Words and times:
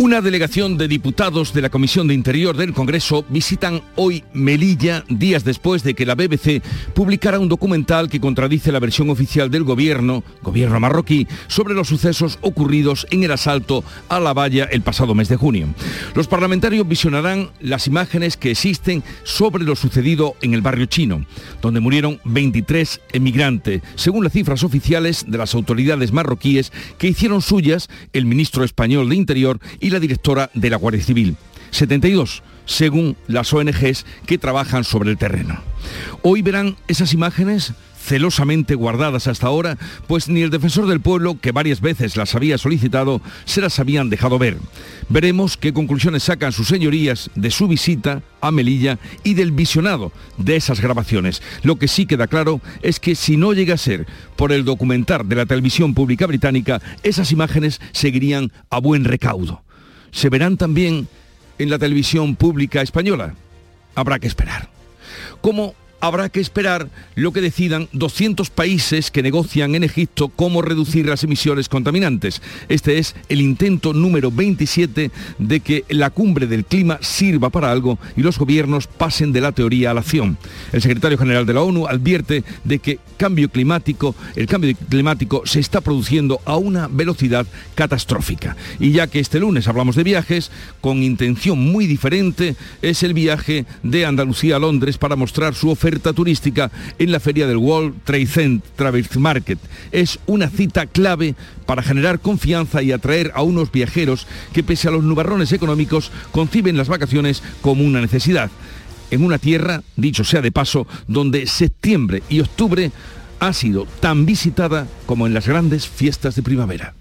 Una 0.00 0.20
delegación 0.20 0.78
de 0.78 0.86
diputados 0.86 1.52
de 1.52 1.60
la 1.60 1.70
Comisión 1.70 2.06
de 2.06 2.14
Interior 2.14 2.56
del 2.56 2.72
Congreso 2.72 3.24
visitan 3.30 3.82
hoy 3.96 4.22
Melilla 4.32 5.02
días 5.08 5.42
después 5.42 5.82
de 5.82 5.94
que 5.94 6.06
la 6.06 6.14
BBC 6.14 6.62
publicara 6.94 7.40
un 7.40 7.48
documental 7.48 8.08
que 8.08 8.20
contradice 8.20 8.70
la 8.70 8.78
versión 8.78 9.10
oficial 9.10 9.50
del 9.50 9.64
gobierno, 9.64 10.22
gobierno 10.40 10.78
marroquí, 10.78 11.26
sobre 11.48 11.74
los 11.74 11.88
sucesos 11.88 12.38
ocurridos 12.42 13.08
en 13.10 13.24
el 13.24 13.32
asalto 13.32 13.82
a 14.08 14.20
la 14.20 14.32
valla 14.34 14.68
el 14.70 14.82
pasado 14.82 15.16
mes 15.16 15.28
de 15.28 15.36
junio. 15.36 15.66
Los 16.14 16.28
parlamentarios 16.28 16.86
visionarán 16.86 17.50
las 17.58 17.88
imágenes 17.88 18.36
que 18.36 18.52
existen 18.52 19.02
sobre 19.24 19.64
lo 19.64 19.74
sucedido 19.74 20.36
en 20.42 20.54
el 20.54 20.62
barrio 20.62 20.86
chino, 20.86 21.26
donde 21.60 21.80
murieron 21.80 22.20
23 22.24 23.00
emigrantes, 23.14 23.82
según 23.96 24.22
las 24.22 24.32
cifras 24.32 24.62
oficiales 24.62 25.24
de 25.26 25.38
las 25.38 25.56
autoridades 25.56 26.12
marroquíes 26.12 26.72
que 26.98 27.08
hicieron 27.08 27.42
suyas 27.42 27.88
el 28.12 28.26
ministro 28.26 28.62
español 28.62 29.08
de 29.08 29.16
Interior 29.16 29.58
y 29.80 29.87
y 29.88 29.90
la 29.90 30.00
directora 30.00 30.50
de 30.52 30.70
la 30.70 30.76
Guardia 30.76 31.02
Civil. 31.02 31.36
72, 31.70 32.42
según 32.66 33.16
las 33.26 33.52
ONGs 33.52 34.04
que 34.26 34.38
trabajan 34.38 34.84
sobre 34.84 35.10
el 35.10 35.18
terreno. 35.18 35.60
Hoy 36.22 36.42
verán 36.42 36.76
esas 36.88 37.14
imágenes 37.14 37.72
celosamente 37.98 38.74
guardadas 38.74 39.26
hasta 39.26 39.46
ahora, 39.46 39.76
pues 40.06 40.28
ni 40.28 40.40
el 40.40 40.50
defensor 40.50 40.86
del 40.86 41.00
pueblo, 41.00 41.38
que 41.40 41.52
varias 41.52 41.80
veces 41.80 42.16
las 42.16 42.34
había 42.34 42.56
solicitado, 42.56 43.20
se 43.44 43.60
las 43.60 43.78
habían 43.78 44.08
dejado 44.08 44.38
ver. 44.38 44.56
Veremos 45.08 45.56
qué 45.56 45.72
conclusiones 45.72 46.22
sacan 46.22 46.52
sus 46.52 46.68
señorías 46.68 47.30
de 47.34 47.50
su 47.50 47.68
visita 47.68 48.22
a 48.40 48.50
Melilla 48.50 48.98
y 49.24 49.34
del 49.34 49.52
visionado 49.52 50.12
de 50.38 50.56
esas 50.56 50.80
grabaciones. 50.80 51.42
Lo 51.62 51.76
que 51.76 51.88
sí 51.88 52.06
queda 52.06 52.28
claro 52.28 52.60
es 52.82 52.98
que 52.98 53.14
si 53.14 53.36
no 53.36 53.52
llega 53.52 53.74
a 53.74 53.78
ser 53.78 54.06
por 54.36 54.52
el 54.52 54.64
documentar 54.64 55.26
de 55.26 55.36
la 55.36 55.46
televisión 55.46 55.92
pública 55.92 56.26
británica, 56.26 56.80
esas 57.02 57.32
imágenes 57.32 57.80
seguirían 57.92 58.52
a 58.70 58.80
buen 58.80 59.04
recaudo 59.04 59.62
se 60.10 60.28
verán 60.28 60.56
también 60.56 61.08
en 61.58 61.70
la 61.70 61.78
televisión 61.78 62.36
pública 62.36 62.82
española. 62.82 63.34
Habrá 63.94 64.18
que 64.18 64.26
esperar. 64.26 64.68
¿Cómo 65.40 65.74
habrá 66.00 66.28
que 66.28 66.40
esperar 66.40 66.88
lo 67.14 67.32
que 67.32 67.40
decidan 67.40 67.88
200 67.92 68.50
países 68.50 69.10
que 69.10 69.22
negocian 69.22 69.74
en 69.74 69.84
Egipto 69.84 70.28
cómo 70.28 70.62
reducir 70.62 71.06
las 71.06 71.24
emisiones 71.24 71.68
contaminantes. 71.68 72.40
Este 72.68 72.98
es 72.98 73.14
el 73.28 73.40
intento 73.40 73.92
número 73.92 74.30
27 74.30 75.10
de 75.38 75.60
que 75.60 75.84
la 75.88 76.10
cumbre 76.10 76.46
del 76.46 76.64
clima 76.64 76.98
sirva 77.00 77.50
para 77.50 77.70
algo 77.70 77.98
y 78.16 78.22
los 78.22 78.38
gobiernos 78.38 78.86
pasen 78.86 79.32
de 79.32 79.40
la 79.40 79.52
teoría 79.52 79.90
a 79.90 79.94
la 79.94 80.00
acción. 80.00 80.38
El 80.72 80.82
secretario 80.82 81.18
general 81.18 81.46
de 81.46 81.54
la 81.54 81.62
ONU 81.62 81.86
advierte 81.86 82.44
de 82.64 82.78
que 82.78 83.00
cambio 83.16 83.48
climático, 83.48 84.14
el 84.36 84.46
cambio 84.46 84.76
climático 84.88 85.42
se 85.44 85.60
está 85.60 85.80
produciendo 85.80 86.40
a 86.44 86.56
una 86.56 86.88
velocidad 86.88 87.46
catastrófica. 87.74 88.56
Y 88.78 88.92
ya 88.92 89.08
que 89.08 89.18
este 89.18 89.40
lunes 89.40 89.66
hablamos 89.66 89.96
de 89.96 90.04
viajes, 90.04 90.50
con 90.80 91.02
intención 91.02 91.58
muy 91.58 91.86
diferente 91.86 92.54
es 92.82 93.02
el 93.02 93.14
viaje 93.14 93.66
de 93.82 94.06
Andalucía 94.06 94.56
a 94.56 94.58
Londres 94.60 94.98
para 94.98 95.16
mostrar 95.16 95.54
su 95.54 95.70
oferta 95.70 95.87
turística 96.14 96.70
en 96.98 97.12
la 97.12 97.20
feria 97.20 97.46
del 97.46 97.56
World 97.56 98.02
Trade 98.04 98.26
Center 98.26 98.70
Travel 98.76 99.06
Market. 99.18 99.58
Es 99.90 100.18
una 100.26 100.48
cita 100.48 100.86
clave 100.86 101.34
para 101.66 101.82
generar 101.82 102.20
confianza 102.20 102.82
y 102.82 102.92
atraer 102.92 103.32
a 103.34 103.42
unos 103.42 103.72
viajeros 103.72 104.26
que 104.52 104.62
pese 104.62 104.88
a 104.88 104.90
los 104.90 105.04
nubarrones 105.04 105.52
económicos 105.52 106.10
conciben 106.30 106.76
las 106.76 106.88
vacaciones 106.88 107.42
como 107.60 107.84
una 107.84 108.00
necesidad. 108.00 108.50
En 109.10 109.24
una 109.24 109.38
tierra, 109.38 109.82
dicho 109.96 110.24
sea 110.24 110.42
de 110.42 110.52
paso, 110.52 110.86
donde 111.06 111.46
septiembre 111.46 112.22
y 112.28 112.40
octubre 112.40 112.92
ha 113.40 113.52
sido 113.52 113.86
tan 114.00 114.26
visitada 114.26 114.86
como 115.06 115.26
en 115.26 115.34
las 115.34 115.46
grandes 115.46 115.88
fiestas 115.88 116.34
de 116.34 116.42
primavera. 116.42 116.94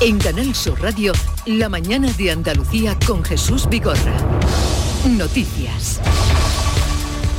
En 0.00 0.18
Canal 0.18 0.54
Sur 0.54 0.80
Radio, 0.82 1.12
la 1.46 1.68
mañana 1.68 2.10
de 2.12 2.30
Andalucía 2.30 2.98
con 3.06 3.24
Jesús 3.24 3.68
Vigorra. 3.68 4.16
Noticias. 5.16 6.00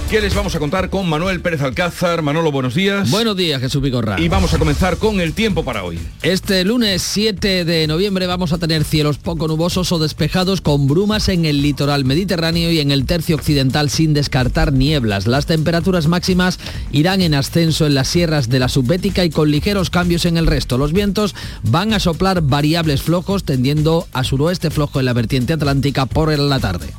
¿Qué 0.10 0.22
les 0.22 0.36
vamos 0.36 0.54
a 0.54 0.60
contar 0.60 0.92
con 0.92 1.10
Manuel 1.10 1.42
Pérez 1.42 1.62
Alcázar? 1.62 2.22
Manolo, 2.22 2.52
buenos 2.52 2.76
días. 2.76 3.10
Buenos 3.10 3.36
días, 3.36 3.60
Jesús 3.60 3.82
Vigorra. 3.82 4.22
Y 4.22 4.30
vamos 4.30 4.54
a 4.54 4.60
comenzar 4.60 4.98
con 4.98 5.20
el 5.20 5.34
tiempo 5.34 5.66
para 5.66 5.84
hoy. 5.84 5.98
Este 6.22 6.64
lunes 6.64 7.02
7 7.02 7.66
de 7.66 7.88
noviembre 7.88 8.28
vamos 8.28 8.54
a 8.54 8.60
tener 8.60 8.84
cielos 8.84 9.18
poco 9.18 9.48
nubosos 9.48 9.92
o 9.92 9.98
despejados 9.98 10.62
con 10.62 10.88
brumas 10.88 11.28
en 11.28 11.46
el 11.46 11.64
litoral 11.64 12.06
mediterráneo 12.06 12.72
y 12.72 12.82
en 12.82 12.92
el 12.92 13.08
tercio 13.08 13.36
occidental 13.36 13.90
sin 13.90 14.14
descartar 14.14 14.74
nieblas. 14.74 15.26
Las 15.26 15.48
temperaturas 15.48 16.06
máximas 16.06 16.60
irán 16.92 17.22
en 17.22 17.34
ascenso 17.34 17.88
en 17.88 17.96
las 17.96 18.08
sierras 18.08 18.48
de 18.48 18.60
la 18.60 18.70
subbética 18.70 19.26
y 19.26 19.32
con 19.32 19.50
ligeros 19.50 19.90
cambios 19.90 20.26
en 20.26 20.38
el 20.38 20.46
resto. 20.46 20.78
Los 20.78 20.94
vientos 20.94 21.34
van 21.64 21.94
a 21.94 22.00
soplar 22.00 22.42
variables 22.42 23.02
flojos 23.02 23.44
tendiendo 23.44 24.08
a 24.14 24.24
suroeste 24.24 24.70
flojo 24.70 25.00
en 25.00 25.08
la 25.08 25.14
vertiente 25.14 25.54
atlántica 25.54 26.06
por 26.06 26.38
la 26.38 26.60
tarde. 26.60 26.94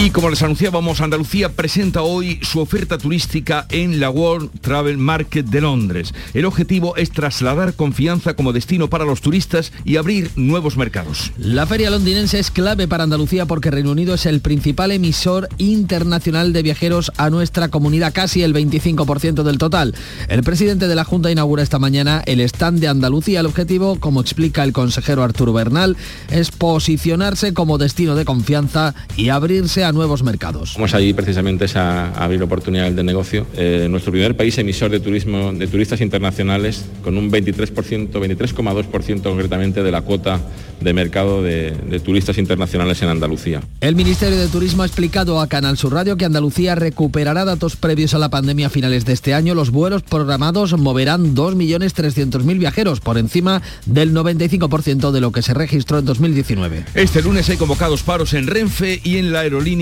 Y 0.00 0.10
como 0.10 0.30
les 0.30 0.44
anunciábamos, 0.44 1.00
Andalucía 1.00 1.48
presenta 1.48 2.02
hoy 2.02 2.38
su 2.42 2.60
oferta 2.60 2.98
turística 2.98 3.66
en 3.68 3.98
la 3.98 4.10
World 4.10 4.48
Travel 4.60 4.96
Market 4.96 5.44
de 5.46 5.60
Londres. 5.60 6.14
El 6.34 6.44
objetivo 6.44 6.96
es 6.96 7.10
trasladar 7.10 7.74
confianza 7.74 8.34
como 8.34 8.52
destino 8.52 8.88
para 8.88 9.04
los 9.04 9.20
turistas 9.20 9.72
y 9.84 9.96
abrir 9.96 10.30
nuevos 10.36 10.76
mercados. 10.76 11.32
La 11.36 11.66
feria 11.66 11.90
londinense 11.90 12.38
es 12.38 12.52
clave 12.52 12.86
para 12.86 13.02
Andalucía 13.02 13.46
porque 13.46 13.72
Reino 13.72 13.90
Unido 13.90 14.14
es 14.14 14.26
el 14.26 14.40
principal 14.40 14.92
emisor 14.92 15.48
internacional 15.58 16.52
de 16.52 16.62
viajeros 16.62 17.10
a 17.16 17.28
nuestra 17.28 17.66
comunidad, 17.66 18.12
casi 18.14 18.44
el 18.44 18.54
25% 18.54 19.42
del 19.42 19.58
total. 19.58 19.96
El 20.28 20.44
presidente 20.44 20.86
de 20.86 20.94
la 20.94 21.02
Junta 21.02 21.32
inaugura 21.32 21.64
esta 21.64 21.80
mañana 21.80 22.22
el 22.24 22.40
stand 22.42 22.78
de 22.78 22.86
Andalucía. 22.86 23.40
El 23.40 23.46
objetivo, 23.46 23.98
como 23.98 24.20
explica 24.20 24.62
el 24.62 24.72
consejero 24.72 25.24
Arturo 25.24 25.52
Bernal, 25.52 25.96
es 26.30 26.52
posicionarse 26.52 27.52
como 27.52 27.78
destino 27.78 28.14
de 28.14 28.24
confianza 28.24 28.94
y 29.16 29.30
abrirse 29.30 29.84
a 29.84 29.87
nuevos 29.92 30.22
mercados. 30.22 30.74
Vamos 30.74 30.94
allí 30.94 31.12
precisamente 31.12 31.66
a 31.74 32.12
abrir 32.12 32.42
oportunidades 32.42 32.94
de 32.96 33.02
negocio. 33.02 33.46
Eh, 33.54 33.86
nuestro 33.90 34.12
primer 34.12 34.36
país 34.36 34.56
emisor 34.58 34.90
de 34.90 35.00
turismo 35.00 35.52
de 35.52 35.66
turistas 35.66 36.00
internacionales 36.00 36.84
con 37.02 37.16
un 37.16 37.30
23%, 37.30 38.10
23,2% 38.10 39.22
concretamente 39.22 39.82
de 39.82 39.90
la 39.90 40.02
cuota 40.02 40.40
de 40.80 40.92
mercado 40.92 41.42
de, 41.42 41.72
turistas 42.04 42.38
internacionales 42.38 43.02
en 43.02 43.08
Andalucía. 43.08 43.62
El 43.80 43.96
Ministerio 43.96 44.38
de 44.38 44.46
Turismo 44.48 44.82
ha 44.82 44.86
explicado 44.86 45.40
a 45.40 45.48
Canal 45.48 45.76
Sur 45.76 45.92
Radio 45.92 46.16
que 46.16 46.24
Andalucía 46.24 46.74
recuperará 46.74 47.44
datos 47.44 47.76
previos 47.76 48.14
a 48.14 48.18
la 48.18 48.28
pandemia 48.28 48.68
a 48.68 48.70
finales 48.70 49.04
de 49.04 49.12
este 49.12 49.34
año. 49.34 49.54
Los 49.54 49.70
vuelos 49.70 50.02
programados 50.02 50.78
moverán 50.78 51.34
2.300.000 51.34 52.58
viajeros, 52.58 53.00
por 53.00 53.18
encima 53.18 53.62
del 53.86 54.14
95% 54.14 55.10
de 55.10 55.20
lo 55.20 55.32
que 55.32 55.42
se 55.42 55.54
registró 55.54 55.98
en 55.98 56.04
2019. 56.04 56.84
Este 56.94 57.22
lunes 57.22 57.48
hay 57.50 57.56
convocados 57.56 58.02
paros 58.02 58.32
en 58.34 58.46
Renfe 58.46 59.00
y 59.02 59.16
en 59.16 59.32
la 59.32 59.40
aerolínea 59.40 59.77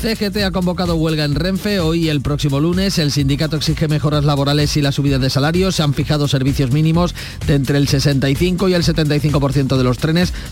CGT 0.00 0.38
ha 0.44 0.50
convocado 0.50 0.96
huelga 0.96 1.24
en 1.24 1.34
Renfe 1.34 1.80
hoy 1.80 2.06
y 2.06 2.08
el 2.08 2.20
próximo 2.20 2.60
lunes. 2.60 2.98
El 2.98 3.12
sindicato 3.12 3.56
exige 3.56 3.88
mejoras 3.88 4.24
laborales 4.24 4.76
y 4.76 4.82
la 4.82 4.92
subida 4.92 5.18
de 5.18 5.30
salarios. 5.30 5.76
Se 5.76 5.82
han 5.82 5.94
fijado 5.94 6.28
servicios 6.28 6.70
mínimos 6.70 7.14
de 7.46 7.54
entre 7.54 7.78
el 7.78 7.88
65 7.88 8.68
y 8.68 8.74
el 8.74 8.82
75% 8.82 9.76
de 9.76 9.84
los 9.84 9.98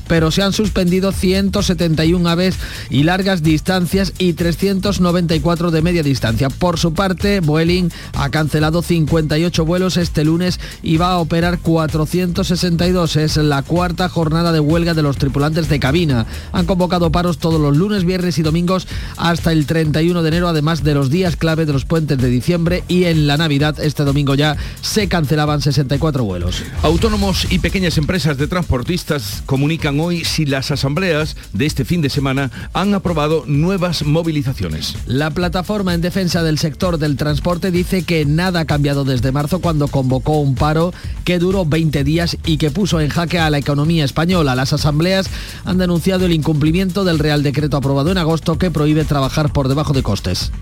pero 0.09 0.31
se 0.31 0.43
han 0.43 0.53
suspendido 0.53 1.13
171 1.13 2.29
aves 2.29 2.57
y 2.91 3.05
largas 3.05 3.43
distancias 3.43 4.13
y 4.19 4.33
394 4.33 5.71
de 5.71 5.83
media 5.83 6.03
distancia. 6.03 6.49
Por 6.51 6.79
su 6.79 6.95
parte, 6.95 7.41
Vueling 7.41 7.91
ha 8.15 8.31
cancelado 8.31 8.83
58 8.83 9.65
vuelos 9.65 9.97
este 9.97 10.25
lunes 10.25 10.59
y 10.83 10.97
va 10.97 11.13
a 11.13 11.19
operar 11.19 11.61
462. 11.61 13.17
Es 13.17 13.37
la 13.37 13.63
cuarta 13.63 14.09
jornada 14.09 14.53
de 14.53 14.61
huelga 14.61 14.95
de 14.95 15.03
los 15.03 15.19
tripulantes 15.19 15.69
de 15.69 15.79
cabina. 15.79 16.27
Han 16.53 16.67
convocado 16.67 17.13
paros 17.13 17.39
todos 17.39 17.61
los 17.61 17.77
lunes, 17.77 18.05
viernes 18.05 18.39
y 18.39 18.43
domingos 18.43 18.54
hasta 19.17 19.51
el 19.51 19.67
31 19.67 20.23
de 20.23 20.29
enero, 20.29 20.49
además 20.49 20.85
de 20.85 20.95
los 20.95 21.11
días 21.11 21.37
clave 21.37 21.67
de 21.67 21.73
los 21.73 21.85
puentes 21.85 22.19
de 22.19 22.29
diciembre 22.29 22.85
y 22.87 23.05
en 23.05 23.27
la 23.27 23.37
Navidad 23.37 23.81
este 23.81 24.05
domingo 24.05 24.35
ya 24.37 24.57
se 24.81 25.09
cancelaban 25.09 25.61
64 25.61 26.23
vuelos. 26.23 26.63
Autónomos 26.83 27.51
y 27.51 27.59
pequeñas 27.59 27.99
empresas 27.99 28.39
de 28.39 28.47
transportistas 28.47 29.43
comunican 29.47 29.99
hoy 29.99 30.25
si 30.25 30.47
las 30.47 30.71
asambleas 30.71 31.37
de 31.53 31.67
este 31.67 31.85
fin 31.85 32.01
de 32.01 32.11
semana 32.11 32.51
han 32.73 32.95
aprobado 32.95 33.45
nuevas 33.47 34.05
movilizaciones. 34.05 34.95
La 35.07 35.31
plataforma 35.31 35.95
en 35.95 36.01
defensa 36.01 36.43
del 36.43 36.59
sector 36.59 36.99
del 36.99 37.17
transporte 37.17 37.73
dice 37.73 38.05
que 38.05 38.25
nada 38.25 38.61
ha 38.61 38.65
cambiado 38.67 39.05
desde 39.05 39.33
marzo 39.33 39.61
cuando 39.61 39.89
convocó 39.89 40.39
un 40.39 40.55
paro 40.55 40.95
que 41.25 41.39
duró 41.39 41.65
20 41.65 42.05
días 42.05 42.37
y 42.45 42.59
que 42.59 42.71
puso 42.71 43.01
en 43.01 43.09
jaque 43.09 43.39
a 43.39 43.51
la 43.51 43.59
economía 43.59 44.05
española. 44.05 44.55
Las 44.55 44.73
asambleas 44.73 45.29
han 45.65 45.79
denunciado 45.79 46.27
el 46.27 46.33
incumplimiento 46.33 47.05
del 47.05 47.19
Real 47.19 47.43
Decreto 47.43 47.77
aprobado 47.77 48.13
en 48.13 48.19
agosto 48.19 48.44
que 48.53 48.71
prohíbe 48.71 49.05
trabajar 49.05 49.53
por 49.53 49.69
debajo 49.69 49.93
de 49.93 50.03
costes. 50.03 50.53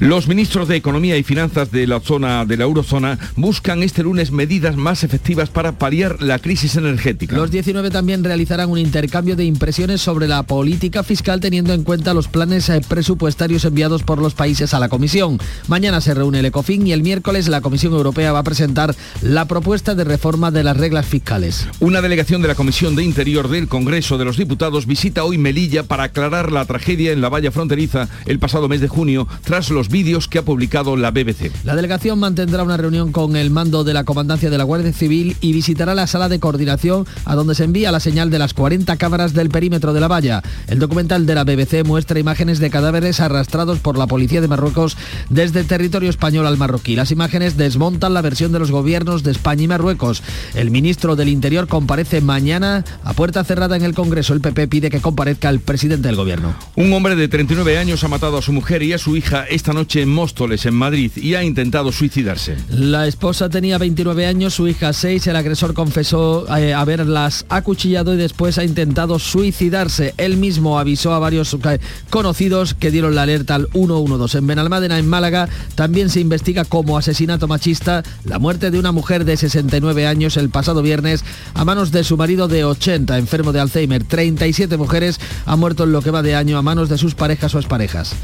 Los 0.00 0.26
ministros 0.26 0.66
de 0.66 0.76
Economía 0.76 1.16
y 1.16 1.22
Finanzas 1.22 1.70
de 1.70 1.86
la 1.86 2.00
zona 2.00 2.44
de 2.44 2.56
la 2.56 2.64
eurozona 2.64 3.18
buscan 3.36 3.82
este 3.84 4.02
lunes 4.02 4.32
medidas 4.32 4.76
más 4.76 5.04
efectivas 5.04 5.50
para 5.50 5.78
paliar 5.78 6.20
la 6.20 6.40
crisis 6.40 6.74
energética. 6.76 7.36
Los 7.36 7.52
19 7.52 7.90
también 7.90 8.24
realizarán 8.24 8.70
un 8.70 8.78
intercambio 8.78 9.36
de 9.36 9.44
impresiones 9.44 10.00
sobre 10.00 10.26
la 10.26 10.42
política 10.42 11.04
fiscal 11.04 11.38
teniendo 11.40 11.72
en 11.72 11.84
cuenta 11.84 12.12
los 12.12 12.26
planes 12.26 12.68
eh, 12.68 12.80
presupuestarios 12.86 13.64
enviados 13.64 14.02
por 14.02 14.18
los 14.18 14.34
países 14.34 14.74
a 14.74 14.80
la 14.80 14.88
Comisión. 14.88 15.38
Mañana 15.68 16.00
se 16.00 16.12
reúne 16.12 16.40
el 16.40 16.46
ECOFIN 16.46 16.86
y 16.88 16.92
el 16.92 17.02
miércoles 17.02 17.48
la 17.48 17.60
Comisión 17.60 17.92
Europea 17.92 18.32
va 18.32 18.40
a 18.40 18.44
presentar 18.44 18.96
la 19.22 19.46
propuesta 19.46 19.94
de 19.94 20.04
reforma 20.04 20.50
de 20.50 20.64
las 20.64 20.76
reglas 20.76 21.06
fiscales. 21.06 21.68
Una 21.78 22.02
delegación 22.02 22.42
de 22.42 22.48
la 22.48 22.56
Comisión 22.56 22.96
de 22.96 23.04
Interior 23.04 23.48
del 23.48 23.68
Congreso 23.68 24.18
de 24.18 24.24
los 24.24 24.36
Diputados 24.36 24.86
visita 24.86 25.24
hoy 25.24 25.38
Melilla 25.38 25.84
para 25.84 26.04
aclarar 26.04 26.50
la 26.50 26.64
tragedia 26.64 27.12
en 27.12 27.20
la 27.20 27.28
valla 27.28 27.52
fronteriza 27.52 28.08
el 28.26 28.40
pasado 28.40 28.68
mes 28.68 28.80
de 28.80 28.88
junio 28.88 29.28
tras 29.44 29.70
los 29.70 29.83
vídeos 29.88 30.28
que 30.28 30.38
ha 30.38 30.42
publicado 30.42 30.96
la 30.96 31.10
BBC. 31.10 31.52
La 31.64 31.76
delegación 31.76 32.18
mantendrá 32.18 32.62
una 32.62 32.76
reunión 32.76 33.12
con 33.12 33.36
el 33.36 33.50
mando 33.50 33.84
de 33.84 33.94
la 33.94 34.04
Comandancia 34.04 34.50
de 34.50 34.58
la 34.58 34.64
Guardia 34.64 34.92
Civil 34.92 35.36
y 35.40 35.52
visitará 35.52 35.94
la 35.94 36.06
sala 36.06 36.28
de 36.28 36.40
coordinación 36.40 37.06
a 37.24 37.34
donde 37.34 37.54
se 37.54 37.64
envía 37.64 37.92
la 37.92 38.00
señal 38.00 38.30
de 38.30 38.38
las 38.38 38.54
40 38.54 38.96
cámaras 38.96 39.34
del 39.34 39.50
perímetro 39.50 39.92
de 39.92 40.00
la 40.00 40.08
valla. 40.08 40.42
El 40.66 40.78
documental 40.78 41.26
de 41.26 41.34
la 41.34 41.44
BBC 41.44 41.84
muestra 41.84 42.18
imágenes 42.18 42.58
de 42.58 42.70
cadáveres 42.70 43.20
arrastrados 43.20 43.78
por 43.80 43.98
la 43.98 44.06
policía 44.06 44.40
de 44.40 44.48
Marruecos 44.48 44.96
desde 45.30 45.60
el 45.60 45.66
territorio 45.66 46.10
español 46.10 46.46
al 46.46 46.56
marroquí. 46.56 46.96
Las 46.96 47.10
imágenes 47.10 47.56
desmontan 47.56 48.14
la 48.14 48.22
versión 48.22 48.52
de 48.52 48.58
los 48.58 48.70
gobiernos 48.70 49.22
de 49.22 49.30
España 49.30 49.64
y 49.64 49.68
Marruecos. 49.68 50.22
El 50.54 50.70
ministro 50.70 51.16
del 51.16 51.28
Interior 51.28 51.68
comparece 51.68 52.20
mañana 52.20 52.84
a 53.02 53.12
puerta 53.12 53.44
cerrada 53.44 53.76
en 53.76 53.84
el 53.84 53.94
Congreso. 53.94 54.32
El 54.32 54.40
PP 54.40 54.68
pide 54.68 54.90
que 54.90 55.00
comparezca 55.00 55.50
el 55.50 55.60
presidente 55.60 56.08
del 56.08 56.16
gobierno. 56.16 56.54
Un 56.76 56.92
hombre 56.92 57.16
de 57.16 57.28
39 57.28 57.78
años 57.78 58.02
ha 58.04 58.08
matado 58.08 58.38
a 58.38 58.42
su 58.42 58.52
mujer 58.52 58.82
y 58.82 58.92
a 58.92 58.98
su 58.98 59.16
hija 59.16 59.44
esta 59.44 59.72
noche 59.74 60.00
en 60.00 60.08
Móstoles, 60.08 60.64
en 60.66 60.74
Madrid, 60.74 61.10
y 61.16 61.34
ha 61.34 61.44
intentado 61.44 61.92
suicidarse. 61.92 62.56
La 62.70 63.06
esposa 63.06 63.48
tenía 63.48 63.76
29 63.78 64.26
años, 64.26 64.54
su 64.54 64.68
hija 64.68 64.92
6. 64.92 65.26
El 65.26 65.36
agresor 65.36 65.74
confesó 65.74 66.46
eh, 66.56 66.72
haberlas 66.72 67.44
acuchillado 67.48 68.14
y 68.14 68.16
después 68.16 68.58
ha 68.58 68.64
intentado 68.64 69.18
suicidarse. 69.18 70.14
Él 70.16 70.36
mismo 70.36 70.78
avisó 70.78 71.12
a 71.12 71.18
varios 71.18 71.54
eh, 71.54 71.80
conocidos 72.10 72.74
que 72.74 72.90
dieron 72.90 73.14
la 73.14 73.22
alerta 73.22 73.56
al 73.56 73.68
112. 73.72 74.38
En 74.38 74.46
Benalmádena, 74.46 74.98
en 74.98 75.08
Málaga, 75.08 75.48
también 75.74 76.10
se 76.10 76.20
investiga 76.20 76.64
como 76.64 76.96
asesinato 76.96 77.48
machista 77.48 78.02
la 78.24 78.38
muerte 78.38 78.70
de 78.70 78.78
una 78.78 78.92
mujer 78.92 79.24
de 79.24 79.36
69 79.36 80.06
años 80.06 80.36
el 80.36 80.50
pasado 80.50 80.82
viernes 80.82 81.24
a 81.54 81.64
manos 81.64 81.90
de 81.90 82.04
su 82.04 82.16
marido 82.16 82.48
de 82.48 82.64
80, 82.64 83.18
enfermo 83.18 83.52
de 83.52 83.60
Alzheimer. 83.60 84.04
37 84.04 84.76
mujeres 84.76 85.20
han 85.46 85.58
muerto 85.58 85.84
en 85.84 85.92
lo 85.92 86.02
que 86.02 86.10
va 86.10 86.22
de 86.22 86.34
año 86.34 86.58
a 86.58 86.62
manos 86.62 86.88
de 86.88 86.98
sus 86.98 87.14
parejas 87.14 87.54
o 87.54 87.58
exparejas. 87.58 88.14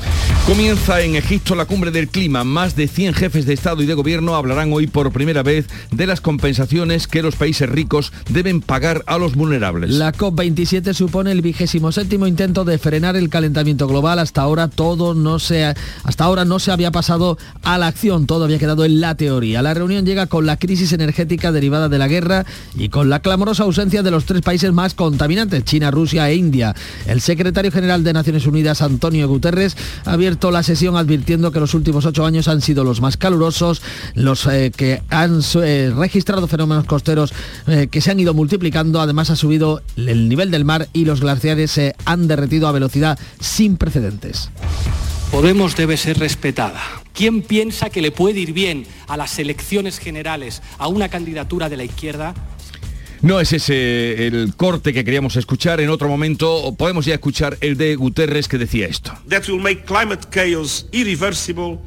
Comienza 0.47 1.01
en 1.01 1.17
Egipto 1.17 1.40
la 1.49 1.65
cumbre 1.65 1.91
del 1.91 2.09
clima. 2.09 2.45
Más 2.45 2.77
de 2.77 2.87
100 2.87 3.15
jefes 3.15 3.45
de 3.45 3.55
Estado 3.55 3.83
y 3.83 3.87
de 3.87 3.95
Gobierno 3.95 4.37
hablarán 4.37 4.73
hoy 4.73 4.87
por 4.87 5.11
primera 5.11 5.43
vez 5.43 5.67
de 5.91 6.07
las 6.07 6.21
compensaciones 6.21 7.09
que 7.09 7.23
los 7.23 7.35
países 7.35 7.69
ricos 7.69 8.13
deben 8.29 8.61
pagar 8.61 9.03
a 9.07 9.19
los 9.19 9.35
vulnerables. 9.35 9.91
La 9.91 10.13
COP27 10.13 10.95
supone 10.95 11.33
el 11.33 11.43
vigésimo 11.43 11.91
séptimo 11.91 12.29
intento 12.29 12.65
de 12.65 12.79
frenar 12.79 13.17
el 13.17 13.29
calentamiento 13.29 13.89
global. 13.89 14.21
Hasta 14.21 14.43
ahora 14.43 14.69
todo 14.69 15.15
no 15.15 15.41
se, 15.41 15.65
hasta 16.05 16.25
ahora 16.25 16.45
no 16.45 16.61
se 16.61 16.71
había 16.71 16.93
pasado 16.93 17.37
a 17.63 17.79
la 17.79 17.89
acción, 17.89 18.27
todo 18.27 18.45
había 18.45 18.59
quedado 18.59 18.85
en 18.85 19.01
la 19.01 19.17
teoría. 19.17 19.61
La 19.61 19.75
reunión 19.75 20.07
llega 20.07 20.27
con 20.27 20.47
la 20.47 20.57
crisis 20.57 20.93
energética 20.93 21.51
derivada 21.51 21.89
de 21.89 21.99
la 21.99 22.07
guerra 22.07 22.47
y 22.77 22.91
con 22.91 23.11
la 23.11 23.23
clamorosa 23.23 23.65
ausencia 23.65 24.05
de 24.05 24.11
los 24.13 24.25
tres 24.25 24.43
países 24.43 24.73
más 24.73 24.95
contaminantes, 24.95 25.65
China, 25.65 25.91
Rusia 25.91 26.31
e 26.31 26.37
India. 26.37 26.77
El 27.07 27.21
secretario 27.21 27.73
general 27.73 28.05
de 28.05 28.13
Naciones 28.13 28.47
Unidas, 28.47 28.83
Antonio 28.83 29.27
Guterres, 29.27 29.77
ha 30.05 30.13
abierto 30.13 30.53
la 30.53 30.63
sesión 30.63 30.97
advirtiendo 30.97 31.30
que 31.31 31.61
los 31.61 31.75
últimos 31.75 32.07
ocho 32.07 32.27
años 32.27 32.49
han 32.49 32.61
sido 32.61 32.83
los 32.83 33.01
más 33.01 33.17
calurosos, 33.17 33.83
los 34.15 34.47
eh, 34.47 34.73
que 34.77 35.01
han 35.11 35.41
eh, 35.63 35.93
registrado 35.95 36.49
fenómenos 36.49 36.87
costeros 36.87 37.33
eh, 37.69 37.87
que 37.89 38.01
se 38.01 38.11
han 38.11 38.19
ido 38.19 38.35
multiplicando. 38.35 39.01
Además 39.01 39.31
ha 39.31 39.37
subido 39.37 39.81
el 39.97 40.29
nivel 40.29 40.51
del 40.51 40.65
mar 40.65 40.89
y 40.93 41.05
los 41.05 41.21
glaciares 41.21 41.71
se 41.71 41.95
han 42.05 42.27
derretido 42.27 42.67
a 42.67 42.73
velocidad 42.73 43.17
sin 43.39 43.77
precedentes. 43.77 44.51
Podemos 45.31 45.77
debe 45.77 45.97
ser 45.97 46.19
respetada. 46.19 46.81
¿Quién 47.13 47.43
piensa 47.43 47.91
que 47.91 48.03
le 48.03 48.11
puede 48.11 48.41
ir 48.41 48.53
bien 48.53 48.87
a 49.07 49.17
las 49.17 49.39
elecciones 49.39 50.01
generales 50.01 50.63
a 50.79 50.89
una 50.89 51.09
candidatura 51.09 51.69
de 51.69 51.77
la 51.77 51.85
izquierda? 51.85 52.35
No 53.23 53.39
es 53.39 53.53
ese 53.53 54.27
el 54.27 54.55
corte 54.57 54.93
que 54.93 55.05
queríamos 55.05 55.37
escuchar. 55.37 55.81
En 55.81 55.91
otro 55.91 56.09
momento 56.09 56.75
podemos 56.77 57.05
ya 57.05 57.15
escuchar 57.15 57.59
el 57.61 57.77
de 57.77 57.95
Guterres 57.97 58.49
que 58.49 58.57
decía 58.57 58.87
esto. 58.87 59.13
That 59.29 59.47
will 59.49 59.61
make 59.61 59.85
climate 59.85 60.29
chaos 60.31 60.87
irreversible 60.93 61.79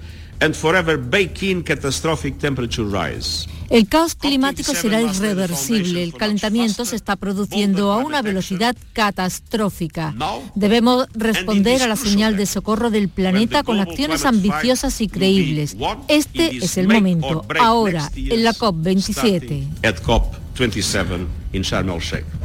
and 0.41 0.53
forever 0.53 0.97
bake 0.97 1.43
in 1.43 1.63
catastrophic 1.63 2.37
temperature 2.37 2.85
rise. 2.85 3.47
El 3.69 3.87
caos 3.87 4.13
climático 4.13 4.75
será 4.75 5.01
irreversible. 5.01 6.03
El 6.03 6.13
calentamiento 6.13 6.85
se 6.85 6.95
está 6.95 7.15
produciendo 7.15 7.91
a 7.91 7.97
una 7.97 8.21
velocidad 8.21 8.75
catastrófica. 8.93 10.13
Debemos 10.53 11.07
responder 11.15 11.81
a 11.81 11.87
la 11.87 11.95
señal 11.95 12.37
de 12.37 12.45
socorro 12.45 12.91
del 12.91 13.09
planeta 13.09 13.63
con 13.63 13.79
acciones 13.79 14.25
ambiciosas 14.25 15.01
y 15.01 15.07
creíbles. 15.07 15.75
Este 16.07 16.57
es 16.57 16.77
el 16.77 16.87
momento, 16.87 17.43
ahora, 17.59 18.11
en 18.15 18.43
la 18.43 18.53
COP27. 18.53 19.63
27 20.55 21.42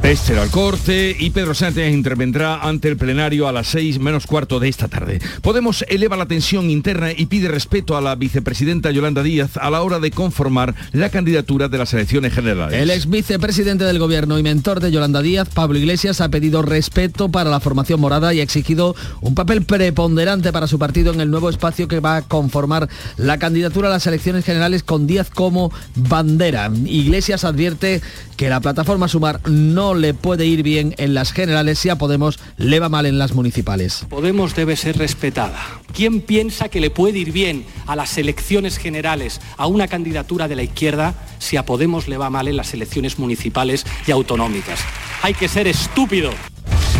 Este 0.03 0.33
era 0.33 0.43
el 0.43 0.51
corte 0.51 1.15
y 1.19 1.31
Pedro 1.31 1.53
Sánchez 1.53 1.91
intervendrá 1.91 2.61
ante 2.61 2.87
el 2.89 2.97
plenario 2.97 3.47
a 3.47 3.51
las 3.51 3.67
6 3.67 3.99
menos 3.99 4.27
cuarto 4.27 4.59
de 4.59 4.69
esta 4.69 4.87
tarde. 4.87 5.19
Podemos 5.41 5.83
eleva 5.89 6.15
la 6.15 6.27
tensión 6.27 6.69
interna 6.69 7.11
y 7.11 7.25
pide 7.25 7.47
respeto 7.47 7.97
a 7.97 8.01
la 8.01 8.15
vicepresidenta 8.15 8.91
Yolanda 8.91 9.23
Díaz 9.23 9.57
a 9.57 9.69
la 9.69 9.81
hora 9.81 9.99
de 9.99 10.11
conformar 10.11 10.75
la 10.91 11.09
candidatura 11.09 11.67
de 11.67 11.77
las 11.77 11.93
elecciones 11.93 12.33
generales. 12.33 12.79
El 12.79 12.91
ex 12.91 13.09
vicepresidente 13.09 13.83
del 13.83 13.99
gobierno 13.99 14.37
y 14.37 14.43
mentor 14.43 14.79
de 14.79 14.91
Yolanda 14.91 15.21
Díaz, 15.21 15.49
Pablo 15.53 15.79
Iglesias, 15.79 16.21
ha 16.21 16.29
pedido 16.29 16.61
respeto 16.61 17.29
para 17.29 17.49
la 17.49 17.59
formación 17.59 17.99
morada 17.99 18.33
y 18.33 18.39
ha 18.39 18.43
exigido 18.43 18.95
un 19.21 19.35
papel 19.35 19.63
preponderante 19.63 20.51
para 20.51 20.67
su 20.67 20.77
partido 20.77 21.11
en 21.13 21.21
el 21.21 21.31
nuevo 21.31 21.49
espacio 21.49 21.87
que 21.87 21.99
va 21.99 22.17
a 22.17 22.21
conformar 22.21 22.89
la 23.17 23.39
candidatura 23.39 23.87
a 23.87 23.91
las 23.91 24.07
elecciones 24.07 24.45
generales 24.45 24.83
con 24.83 25.07
Díaz 25.07 25.29
como 25.29 25.71
bandera. 25.95 26.71
Iglesias 26.85 27.43
advierte 27.43 28.01
que 28.37 28.49
la 28.49 28.61
plataforma 28.61 28.98
Sumar 29.07 29.41
no 29.47 29.93
le 29.93 30.13
puede 30.13 30.45
ir 30.45 30.63
bien 30.63 30.93
en 30.97 31.13
las 31.13 31.31
generales 31.31 31.79
si 31.79 31.89
a 31.89 31.97
Podemos 31.97 32.39
le 32.57 32.79
va 32.79 32.89
mal 32.89 33.05
en 33.05 33.17
las 33.17 33.33
municipales. 33.33 34.05
Podemos 34.09 34.55
debe 34.55 34.75
ser 34.75 34.97
respetada. 34.97 35.59
¿Quién 35.93 36.21
piensa 36.21 36.69
que 36.69 36.79
le 36.79 36.89
puede 36.89 37.19
ir 37.19 37.31
bien 37.31 37.65
a 37.87 37.95
las 37.95 38.17
elecciones 38.17 38.77
generales 38.77 39.41
a 39.57 39.67
una 39.67 39.87
candidatura 39.87 40.47
de 40.47 40.55
la 40.55 40.63
izquierda 40.63 41.15
si 41.39 41.57
a 41.57 41.65
Podemos 41.65 42.07
le 42.07 42.17
va 42.17 42.29
mal 42.29 42.47
en 42.47 42.57
las 42.57 42.73
elecciones 42.73 43.19
municipales 43.19 43.85
y 44.05 44.11
autonómicas? 44.11 44.79
Hay 45.21 45.33
que 45.33 45.47
ser 45.47 45.67
estúpido. 45.67 46.31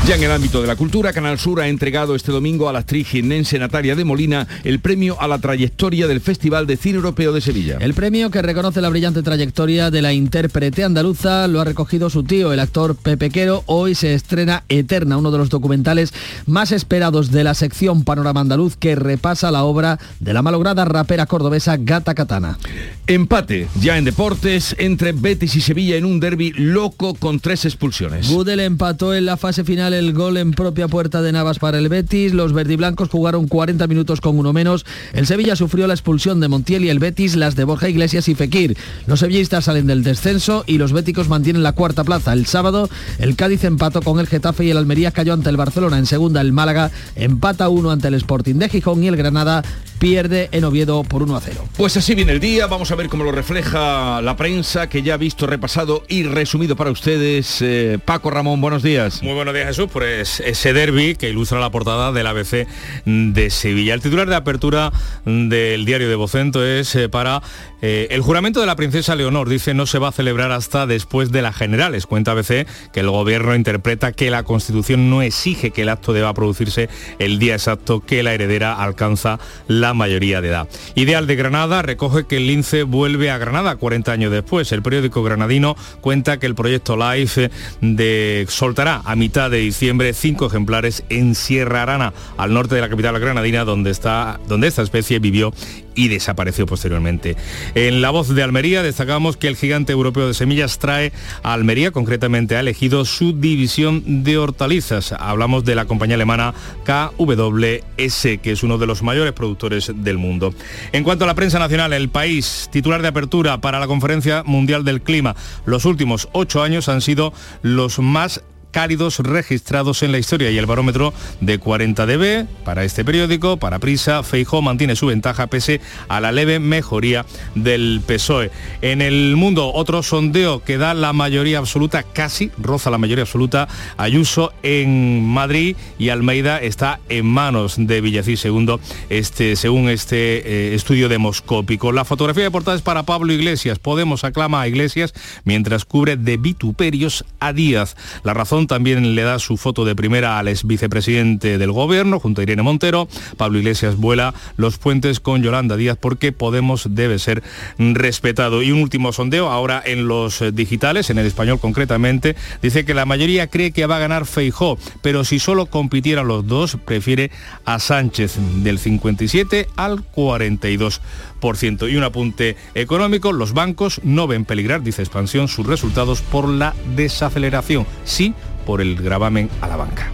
Ya 0.09 0.15
en 0.15 0.23
el 0.23 0.31
ámbito 0.31 0.59
de 0.59 0.65
la 0.65 0.75
cultura, 0.75 1.13
Canal 1.13 1.37
Sur 1.37 1.61
ha 1.61 1.67
entregado 1.67 2.15
este 2.15 2.31
domingo 2.31 2.67
a 2.67 2.73
la 2.73 2.79
actriz 2.79 3.09
ginense 3.09 3.59
Natalia 3.59 3.95
de 3.95 4.03
Molina 4.03 4.47
el 4.63 4.79
premio 4.79 5.21
a 5.21 5.27
la 5.27 5.37
trayectoria 5.37 6.07
del 6.07 6.19
Festival 6.19 6.65
de 6.65 6.77
Cine 6.77 6.95
Europeo 6.95 7.31
de 7.31 7.41
Sevilla. 7.41 7.77
El 7.79 7.93
premio 7.93 8.31
que 8.31 8.41
reconoce 8.41 8.81
la 8.81 8.89
brillante 8.89 9.21
trayectoria 9.21 9.91
de 9.91 10.01
la 10.01 10.11
intérprete 10.11 10.83
andaluza 10.83 11.47
lo 11.47 11.61
ha 11.61 11.63
recogido 11.63 12.09
su 12.09 12.23
tío, 12.23 12.51
el 12.51 12.59
actor 12.59 12.95
Pepe 12.95 13.29
Quero. 13.29 13.61
Hoy 13.67 13.93
se 13.93 14.15
estrena 14.15 14.63
Eterna, 14.67 15.15
uno 15.15 15.29
de 15.29 15.37
los 15.37 15.51
documentales 15.51 16.11
más 16.47 16.71
esperados 16.71 17.29
de 17.29 17.43
la 17.43 17.53
sección 17.53 18.03
Panorama 18.03 18.39
Andaluz 18.39 18.77
que 18.77 18.95
repasa 18.95 19.51
la 19.51 19.63
obra 19.63 19.99
de 20.19 20.33
la 20.33 20.41
malograda 20.41 20.85
rapera 20.85 21.27
cordobesa 21.27 21.77
Gata 21.77 22.15
Katana. 22.15 22.57
Empate 23.05 23.67
ya 23.79 23.99
en 23.99 24.05
deportes 24.05 24.75
entre 24.79 25.11
Betis 25.11 25.55
y 25.55 25.61
Sevilla 25.61 25.97
en 25.97 26.05
un 26.05 26.19
derby 26.19 26.51
loco 26.53 27.13
con 27.13 27.39
tres 27.39 27.65
expulsiones. 27.65 28.27
Gudel 28.27 28.59
empató 28.59 29.13
en 29.13 29.27
la 29.27 29.37
fase 29.37 29.63
final 29.63 29.98
el 29.99 30.13
gol 30.13 30.37
en 30.37 30.51
propia 30.51 30.87
puerta 30.87 31.21
de 31.21 31.31
Navas 31.31 31.59
para 31.59 31.77
el 31.77 31.89
Betis. 31.89 32.33
Los 32.33 32.53
verdiblancos 32.53 33.09
jugaron 33.09 33.47
40 33.47 33.85
minutos 33.87 34.21
con 34.21 34.39
uno 34.39 34.53
menos. 34.53 34.85
El 35.13 35.27
Sevilla 35.27 35.55
sufrió 35.55 35.85
la 35.87 35.93
expulsión 35.93 36.39
de 36.39 36.47
Montiel 36.47 36.85
y 36.85 36.89
el 36.89 36.99
Betis 36.99 37.35
las 37.35 37.55
de 37.55 37.65
Borja 37.65 37.89
Iglesias 37.89 38.27
y 38.29 38.35
Fekir. 38.35 38.77
Los 39.05 39.19
sevillistas 39.19 39.65
salen 39.65 39.87
del 39.87 40.03
descenso 40.03 40.63
y 40.65 40.77
los 40.77 40.93
béticos 40.93 41.29
mantienen 41.29 41.61
la 41.61 41.73
cuarta 41.73 42.03
plaza. 42.03 42.33
El 42.33 42.45
sábado 42.45 42.89
el 43.19 43.35
Cádiz 43.35 43.63
empató 43.65 44.01
con 44.01 44.19
el 44.19 44.27
Getafe 44.27 44.63
y 44.65 44.71
el 44.71 44.77
Almería 44.77 45.11
cayó 45.11 45.33
ante 45.33 45.49
el 45.49 45.57
Barcelona. 45.57 45.97
En 45.97 46.05
segunda 46.05 46.41
el 46.41 46.53
Málaga 46.53 46.91
empata 47.15 47.69
uno 47.69 47.91
ante 47.91 48.07
el 48.07 48.13
Sporting 48.15 48.55
de 48.55 48.69
Gijón 48.69 49.03
y 49.03 49.09
el 49.09 49.17
Granada 49.17 49.63
pierde 49.99 50.49
en 50.51 50.63
Oviedo 50.63 51.03
por 51.03 51.21
1 51.23 51.35
a 51.35 51.41
0. 51.41 51.65
Pues 51.77 51.97
así 51.97 52.15
viene 52.15 52.31
el 52.31 52.39
día, 52.39 52.67
vamos 52.67 52.89
a 52.91 52.95
ver 52.95 53.09
cómo 53.09 53.23
lo 53.23 53.31
refleja 53.31 54.21
la 54.21 54.35
prensa 54.35 54.87
que 54.87 55.03
ya 55.03 55.15
ha 55.15 55.17
visto 55.17 55.45
repasado 55.45 56.03
y 56.07 56.23
resumido 56.23 56.75
para 56.75 56.89
ustedes. 56.89 57.61
Eh, 57.61 57.99
Paco 58.03 58.29
Ramón, 58.31 58.61
buenos 58.61 58.81
días. 58.81 59.21
Muy 59.21 59.33
buenos 59.33 59.53
días 59.53 59.67
Jesús, 59.67 59.89
pues 59.91 60.39
ese 60.39 60.73
derby 60.73 61.15
que 61.15 61.29
ilustra 61.29 61.59
la 61.59 61.69
portada 61.69 62.11
del 62.11 62.27
ABC 62.27 62.65
de 63.05 63.49
Sevilla. 63.49 63.93
El 63.93 64.01
titular 64.01 64.27
de 64.27 64.35
apertura 64.35 64.91
del 65.25 65.85
diario 65.85 66.09
de 66.09 66.15
Vocento 66.15 66.65
es 66.65 66.95
eh, 66.95 67.09
para 67.09 67.41
eh, 67.81 68.07
el 68.11 68.21
juramento 68.21 68.61
de 68.61 68.65
la 68.65 68.75
princesa 68.75 69.15
Leonor, 69.15 69.49
dice 69.49 69.73
no 69.73 69.85
se 69.85 69.99
va 69.99 70.09
a 70.09 70.11
celebrar 70.13 70.51
hasta 70.51 70.87
después 70.87 71.31
de 71.31 71.41
las 71.41 71.55
generales. 71.55 72.05
Cuenta 72.05 72.31
ABC 72.31 72.67
que 72.93 72.99
el 73.01 73.09
gobierno 73.09 73.53
interpreta 73.53 74.13
que 74.13 74.31
la 74.31 74.43
Constitución 74.43 75.09
no 75.09 75.21
exige 75.21 75.71
que 75.71 75.81
el 75.81 75.89
acto 75.89 76.13
deba 76.13 76.33
producirse 76.33 76.89
el 77.19 77.37
día 77.37 77.53
exacto 77.53 77.99
que 77.99 78.23
la 78.23 78.33
heredera 78.33 78.81
alcanza 78.81 79.39
la 79.67 79.88
la 79.89 79.93
mayoría 79.95 80.39
de 80.39 80.49
edad. 80.49 80.67
Ideal 80.93 81.25
de 81.25 81.35
Granada 81.35 81.81
recoge 81.81 82.25
que 82.25 82.37
el 82.37 82.45
lince 82.45 82.83
vuelve 82.83 83.31
a 83.31 83.39
Granada 83.39 83.75
40 83.75 84.11
años 84.11 84.31
después. 84.31 84.71
El 84.71 84.83
periódico 84.83 85.23
granadino 85.23 85.75
cuenta 85.99 86.37
que 86.37 86.45
el 86.45 86.53
proyecto 86.53 86.95
LIFE 86.95 87.49
de, 87.81 88.45
soltará 88.49 89.01
a 89.03 89.15
mitad 89.15 89.49
de 89.49 89.57
diciembre 89.57 90.13
cinco 90.13 90.45
ejemplares 90.45 91.03
en 91.09 91.33
Sierra 91.33 91.81
Arana, 91.81 92.13
al 92.37 92.53
norte 92.53 92.75
de 92.75 92.81
la 92.81 92.89
capital 92.89 93.19
granadina, 93.19 93.65
donde, 93.65 93.89
está, 93.89 94.39
donde 94.47 94.67
esta 94.67 94.83
especie 94.83 95.17
vivió 95.17 95.51
y 95.99 96.07
desapareció 96.07 96.65
posteriormente. 96.65 97.35
En 97.75 98.01
La 98.01 98.09
Voz 98.09 98.33
de 98.33 98.41
Almería 98.41 98.81
destacamos 98.81 99.35
que 99.35 99.49
el 99.49 99.57
gigante 99.57 99.91
europeo 99.91 100.27
de 100.27 100.33
semillas 100.33 100.79
trae 100.79 101.11
a 101.43 101.51
Almería, 101.51 101.91
concretamente 101.91 102.55
ha 102.55 102.61
elegido 102.61 103.03
su 103.03 103.33
división 103.33 104.23
de 104.23 104.37
hortalizas. 104.37 105.11
Hablamos 105.11 105.65
de 105.65 105.75
la 105.75 105.83
compañía 105.83 106.15
alemana 106.15 106.53
KWS, 106.85 108.39
que 108.41 108.51
es 108.53 108.63
uno 108.63 108.77
de 108.77 108.87
los 108.87 109.03
mayores 109.03 109.33
productores 109.33 109.91
del 109.93 110.17
mundo. 110.17 110.53
En 110.93 111.03
cuanto 111.03 111.25
a 111.25 111.27
la 111.27 111.35
prensa 111.35 111.59
nacional, 111.59 111.91
el 111.91 112.07
país 112.07 112.69
titular 112.71 113.01
de 113.01 113.09
apertura 113.09 113.59
para 113.59 113.81
la 113.81 113.87
Conferencia 113.87 114.43
Mundial 114.45 114.85
del 114.85 115.01
Clima, 115.01 115.35
los 115.65 115.83
últimos 115.83 116.29
ocho 116.31 116.63
años 116.63 116.87
han 116.87 117.01
sido 117.01 117.33
los 117.61 117.99
más 117.99 118.41
cálidos 118.71 119.19
registrados 119.19 120.03
en 120.03 120.11
la 120.11 120.17
historia 120.19 120.51
y 120.51 120.57
el 120.57 120.65
barómetro 120.65 121.13
de 121.41 121.57
40 121.57 122.05
dB 122.05 122.45
para 122.63 122.83
este 122.83 123.03
periódico, 123.03 123.57
para 123.57 123.79
Prisa, 123.79 124.23
Feijó 124.23 124.61
mantiene 124.61 124.95
su 124.95 125.07
ventaja 125.07 125.47
pese 125.47 125.81
a 126.07 126.19
la 126.19 126.31
leve 126.31 126.59
mejoría 126.59 127.25
del 127.55 128.01
PSOE. 128.05 128.51
En 128.81 129.01
el 129.01 129.35
mundo, 129.35 129.71
otro 129.73 130.03
sondeo 130.03 130.63
que 130.63 130.77
da 130.77 130.93
la 130.93 131.13
mayoría 131.13 131.57
absoluta, 131.57 132.03
casi 132.03 132.51
roza 132.57 132.89
la 132.89 132.97
mayoría 132.97 133.23
absoluta, 133.23 133.67
Ayuso 133.97 134.53
en 134.63 135.25
Madrid 135.25 135.75
y 135.97 136.09
Almeida 136.09 136.59
está 136.59 136.99
en 137.09 137.25
manos 137.25 137.75
de 137.77 138.01
Villacís 138.01 138.39
segundo, 138.39 138.79
este, 139.09 139.55
según 139.55 139.89
este 139.89 140.71
eh, 140.71 140.75
estudio 140.75 141.09
demoscópico. 141.09 141.91
La 141.91 142.05
fotografía 142.05 142.43
de 142.43 142.51
portada 142.51 142.77
es 142.77 142.81
para 142.81 143.03
Pablo 143.03 143.33
Iglesias. 143.33 143.79
Podemos 143.79 144.23
aclama 144.23 144.61
a 144.61 144.67
Iglesias 144.67 145.13
mientras 145.43 145.85
cubre 145.85 146.15
de 146.15 146.37
vituperios 146.37 147.25
a 147.39 147.53
Díaz. 147.53 147.95
La 148.23 148.33
razón 148.33 148.58
también 148.67 149.15
le 149.15 149.21
da 149.23 149.39
su 149.39 149.57
foto 149.57 149.85
de 149.85 149.95
primera 149.95 150.39
al 150.39 150.47
ex 150.47 150.65
vicepresidente 150.65 151.57
del 151.57 151.71
gobierno, 151.71 152.19
junto 152.19 152.41
a 152.41 152.43
Irene 152.43 152.63
Montero. 152.63 153.07
Pablo 153.37 153.59
Iglesias 153.59 153.95
vuela 153.95 154.33
los 154.57 154.77
puentes 154.77 155.19
con 155.19 155.41
Yolanda 155.43 155.77
Díaz 155.77 155.97
porque 155.99 156.31
Podemos 156.31 156.87
debe 156.95 157.19
ser 157.19 157.43
respetado. 157.77 158.63
Y 158.63 158.71
un 158.71 158.81
último 158.81 159.11
sondeo, 159.11 159.49
ahora 159.49 159.81
en 159.85 160.07
los 160.07 160.43
digitales, 160.53 161.09
en 161.09 161.19
el 161.19 161.25
español 161.25 161.59
concretamente, 161.59 162.35
dice 162.61 162.85
que 162.85 162.93
la 162.93 163.05
mayoría 163.05 163.47
cree 163.47 163.71
que 163.71 163.85
va 163.85 163.97
a 163.97 163.99
ganar 163.99 164.25
Feijó, 164.25 164.77
pero 165.01 165.23
si 165.23 165.39
solo 165.39 165.65
compitieran 165.65 166.27
los 166.27 166.47
dos, 166.47 166.77
prefiere 166.85 167.31
a 167.65 167.79
Sánchez 167.79 168.37
del 168.63 168.79
57 168.79 169.67
al 169.75 169.99
42%. 170.13 170.99
Y 171.41 171.95
un 171.95 172.03
apunte 172.03 172.57
económico, 172.75 173.31
los 173.31 173.53
bancos 173.53 174.01
no 174.03 174.27
ven 174.27 174.43
peligrar, 174.45 174.83
dice 174.83 175.01
Expansión, 175.01 175.47
sus 175.47 175.65
resultados 175.65 176.21
por 176.21 176.49
la 176.49 176.75
desaceleración. 176.95 177.85
Sí, 178.03 178.33
por 178.65 178.81
el 178.81 178.95
gravamen 178.95 179.49
a 179.61 179.67
la 179.67 179.77
banca. 179.77 180.11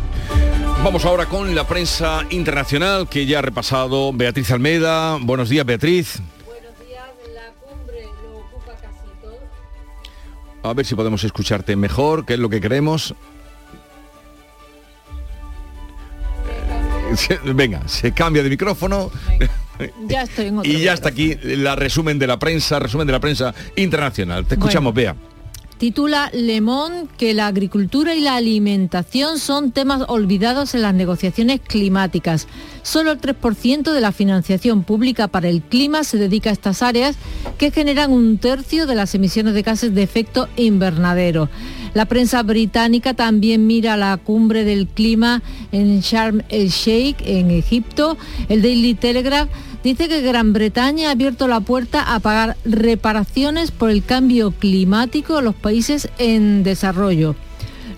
Vamos 0.84 1.03
ahora 1.03 1.25
con 1.25 1.55
la 1.55 1.65
prensa 1.67 2.22
internacional 2.29 3.10
que 3.10 3.25
ya 3.25 3.39
ha 3.39 3.41
repasado 3.41 4.13
Beatriz 4.13 4.51
Almeida. 4.51 5.17
Buenos 5.20 5.50
días, 5.50 5.65
Beatriz. 5.65 6.22
Buenos 6.46 6.77
días, 6.88 7.03
la 7.34 7.51
cumbre 7.67 8.03
lo 8.22 8.38
ocupa 8.38 8.74
casi 8.74 9.10
todo. 9.20 9.39
A 10.70 10.74
ver 10.75 10.86
si 10.86 10.94
podemos 10.94 11.24
escucharte 11.24 11.75
mejor, 11.75 12.25
que 12.25 12.36
es 12.36 12.39
lo 12.39 12.50
que 12.50 12.62
queremos. 12.62 13.15
Venga, 17.46 17.82
se 17.88 18.12
cambia 18.12 18.44
de 18.44 18.50
micrófono. 18.50 19.12
Ya 20.08 20.24
estoy 20.24 20.48
en 20.48 20.62
Y 20.63 20.79
ya 20.79 20.94
está 20.94 21.10
aquí 21.10 21.36
la 21.44 21.75
resumen 21.75 22.20
de 22.20 22.27
la 22.27 22.39
prensa, 22.39 22.79
resumen 22.79 23.08
de 23.08 23.13
la 23.13 23.20
prensa 23.20 23.53
internacional. 23.75 24.46
Te 24.46 24.55
escuchamos, 24.55 24.94
Bea. 24.94 25.15
Titula 25.77 26.29
Le 26.32 26.62
Monde 26.62 27.10
que 27.17 27.34
la 27.34 27.48
agricultura 27.48 28.15
y 28.15 28.22
la 28.22 28.38
alimentación 28.38 29.39
son 29.39 29.72
temas 29.72 30.03
olvidados 30.08 30.74
en 30.74 30.82
las 30.82 30.94
negociaciones 30.94 31.60
climáticas. 31.60 32.48
Solo 32.82 33.12
el 33.12 33.20
3% 33.20 33.91
de 33.91 34.00
la 34.00 34.13
financiación 34.13 34.84
pública 34.84 35.27
para 35.27 35.50
el 35.50 35.62
clima 35.62 36.05
se 36.05 36.17
dedica 36.17 36.50
a 36.50 36.53
estas 36.53 36.82
áreas 36.82 37.17
que 37.58 37.72
generan 37.72 38.13
un 38.13 38.38
tercio 38.38 38.86
de 38.86 38.96
las 38.96 39.15
emisiones 39.15 39.53
de 39.53 39.63
gases 39.63 39.94
de 39.94 40.03
efecto 40.03 40.48
invernadero. 40.55 41.50
La 41.95 42.03
prensa 42.03 42.43
británica 42.43 43.13
también 43.13 43.67
mira 43.67 43.95
la 43.95 44.17
cumbre 44.17 44.65
del 44.65 44.85
clima 44.85 45.41
en 45.71 46.01
Sharm 46.01 46.41
el 46.49 46.67
Sheikh, 46.67 47.21
en 47.25 47.51
Egipto. 47.51 48.17
El 48.49 48.61
Daily 48.61 48.95
Telegraph 48.95 49.47
dice 49.81 50.09
que 50.09 50.19
Gran 50.19 50.51
Bretaña 50.51 51.07
ha 51.07 51.11
abierto 51.11 51.47
la 51.47 51.61
puerta 51.61 52.13
a 52.13 52.19
pagar 52.19 52.57
reparaciones 52.65 53.71
por 53.71 53.91
el 53.91 54.03
cambio 54.03 54.51
climático 54.51 55.37
a 55.37 55.41
los 55.41 55.55
países 55.55 56.09
en 56.17 56.63
desarrollo. 56.63 57.33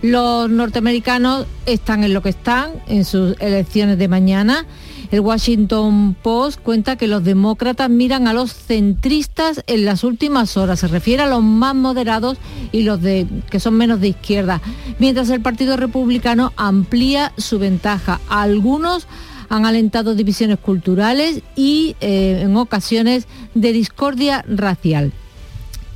Los 0.04 0.48
norteamericanos 0.48 1.48
están 1.66 2.04
en 2.04 2.14
lo 2.14 2.22
que 2.22 2.30
están 2.30 2.74
en 2.88 3.04
sus 3.04 3.36
elecciones 3.40 3.98
de 3.98 4.08
mañana. 4.08 4.68
El 5.12 5.22
Washington 5.22 6.16
Post 6.22 6.60
cuenta 6.62 6.98
que 6.98 7.08
los 7.08 7.24
demócratas 7.24 7.90
miran 7.90 8.28
a 8.28 8.34
los 8.34 8.54
centristas 8.54 9.64
en 9.68 9.86
las 9.86 10.04
últimas 10.04 10.58
horas. 10.58 10.80
Se 10.80 10.88
refiere 10.88 11.24
a 11.24 11.28
los 11.28 11.44
más 11.44 11.76
moderados 11.76 12.38
y 12.72 12.84
los 12.84 13.02
de, 13.02 13.28
que 13.50 13.60
son 13.60 13.76
menos 13.76 14.02
de 14.02 14.10
izquierda. 14.10 14.62
Mientras 15.00 15.30
el 15.30 15.42
Partido 15.42 15.78
Republicano 15.78 16.52
amplía 16.58 17.34
su 17.38 17.60
ventaja. 17.60 18.20
Algunos 18.30 19.08
han 19.50 19.66
alentado 19.66 20.16
divisiones 20.16 20.60
culturales 20.60 21.42
y 21.56 21.96
eh, 22.02 22.42
en 22.44 22.56
ocasiones 22.58 23.28
de 23.56 23.72
discordia 23.72 24.44
racial. 24.48 25.14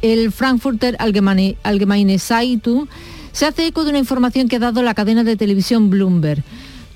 El 0.01 0.31
Frankfurter 0.31 0.95
Allgemeine, 0.99 1.57
Allgemeine 1.63 2.17
Zeitung 2.17 2.87
se 3.33 3.45
hace 3.45 3.67
eco 3.67 3.83
de 3.83 3.91
una 3.91 3.99
información 3.99 4.47
que 4.47 4.57
ha 4.57 4.59
dado 4.59 4.83
la 4.83 4.93
cadena 4.93 5.23
de 5.23 5.35
televisión 5.35 5.89
Bloomberg. 5.89 6.43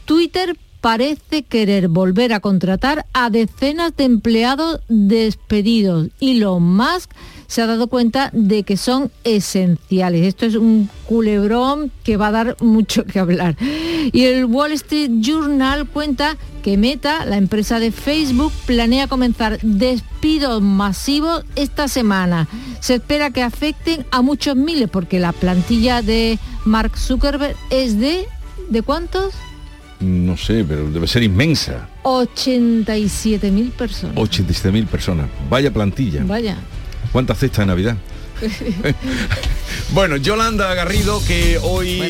Twitter 0.06 0.58
parece 0.86 1.42
querer 1.42 1.88
volver 1.88 2.32
a 2.32 2.40
contratar 2.40 3.08
a 3.12 3.32
decenas 3.32 3.98
de 3.98 4.04
empleados 4.04 4.82
despedidos. 4.88 6.10
Elon 6.22 6.62
Musk 6.62 7.10
se 7.48 7.64
ha 7.64 7.66
dado 7.66 7.88
cuenta 7.88 8.30
de 8.34 8.62
que 8.62 8.78
son 8.78 9.10
esenciales. 9.24 10.28
Esto 10.28 10.46
es 10.46 10.54
un 10.54 10.88
culebrón 11.08 11.92
que 12.04 12.18
va 12.18 12.28
a 12.28 12.34
dar 12.34 12.58
mucho 12.62 13.04
que 13.04 13.18
hablar. 13.18 13.58
Y 14.14 14.26
el 14.26 14.46
Wall 14.46 14.74
Street 14.74 15.10
Journal 15.22 15.88
cuenta 15.88 16.38
que 16.62 16.78
Meta, 16.78 17.26
la 17.26 17.38
empresa 17.38 17.80
de 17.80 17.92
Facebook, 17.92 18.54
planea 18.68 19.08
comenzar 19.08 19.58
despidos 19.64 20.62
masivos 20.62 21.46
esta 21.56 21.88
semana. 21.88 22.48
Se 22.80 22.94
espera 22.94 23.32
que 23.32 23.42
afecten 23.42 24.06
a 24.12 24.22
muchos 24.22 24.56
miles 24.56 24.88
porque 24.92 25.20
la 25.20 25.32
plantilla 25.32 26.04
de 26.04 26.38
Mark 26.64 26.96
Zuckerberg 26.96 27.56
es 27.72 28.00
de... 28.00 28.28
¿De 28.70 28.84
cuántos? 28.84 29.34
No 30.06 30.38
sé, 30.38 30.64
pero 30.64 30.90
debe 30.90 31.08
ser 31.08 31.24
inmensa. 31.24 31.90
87.000 32.04 33.72
personas. 33.72 34.16
87.000 34.16 34.86
personas. 34.86 35.28
Vaya 35.50 35.72
plantilla. 35.72 36.24
Vaya. 36.24 36.58
¿Cuántas 37.12 37.40
cestas 37.40 37.60
de 37.60 37.66
Navidad? 37.66 37.98
bueno, 39.94 40.18
Yolanda 40.18 40.74
Garrido, 40.74 41.22
que 41.26 41.58
hoy 41.62 42.02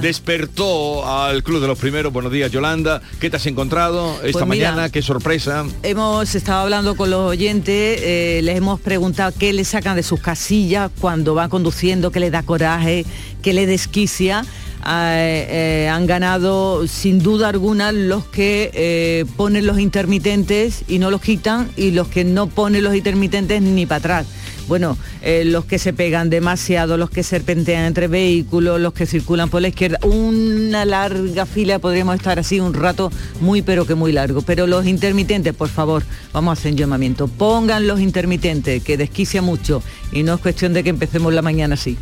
despertó 0.00 1.06
al 1.06 1.42
Club 1.42 1.60
de 1.60 1.66
los 1.66 1.78
Primeros. 1.78 2.12
Buenos 2.12 2.32
días, 2.32 2.50
Yolanda. 2.50 3.02
¿Qué 3.20 3.30
te 3.30 3.36
has 3.36 3.46
encontrado 3.46 4.14
esta 4.22 4.32
pues 4.32 4.46
mañana? 4.46 4.88
¿Qué 4.88 5.02
sorpresa? 5.02 5.64
Hemos 5.82 6.34
estado 6.34 6.62
hablando 6.62 6.96
con 6.96 7.10
los 7.10 7.20
oyentes, 7.20 8.00
eh, 8.02 8.40
les 8.42 8.56
hemos 8.56 8.80
preguntado 8.80 9.32
qué 9.38 9.52
le 9.52 9.64
sacan 9.64 9.96
de 9.96 10.02
sus 10.02 10.20
casillas 10.20 10.90
cuando 11.00 11.34
van 11.34 11.50
conduciendo, 11.50 12.10
qué 12.10 12.20
le 12.20 12.30
da 12.30 12.42
coraje, 12.42 13.04
qué 13.42 13.52
le 13.52 13.66
desquicia. 13.66 14.44
Eh, 14.86 15.46
eh, 15.50 15.88
han 15.88 16.06
ganado 16.06 16.86
sin 16.86 17.18
duda 17.18 17.48
alguna 17.48 17.92
los 17.92 18.24
que 18.26 19.26
ponen 19.36 19.66
los 19.66 19.78
intermitentes 19.78 20.84
y 20.88 20.98
no 20.98 21.10
los 21.10 21.20
quitan 21.20 21.68
y 21.76 21.90
los 21.90 22.08
que 22.08 22.24
no 22.24 22.46
ponen 22.46 22.84
los 22.84 22.94
intermitentes 22.94 23.60
ni 23.60 23.86
para 23.86 23.98
atrás 23.98 24.26
bueno, 24.68 24.98
eh, 25.22 25.44
los 25.46 25.64
que 25.64 25.78
se 25.78 25.94
pegan 25.94 26.28
demasiado, 26.28 26.98
los 26.98 27.08
que 27.08 27.22
serpentean 27.22 27.86
entre 27.86 28.06
vehículos, 28.06 28.78
los 28.78 28.92
que 28.92 29.06
circulan 29.06 29.48
por 29.48 29.62
la 29.62 29.68
izquierda, 29.68 29.98
una 30.04 30.84
larga 30.84 31.46
fila, 31.46 31.78
podríamos 31.78 32.16
estar 32.16 32.38
así 32.38 32.60
un 32.60 32.74
rato 32.74 33.10
muy 33.40 33.62
pero 33.62 33.86
que 33.86 33.94
muy 33.94 34.12
largo. 34.12 34.42
Pero 34.42 34.66
los 34.66 34.86
intermitentes, 34.86 35.54
por 35.54 35.68
favor, 35.68 36.02
vamos 36.34 36.56
a 36.56 36.60
hacer 36.60 36.74
llamamiento. 36.74 37.28
Pongan 37.28 37.86
los 37.86 37.98
intermitentes, 37.98 38.82
que 38.84 38.98
desquicia 38.98 39.40
mucho 39.40 39.82
y 40.12 40.22
no 40.22 40.34
es 40.34 40.40
cuestión 40.40 40.74
de 40.74 40.84
que 40.84 40.90
empecemos 40.90 41.32
la 41.32 41.42
mañana 41.42 41.74
así. 41.74 41.96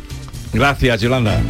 Gracias, 0.53 1.01
Yolanda. 1.01 1.41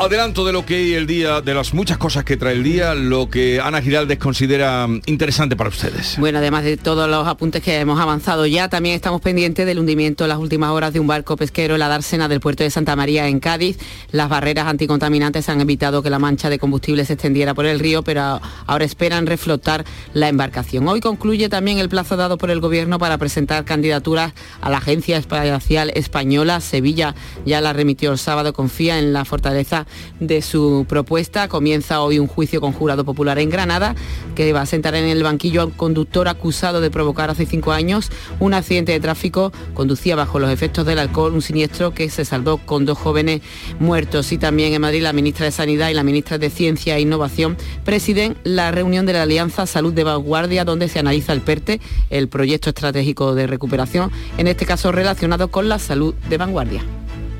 Adelanto 0.00 0.46
de 0.46 0.52
lo 0.54 0.64
que 0.64 0.96
el 0.96 1.06
día, 1.06 1.42
de 1.42 1.52
las 1.52 1.74
muchas 1.74 1.98
cosas 1.98 2.24
que 2.24 2.38
trae 2.38 2.54
el 2.54 2.62
día, 2.62 2.94
lo 2.94 3.28
que 3.28 3.60
Ana 3.60 3.82
Giraldes 3.82 4.16
considera 4.16 4.88
interesante 5.04 5.56
para 5.56 5.68
ustedes. 5.68 6.16
Bueno, 6.18 6.38
además 6.38 6.64
de 6.64 6.78
todos 6.78 7.06
los 7.06 7.28
apuntes 7.28 7.62
que 7.62 7.78
hemos 7.78 8.00
avanzado 8.00 8.46
ya, 8.46 8.70
también 8.70 8.94
estamos 8.94 9.20
pendientes 9.20 9.66
del 9.66 9.78
hundimiento 9.78 10.24
en 10.24 10.30
las 10.30 10.38
últimas 10.38 10.70
horas 10.70 10.94
de 10.94 11.00
un 11.00 11.06
barco 11.06 11.36
pesquero 11.36 11.74
en 11.74 11.80
la 11.80 11.88
dársena 11.88 12.28
del 12.28 12.40
puerto 12.40 12.64
de 12.64 12.70
Santa 12.70 12.96
María 12.96 13.28
en 13.28 13.40
Cádiz. 13.40 13.76
Las 14.10 14.30
barreras 14.30 14.68
anticontaminantes 14.68 15.50
han 15.50 15.60
evitado 15.60 16.02
que 16.02 16.08
la 16.08 16.18
mancha 16.18 16.48
de 16.48 16.58
combustible 16.58 17.04
se 17.04 17.12
extendiera 17.12 17.52
por 17.52 17.66
el 17.66 17.78
río, 17.78 18.02
pero 18.02 18.40
ahora 18.66 18.84
esperan 18.86 19.26
reflotar 19.26 19.84
la 20.14 20.28
embarcación. 20.30 20.88
Hoy 20.88 21.00
concluye 21.00 21.50
también 21.50 21.78
el 21.78 21.90
plazo 21.90 22.16
dado 22.16 22.38
por 22.38 22.50
el 22.50 22.60
Gobierno 22.60 22.98
para 22.98 23.18
presentar 23.18 23.66
candidaturas 23.66 24.32
a 24.62 24.70
la 24.70 24.78
Agencia 24.78 25.18
Espacial 25.18 25.92
Española. 25.94 26.62
Sevilla 26.62 27.14
ya 27.44 27.60
la 27.60 27.74
remitió 27.74 28.12
el 28.12 28.18
sábado, 28.18 28.54
confía 28.54 28.98
en 28.98 29.12
la 29.12 29.26
fortaleza 29.26 29.86
de 30.20 30.42
su 30.42 30.86
propuesta. 30.88 31.48
Comienza 31.48 32.00
hoy 32.00 32.18
un 32.18 32.26
juicio 32.26 32.60
con 32.60 32.72
jurado 32.72 33.04
popular 33.04 33.38
en 33.38 33.50
Granada, 33.50 33.94
que 34.34 34.52
va 34.52 34.62
a 34.62 34.66
sentar 34.66 34.94
en 34.94 35.04
el 35.04 35.22
banquillo 35.22 35.62
a 35.62 35.64
un 35.66 35.72
conductor 35.72 36.28
acusado 36.28 36.80
de 36.80 36.90
provocar 36.90 37.30
hace 37.30 37.46
cinco 37.46 37.72
años 37.72 38.10
un 38.38 38.54
accidente 38.54 38.92
de 38.92 39.00
tráfico. 39.00 39.52
Conducía 39.74 40.16
bajo 40.16 40.38
los 40.38 40.50
efectos 40.50 40.86
del 40.86 40.98
alcohol 40.98 41.34
un 41.34 41.42
siniestro 41.42 41.92
que 41.92 42.10
se 42.10 42.24
saldó 42.24 42.58
con 42.58 42.84
dos 42.84 42.98
jóvenes 42.98 43.42
muertos. 43.78 44.32
Y 44.32 44.38
también 44.38 44.72
en 44.72 44.80
Madrid 44.80 45.02
la 45.02 45.12
ministra 45.12 45.46
de 45.46 45.52
Sanidad 45.52 45.90
y 45.90 45.94
la 45.94 46.02
ministra 46.02 46.38
de 46.38 46.50
Ciencia 46.50 46.96
e 46.96 47.00
Innovación 47.00 47.56
presiden 47.84 48.36
la 48.44 48.70
reunión 48.70 49.06
de 49.06 49.12
la 49.12 49.22
Alianza 49.22 49.66
Salud 49.66 49.92
de 49.92 50.04
Vanguardia, 50.04 50.64
donde 50.64 50.88
se 50.88 50.98
analiza 50.98 51.32
el 51.32 51.40
PERTE, 51.40 51.80
el 52.10 52.28
proyecto 52.28 52.70
estratégico 52.70 53.34
de 53.34 53.46
recuperación, 53.46 54.10
en 54.38 54.46
este 54.46 54.66
caso 54.66 54.92
relacionado 54.92 55.48
con 55.48 55.68
la 55.68 55.78
salud 55.78 56.14
de 56.28 56.36
vanguardia. 56.36 56.82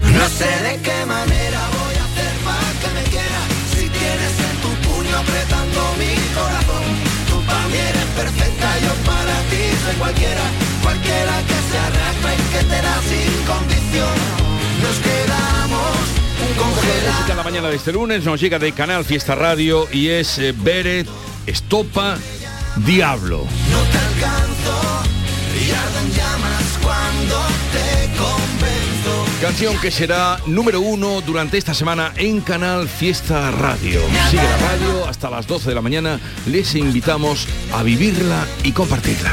No 0.00 0.28
sé 0.28 0.44
de 0.44 0.80
qué 0.82 1.06
manera 1.06 1.79
perfecta, 8.22 8.78
yo 8.80 8.92
para 9.08 9.36
ti 9.50 9.62
soy 9.84 9.94
cualquiera 9.96 10.42
Cualquiera 10.82 11.34
que 11.48 11.58
se 11.70 11.78
arrastre 11.78 12.30
y 12.34 12.44
que 12.52 12.64
te 12.70 12.82
da 12.82 12.96
sin 13.08 13.32
condición 13.46 14.16
Nos 14.82 14.96
quedamos 14.98 16.20
congelados 16.56 17.36
la 17.36 17.42
mañana 17.42 17.68
de 17.68 17.76
este 17.76 17.92
lunes 17.92 18.24
nos 18.24 18.40
llega 18.40 18.58
de 18.58 18.72
Canal 18.72 19.04
Fiesta 19.04 19.34
Radio 19.34 19.88
y 19.92 20.08
es 20.08 20.38
eh, 20.38 20.52
Beret, 20.56 21.06
Estopa, 21.46 22.18
Diablo. 22.76 23.46
No 23.70 23.80
te 23.90 23.98
alcanzo 23.98 25.02
y 25.56 25.70
arden 25.70 26.12
llamas 26.12 26.78
cuando 26.82 27.36
te 27.72 27.89
Canción 29.40 29.78
que 29.78 29.90
será 29.90 30.38
número 30.46 30.82
uno 30.82 31.22
durante 31.22 31.56
esta 31.56 31.72
semana 31.72 32.12
en 32.16 32.42
Canal 32.42 32.86
Fiesta 32.86 33.50
Radio. 33.50 34.02
Sigue 34.30 34.42
la 34.42 34.58
radio 34.58 35.08
hasta 35.08 35.30
las 35.30 35.46
12 35.46 35.70
de 35.70 35.74
la 35.74 35.80
mañana. 35.80 36.20
Les 36.46 36.74
invitamos 36.74 37.48
a 37.72 37.82
vivirla 37.82 38.46
y 38.64 38.72
compartirla. 38.72 39.32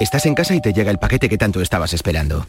Estás 0.00 0.26
en 0.26 0.34
casa 0.34 0.54
y 0.54 0.60
te 0.60 0.72
llega 0.72 0.90
el 0.90 0.98
paquete 0.98 1.28
que 1.28 1.38
tanto 1.38 1.60
estabas 1.60 1.92
esperando. 1.92 2.46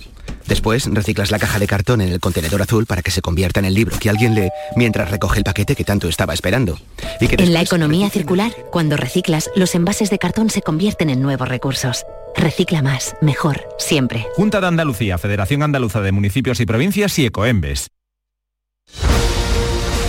Después 0.48 0.86
reciclas 0.92 1.32
la 1.32 1.40
caja 1.40 1.60
de 1.60 1.68
cartón 1.68 2.02
en 2.02 2.10
el 2.10 2.20
contenedor 2.20 2.62
azul 2.62 2.86
para 2.86 3.02
que 3.02 3.12
se 3.12 3.22
convierta 3.22 3.60
en 3.60 3.66
el 3.66 3.74
libro 3.74 3.98
que 4.00 4.10
alguien 4.10 4.36
lee 4.36 4.50
mientras 4.76 5.12
recoge 5.12 5.40
el 5.40 5.44
paquete 5.44 5.76
que 5.76 5.84
tanto 5.84 6.08
estaba 6.08 6.34
esperando. 6.34 6.78
Y 7.20 7.28
que 7.28 7.42
En 7.42 7.54
la 7.54 7.62
economía 7.62 8.10
circular, 8.10 8.52
cuando 8.72 8.98
reciclas, 8.98 9.50
los 9.56 9.76
envases 9.76 10.10
de 10.10 10.20
cartón 10.20 10.50
se 10.50 10.62
convierten 10.62 11.10
en 11.10 11.22
nuevos 11.22 11.48
recursos. 11.48 12.06
Recicla 12.36 12.82
más, 12.82 13.16
mejor, 13.22 13.68
siempre. 13.78 14.26
Junta 14.36 14.60
de 14.60 14.68
Andalucía, 14.68 15.18
Federación 15.18 15.64
Andaluza 15.64 16.02
de 16.02 16.12
Municipios 16.12 16.60
y 16.60 16.66
Provincias 16.66 17.18
y 17.20 17.26
Ecoembes. 17.26 17.88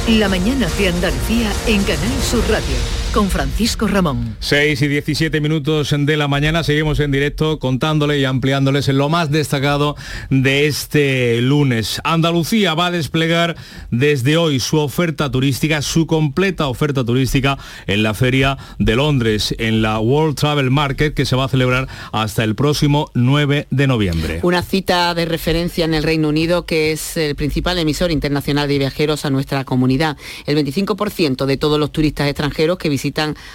La 0.08 0.28
mañana 0.28 0.68
de 0.78 0.88
Andalucía 0.88 1.50
en 1.66 1.82
Canal 1.84 2.22
Sur 2.22 2.42
Radio 2.50 3.03
con 3.14 3.30
Francisco 3.30 3.86
Ramón. 3.86 4.36
6 4.40 4.82
y 4.82 4.88
17 4.88 5.40
minutos 5.40 5.94
de 5.96 6.16
la 6.16 6.26
mañana, 6.26 6.64
seguimos 6.64 6.98
en 6.98 7.12
directo 7.12 7.60
contándole 7.60 8.18
y 8.18 8.24
ampliándoles 8.24 8.88
lo 8.88 9.08
más 9.08 9.30
destacado 9.30 9.94
de 10.30 10.66
este 10.66 11.40
lunes. 11.40 12.00
Andalucía 12.02 12.74
va 12.74 12.86
a 12.86 12.90
desplegar 12.90 13.54
desde 13.92 14.36
hoy 14.36 14.58
su 14.58 14.78
oferta 14.78 15.30
turística, 15.30 15.80
su 15.80 16.08
completa 16.08 16.66
oferta 16.66 17.04
turística 17.04 17.56
en 17.86 18.02
la 18.02 18.14
Feria 18.14 18.58
de 18.80 18.96
Londres, 18.96 19.54
en 19.58 19.80
la 19.80 20.00
World 20.00 20.34
Travel 20.34 20.72
Market, 20.72 21.14
que 21.14 21.24
se 21.24 21.36
va 21.36 21.44
a 21.44 21.48
celebrar 21.48 21.86
hasta 22.10 22.42
el 22.42 22.56
próximo 22.56 23.12
9 23.14 23.68
de 23.70 23.86
noviembre. 23.86 24.40
Una 24.42 24.62
cita 24.62 25.14
de 25.14 25.24
referencia 25.24 25.84
en 25.84 25.94
el 25.94 26.02
Reino 26.02 26.30
Unido, 26.30 26.66
que 26.66 26.90
es 26.90 27.16
el 27.16 27.36
principal 27.36 27.78
emisor 27.78 28.10
internacional 28.10 28.66
de 28.66 28.78
viajeros 28.78 29.24
a 29.24 29.30
nuestra 29.30 29.64
comunidad. 29.64 30.16
El 30.46 30.56
25% 30.58 31.46
de 31.46 31.56
todos 31.56 31.78
los 31.78 31.92
turistas 31.92 32.26
extranjeros 32.26 32.76
que 32.76 32.88
visitan 32.88 33.03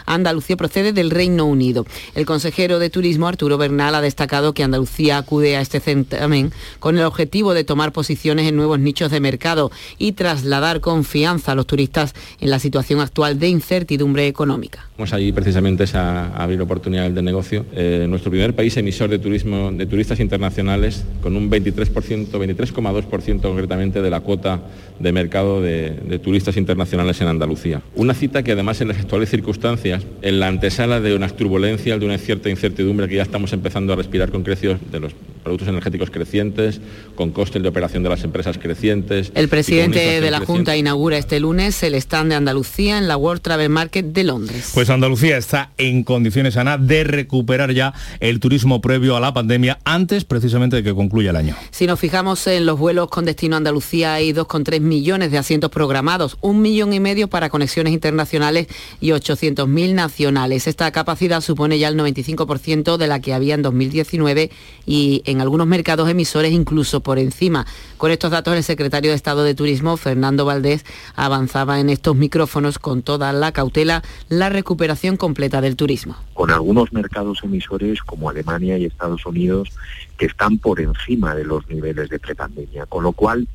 Andalucía 0.05 0.57
procede 0.57 0.93
del 0.93 1.11
Reino 1.11 1.45
Unido. 1.45 1.85
El 2.15 2.25
consejero 2.25 2.79
de 2.79 2.89
Turismo, 2.89 3.27
Arturo 3.27 3.57
Bernal, 3.57 3.95
ha 3.95 4.01
destacado 4.01 4.53
que 4.53 4.63
Andalucía 4.63 5.17
acude 5.17 5.57
a 5.57 5.61
este 5.61 5.79
certamen 5.79 6.51
con 6.79 6.97
el 6.97 7.05
objetivo 7.05 7.53
de 7.53 7.63
tomar 7.63 7.91
posiciones 7.91 8.47
en 8.47 8.55
nuevos 8.55 8.79
nichos 8.79 9.11
de 9.11 9.19
mercado 9.19 9.71
y 9.97 10.13
trasladar 10.13 10.81
confianza 10.81 11.53
a 11.53 11.55
los 11.55 11.67
turistas 11.67 12.13
en 12.39 12.49
la 12.49 12.59
situación 12.59 12.99
actual 12.99 13.39
de 13.39 13.47
incertidumbre 13.47 14.27
económica. 14.27 14.88
Vamos 14.99 15.13
allí 15.13 15.31
precisamente 15.31 15.85
es 15.85 15.95
a, 15.95 16.25
a 16.25 16.43
abrir 16.43 16.59
oportunidades 16.59 17.15
de 17.15 17.21
negocio. 17.21 17.65
Eh, 17.73 18.05
nuestro 18.09 18.31
primer 18.31 18.53
país 18.53 18.75
emisor 18.75 19.09
de 19.09 19.17
turismo 19.17 19.71
de 19.71 19.85
turistas 19.85 20.19
internacionales 20.19 21.05
con 21.21 21.37
un 21.37 21.49
23%, 21.49 22.31
23,2% 22.31 23.41
concretamente 23.41 24.01
de 24.01 24.09
la 24.09 24.19
cuota 24.19 24.59
de 24.99 25.11
mercado 25.13 25.61
de, 25.61 25.91
de 25.91 26.19
turistas 26.19 26.57
internacionales 26.57 27.21
en 27.21 27.29
Andalucía. 27.29 27.81
Una 27.95 28.13
cita 28.13 28.43
que 28.43 28.51
además 28.51 28.81
en 28.81 28.89
las 28.89 28.97
actuales 28.97 29.29
circunstancias, 29.29 30.03
en 30.21 30.41
la 30.41 30.47
antesala 30.47 30.99
de 30.99 31.15
unas 31.15 31.33
turbulencias, 31.37 31.97
de 31.97 32.05
una 32.05 32.17
cierta 32.17 32.49
incertidumbre 32.49 33.07
que 33.07 33.15
ya 33.15 33.23
estamos 33.23 33.53
empezando 33.53 33.93
a 33.93 33.95
respirar 33.95 34.31
con 34.31 34.43
precios 34.43 34.79
de 34.91 34.99
los 34.99 35.15
productos 35.43 35.67
energéticos 35.69 36.09
crecientes, 36.09 36.81
con 37.15 37.31
costes 37.31 37.63
de 37.63 37.69
operación 37.69 38.03
de 38.03 38.09
las 38.09 38.23
empresas 38.23 38.57
crecientes. 38.57 39.31
El 39.33 39.47
presidente 39.47 39.99
de 39.99 40.31
la 40.31 40.39
creciente. 40.39 40.45
Junta 40.45 40.77
inaugura 40.77 41.17
este 41.17 41.39
lunes 41.39 41.81
el 41.83 41.95
stand 41.95 42.29
de 42.29 42.35
Andalucía 42.35 42.97
en 42.97 43.07
la 43.07 43.17
World 43.17 43.41
Travel 43.41 43.69
Market 43.69 44.05
de 44.07 44.23
Londres. 44.23 44.71
Pues 44.73 44.88
Andalucía 44.93 45.37
está 45.37 45.71
en 45.77 46.03
condiciones, 46.03 46.57
Ana, 46.57 46.77
de 46.77 47.03
recuperar 47.03 47.71
ya 47.71 47.93
el 48.19 48.39
turismo 48.39 48.81
previo 48.81 49.15
a 49.15 49.19
la 49.19 49.33
pandemia 49.33 49.79
antes 49.83 50.25
precisamente 50.25 50.77
de 50.77 50.83
que 50.83 50.95
concluya 50.95 51.29
el 51.29 51.35
año. 51.35 51.55
Si 51.71 51.85
nos 51.85 51.99
fijamos 51.99 52.47
en 52.47 52.65
los 52.65 52.79
vuelos 52.79 53.09
con 53.09 53.25
destino 53.25 53.55
a 53.55 53.57
Andalucía, 53.57 54.13
hay 54.13 54.33
2,3 54.33 54.79
millones 54.81 55.31
de 55.31 55.37
asientos 55.37 55.69
programados, 55.69 56.37
un 56.41 56.61
millón 56.61 56.93
y 56.93 56.99
medio 56.99 57.27
para 57.27 57.49
conexiones 57.49 57.93
internacionales 57.93 58.67
y 58.99 59.09
800.000 59.09 59.93
nacionales. 59.93 60.67
Esta 60.67 60.91
capacidad 60.91 61.41
supone 61.41 61.77
ya 61.77 61.87
el 61.87 61.97
95% 61.97 62.97
de 62.97 63.07
la 63.07 63.19
que 63.19 63.33
había 63.33 63.53
en 63.53 63.61
2019 63.61 64.49
y 64.85 65.21
en 65.25 65.41
algunos 65.41 65.67
mercados 65.67 66.09
emisores 66.09 66.51
incluso 66.51 67.01
por 67.01 67.19
encima. 67.19 67.67
Con 67.97 68.11
estos 68.11 68.31
datos, 68.31 68.55
el 68.55 68.63
secretario 68.63 69.11
de 69.11 69.15
Estado 69.15 69.43
de 69.43 69.53
Turismo, 69.53 69.97
Fernando 69.97 70.45
Valdés, 70.45 70.85
avanzaba 71.15 71.79
en 71.79 71.89
estos 71.89 72.15
micrófonos 72.15 72.79
con 72.79 73.03
toda 73.03 73.33
la 73.33 73.51
cautela 73.51 74.03
la 74.29 74.49
recuperación 74.49 74.78
completa 75.17 75.61
del 75.61 75.75
turismo. 75.75 76.15
con 76.33 76.51
algunos 76.51 76.93
mercados 76.93 77.43
emisores 77.43 78.01
como 78.01 78.29
Alemania 78.29 78.77
y 78.77 78.85
Estados 78.85 79.25
Unidos 79.25 79.69
que 80.17 80.25
están 80.25 80.57
por 80.57 80.79
encima 80.79 81.35
de 81.35 81.43
los 81.43 81.67
niveles 81.67 82.09
de 82.09 82.19
prepandemia, 82.19 82.85
con 82.85 83.03
lo 83.03 83.11
cual, 83.11 83.47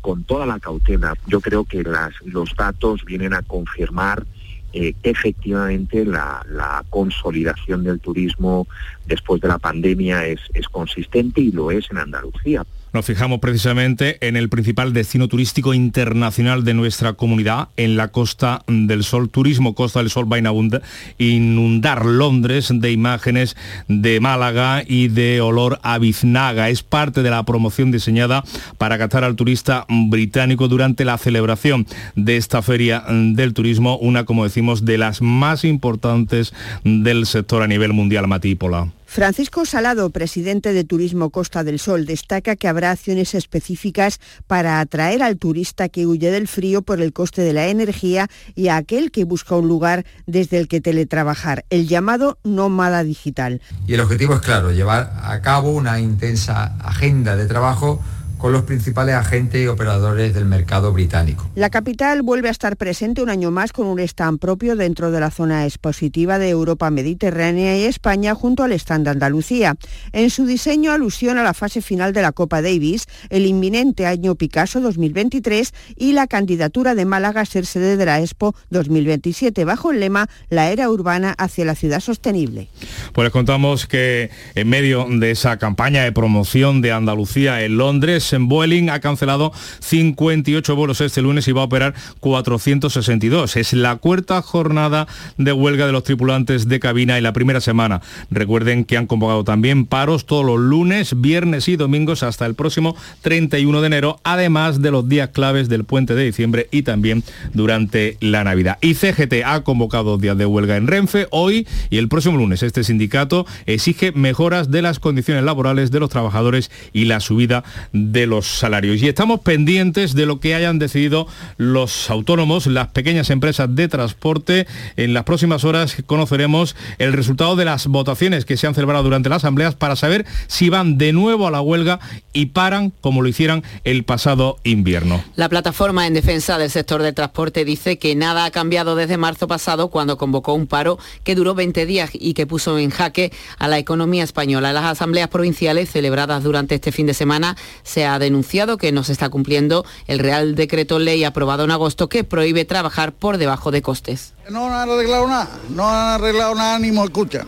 con 0.00 0.24
toda 0.24 0.46
la 0.46 0.58
cautela, 0.58 1.14
yo 1.26 1.40
creo 1.40 1.64
que 1.64 1.84
los 2.24 2.54
datos 2.56 3.04
vienen 3.04 3.34
a 3.34 3.42
confirmar 3.42 4.24
eh, 4.72 4.94
efectivamente 5.02 6.04
la, 6.04 6.84
consolidación 6.90 7.84
del 7.84 8.00
turismo 8.00 8.66
después 9.06 9.40
de 9.40 9.48
la 9.48 9.58
pandemia 9.58 10.26
es 10.26 10.68
consistente 10.70 11.40
y 11.40 11.52
lo 11.52 11.70
es 11.70 11.90
en 11.90 11.98
Andalucía. 11.98 12.64
Nos 12.92 13.06
fijamos 13.06 13.40
precisamente 13.40 14.18
en 14.20 14.36
el 14.36 14.50
principal 14.50 14.92
destino 14.92 15.26
turístico 15.26 15.72
internacional 15.72 16.62
de 16.62 16.74
nuestra 16.74 17.14
comunidad, 17.14 17.68
en 17.78 17.96
la 17.96 18.08
Costa 18.08 18.64
del 18.66 19.02
Sol. 19.02 19.30
Turismo 19.30 19.74
Costa 19.74 20.00
del 20.00 20.10
Sol 20.10 20.30
va 20.30 20.36
a 20.36 20.82
inundar 21.16 22.04
Londres 22.04 22.68
de 22.70 22.92
imágenes 22.92 23.56
de 23.88 24.20
Málaga 24.20 24.82
y 24.86 25.08
de 25.08 25.40
olor 25.40 25.80
a 25.82 25.96
biznaga. 25.96 26.68
Es 26.68 26.82
parte 26.82 27.22
de 27.22 27.30
la 27.30 27.42
promoción 27.44 27.92
diseñada 27.92 28.44
para 28.76 28.98
captar 28.98 29.24
al 29.24 29.36
turista 29.36 29.86
británico 29.88 30.68
durante 30.68 31.06
la 31.06 31.16
celebración 31.16 31.86
de 32.14 32.36
esta 32.36 32.60
feria 32.60 33.04
del 33.08 33.54
turismo, 33.54 33.96
una, 33.96 34.26
como 34.26 34.44
decimos, 34.44 34.84
de 34.84 34.98
las 34.98 35.22
más 35.22 35.64
importantes 35.64 36.52
del 36.84 37.24
sector 37.24 37.62
a 37.62 37.68
nivel 37.68 37.94
mundial, 37.94 38.28
Matípola. 38.28 38.92
Francisco 39.12 39.66
Salado, 39.66 40.08
presidente 40.08 40.72
de 40.72 40.84
Turismo 40.84 41.28
Costa 41.28 41.64
del 41.64 41.78
Sol, 41.78 42.06
destaca 42.06 42.56
que 42.56 42.66
habrá 42.66 42.92
acciones 42.92 43.34
específicas 43.34 44.20
para 44.46 44.80
atraer 44.80 45.22
al 45.22 45.36
turista 45.36 45.90
que 45.90 46.06
huye 46.06 46.30
del 46.30 46.48
frío 46.48 46.80
por 46.80 46.98
el 47.02 47.12
coste 47.12 47.42
de 47.42 47.52
la 47.52 47.66
energía 47.66 48.28
y 48.54 48.68
a 48.68 48.78
aquel 48.78 49.10
que 49.10 49.24
busca 49.24 49.54
un 49.54 49.68
lugar 49.68 50.06
desde 50.26 50.56
el 50.56 50.66
que 50.66 50.80
teletrabajar, 50.80 51.66
el 51.68 51.88
llamado 51.88 52.38
nómada 52.42 53.04
digital. 53.04 53.60
Y 53.86 53.92
el 53.92 54.00
objetivo 54.00 54.32
es 54.32 54.40
claro, 54.40 54.72
llevar 54.72 55.12
a 55.22 55.42
cabo 55.42 55.72
una 55.72 56.00
intensa 56.00 56.74
agenda 56.78 57.36
de 57.36 57.44
trabajo 57.44 58.00
con 58.42 58.52
los 58.52 58.62
principales 58.62 59.14
agentes 59.14 59.62
y 59.62 59.68
operadores 59.68 60.34
del 60.34 60.46
mercado 60.46 60.92
británico. 60.92 61.48
La 61.54 61.70
capital 61.70 62.22
vuelve 62.22 62.48
a 62.48 62.50
estar 62.50 62.76
presente 62.76 63.22
un 63.22 63.30
año 63.30 63.52
más 63.52 63.72
con 63.72 63.86
un 63.86 64.00
stand 64.00 64.40
propio 64.40 64.74
dentro 64.74 65.12
de 65.12 65.20
la 65.20 65.30
zona 65.30 65.64
expositiva 65.64 66.40
de 66.40 66.48
Europa 66.48 66.90
Mediterránea 66.90 67.78
y 67.78 67.84
España 67.84 68.34
junto 68.34 68.64
al 68.64 68.72
stand 68.72 69.04
de 69.04 69.10
Andalucía. 69.10 69.76
En 70.10 70.28
su 70.28 70.44
diseño 70.44 70.90
alusión 70.90 71.38
a 71.38 71.44
la 71.44 71.54
fase 71.54 71.82
final 71.82 72.12
de 72.12 72.20
la 72.20 72.32
Copa 72.32 72.62
Davis, 72.62 73.06
el 73.30 73.46
inminente 73.46 74.06
año 74.06 74.34
Picasso 74.34 74.80
2023 74.80 75.72
y 75.94 76.12
la 76.12 76.26
candidatura 76.26 76.96
de 76.96 77.04
Málaga 77.04 77.42
a 77.42 77.46
ser 77.46 77.64
sede 77.64 77.96
de 77.96 78.06
la 78.06 78.20
Expo 78.20 78.56
2027 78.70 79.64
bajo 79.64 79.92
el 79.92 80.00
lema 80.00 80.28
La 80.50 80.72
era 80.72 80.90
urbana 80.90 81.32
hacia 81.38 81.64
la 81.64 81.76
ciudad 81.76 82.00
sostenible. 82.00 82.66
Pues 83.12 83.24
les 83.24 83.32
contamos 83.32 83.86
que 83.86 84.30
en 84.56 84.68
medio 84.68 85.06
de 85.08 85.30
esa 85.30 85.58
campaña 85.58 86.02
de 86.02 86.10
promoción 86.10 86.82
de 86.82 86.90
Andalucía 86.90 87.62
en 87.62 87.76
Londres, 87.76 88.31
en 88.32 88.48
Vueling 88.48 88.90
ha 88.90 89.00
cancelado 89.00 89.52
58 89.80 90.76
vuelos 90.76 91.00
este 91.00 91.22
lunes 91.22 91.48
y 91.48 91.52
va 91.52 91.62
a 91.62 91.64
operar 91.64 91.94
462. 92.20 93.56
Es 93.56 93.72
la 93.72 93.96
cuarta 93.96 94.42
jornada 94.42 95.06
de 95.36 95.52
huelga 95.52 95.86
de 95.86 95.92
los 95.92 96.04
tripulantes 96.04 96.68
de 96.68 96.80
cabina 96.80 97.18
y 97.18 97.22
la 97.22 97.32
primera 97.32 97.60
semana. 97.60 98.00
Recuerden 98.30 98.84
que 98.84 98.96
han 98.96 99.06
convocado 99.06 99.44
también 99.44 99.86
paros 99.86 100.26
todos 100.26 100.44
los 100.44 100.58
lunes, 100.58 101.20
viernes 101.20 101.68
y 101.68 101.76
domingos 101.76 102.22
hasta 102.22 102.46
el 102.46 102.54
próximo 102.54 102.96
31 103.22 103.80
de 103.80 103.86
enero, 103.86 104.20
además 104.24 104.82
de 104.82 104.90
los 104.90 105.08
días 105.08 105.30
claves 105.30 105.68
del 105.68 105.84
puente 105.84 106.14
de 106.14 106.24
diciembre 106.24 106.68
y 106.70 106.82
también 106.82 107.22
durante 107.54 108.16
la 108.20 108.44
Navidad. 108.44 108.78
Y 108.80 108.94
CGT 108.94 109.44
ha 109.44 109.62
convocado 109.62 110.18
días 110.18 110.36
de 110.38 110.46
huelga 110.46 110.76
en 110.76 110.86
Renfe 110.86 111.26
hoy 111.30 111.66
y 111.90 111.98
el 111.98 112.08
próximo 112.08 112.36
lunes. 112.36 112.62
Este 112.62 112.84
sindicato 112.84 113.46
exige 113.66 114.12
mejoras 114.12 114.70
de 114.70 114.82
las 114.82 114.98
condiciones 114.98 115.44
laborales 115.44 115.90
de 115.90 116.00
los 116.00 116.10
trabajadores 116.10 116.70
y 116.92 117.04
la 117.04 117.20
subida 117.20 117.64
de 117.92 118.21
los 118.26 118.46
salarios. 118.46 119.02
Y 119.02 119.08
estamos 119.08 119.40
pendientes 119.40 120.14
de 120.14 120.26
lo 120.26 120.40
que 120.40 120.54
hayan 120.54 120.78
decidido 120.78 121.26
los 121.56 122.10
autónomos, 122.10 122.66
las 122.66 122.88
pequeñas 122.88 123.30
empresas 123.30 123.74
de 123.74 123.88
transporte. 123.88 124.66
En 124.96 125.14
las 125.14 125.24
próximas 125.24 125.64
horas 125.64 125.96
conoceremos 126.06 126.76
el 126.98 127.12
resultado 127.12 127.56
de 127.56 127.64
las 127.64 127.86
votaciones 127.86 128.44
que 128.44 128.56
se 128.56 128.66
han 128.66 128.74
celebrado 128.74 129.04
durante 129.04 129.28
las 129.28 129.38
asambleas 129.38 129.74
para 129.74 129.96
saber 129.96 130.26
si 130.46 130.68
van 130.68 130.98
de 130.98 131.12
nuevo 131.12 131.46
a 131.46 131.50
la 131.50 131.60
huelga 131.60 132.00
y 132.32 132.46
paran 132.46 132.92
como 133.00 133.22
lo 133.22 133.28
hicieran 133.28 133.62
el 133.84 134.04
pasado 134.04 134.58
invierno. 134.64 135.22
La 135.36 135.48
plataforma 135.48 136.06
en 136.06 136.14
defensa 136.14 136.58
del 136.58 136.70
sector 136.70 137.02
del 137.02 137.14
transporte 137.14 137.64
dice 137.64 137.98
que 137.98 138.14
nada 138.14 138.44
ha 138.44 138.50
cambiado 138.50 138.96
desde 138.96 139.16
marzo 139.16 139.48
pasado 139.48 139.88
cuando 139.88 140.16
convocó 140.16 140.54
un 140.54 140.66
paro 140.66 140.98
que 141.24 141.34
duró 141.34 141.54
20 141.54 141.86
días 141.86 142.10
y 142.12 142.34
que 142.34 142.46
puso 142.46 142.78
en 142.78 142.90
jaque 142.90 143.32
a 143.58 143.68
la 143.68 143.78
economía 143.78 144.24
española. 144.24 144.72
Las 144.72 144.84
asambleas 144.84 145.28
provinciales 145.28 145.90
celebradas 145.90 146.42
durante 146.42 146.74
este 146.74 146.92
fin 146.92 147.06
de 147.06 147.14
semana 147.14 147.56
se 147.82 148.04
ha 148.14 148.18
denunciado 148.18 148.78
que 148.78 148.92
no 148.92 149.04
se 149.04 149.12
está 149.12 149.28
cumpliendo 149.28 149.84
el 150.06 150.18
Real 150.18 150.54
Decreto 150.54 150.98
Ley 150.98 151.24
aprobado 151.24 151.64
en 151.64 151.70
agosto 151.70 152.08
que 152.08 152.24
prohíbe 152.24 152.64
trabajar 152.64 153.12
por 153.12 153.38
debajo 153.38 153.70
de 153.70 153.82
costes. 153.82 154.34
No 154.50 154.66
han 154.66 154.88
arreglado 154.90 155.26
nada, 155.26 155.48
no 155.70 155.88
han 155.88 156.20
arreglado 156.20 156.54
nada 156.54 156.78
ni 156.78 156.92
me 156.92 157.02
escuchan. 157.04 157.46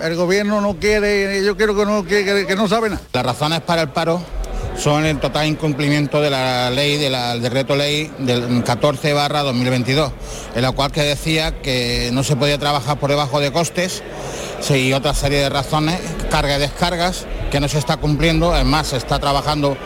El 0.00 0.16
gobierno 0.16 0.60
no 0.60 0.76
quiere, 0.76 1.44
yo 1.44 1.56
quiero 1.56 1.76
que 1.76 1.84
no, 1.84 2.04
que, 2.04 2.46
que 2.46 2.56
no 2.56 2.68
sabe 2.68 2.90
nada. 2.90 3.02
Las 3.12 3.24
razones 3.24 3.60
para 3.60 3.82
el 3.82 3.90
paro 3.90 4.20
son 4.76 5.06
el 5.06 5.18
total 5.20 5.46
incumplimiento 5.46 6.20
de 6.20 6.30
la 6.30 6.70
ley, 6.70 6.96
del 6.96 7.40
decreto 7.40 7.76
ley 7.76 8.10
del 8.18 8.62
14 8.64 9.12
barra 9.12 9.42
2022, 9.42 10.12
en 10.54 10.62
la 10.62 10.72
cual 10.72 10.92
que 10.92 11.02
decía 11.02 11.60
que 11.62 12.10
no 12.12 12.22
se 12.22 12.36
podía 12.36 12.58
trabajar 12.58 12.98
por 12.98 13.10
debajo 13.10 13.40
de 13.40 13.52
costes 13.52 14.02
y 14.70 14.92
otra 14.92 15.14
serie 15.14 15.40
de 15.40 15.48
razones, 15.48 16.00
carga 16.30 16.56
y 16.56 16.60
descargas, 16.60 17.26
que 17.50 17.60
no 17.60 17.68
se 17.68 17.78
está 17.78 17.98
cumpliendo, 17.98 18.52
además 18.52 18.88
se 18.88 18.96
está 18.96 19.18
trabajando 19.18 19.76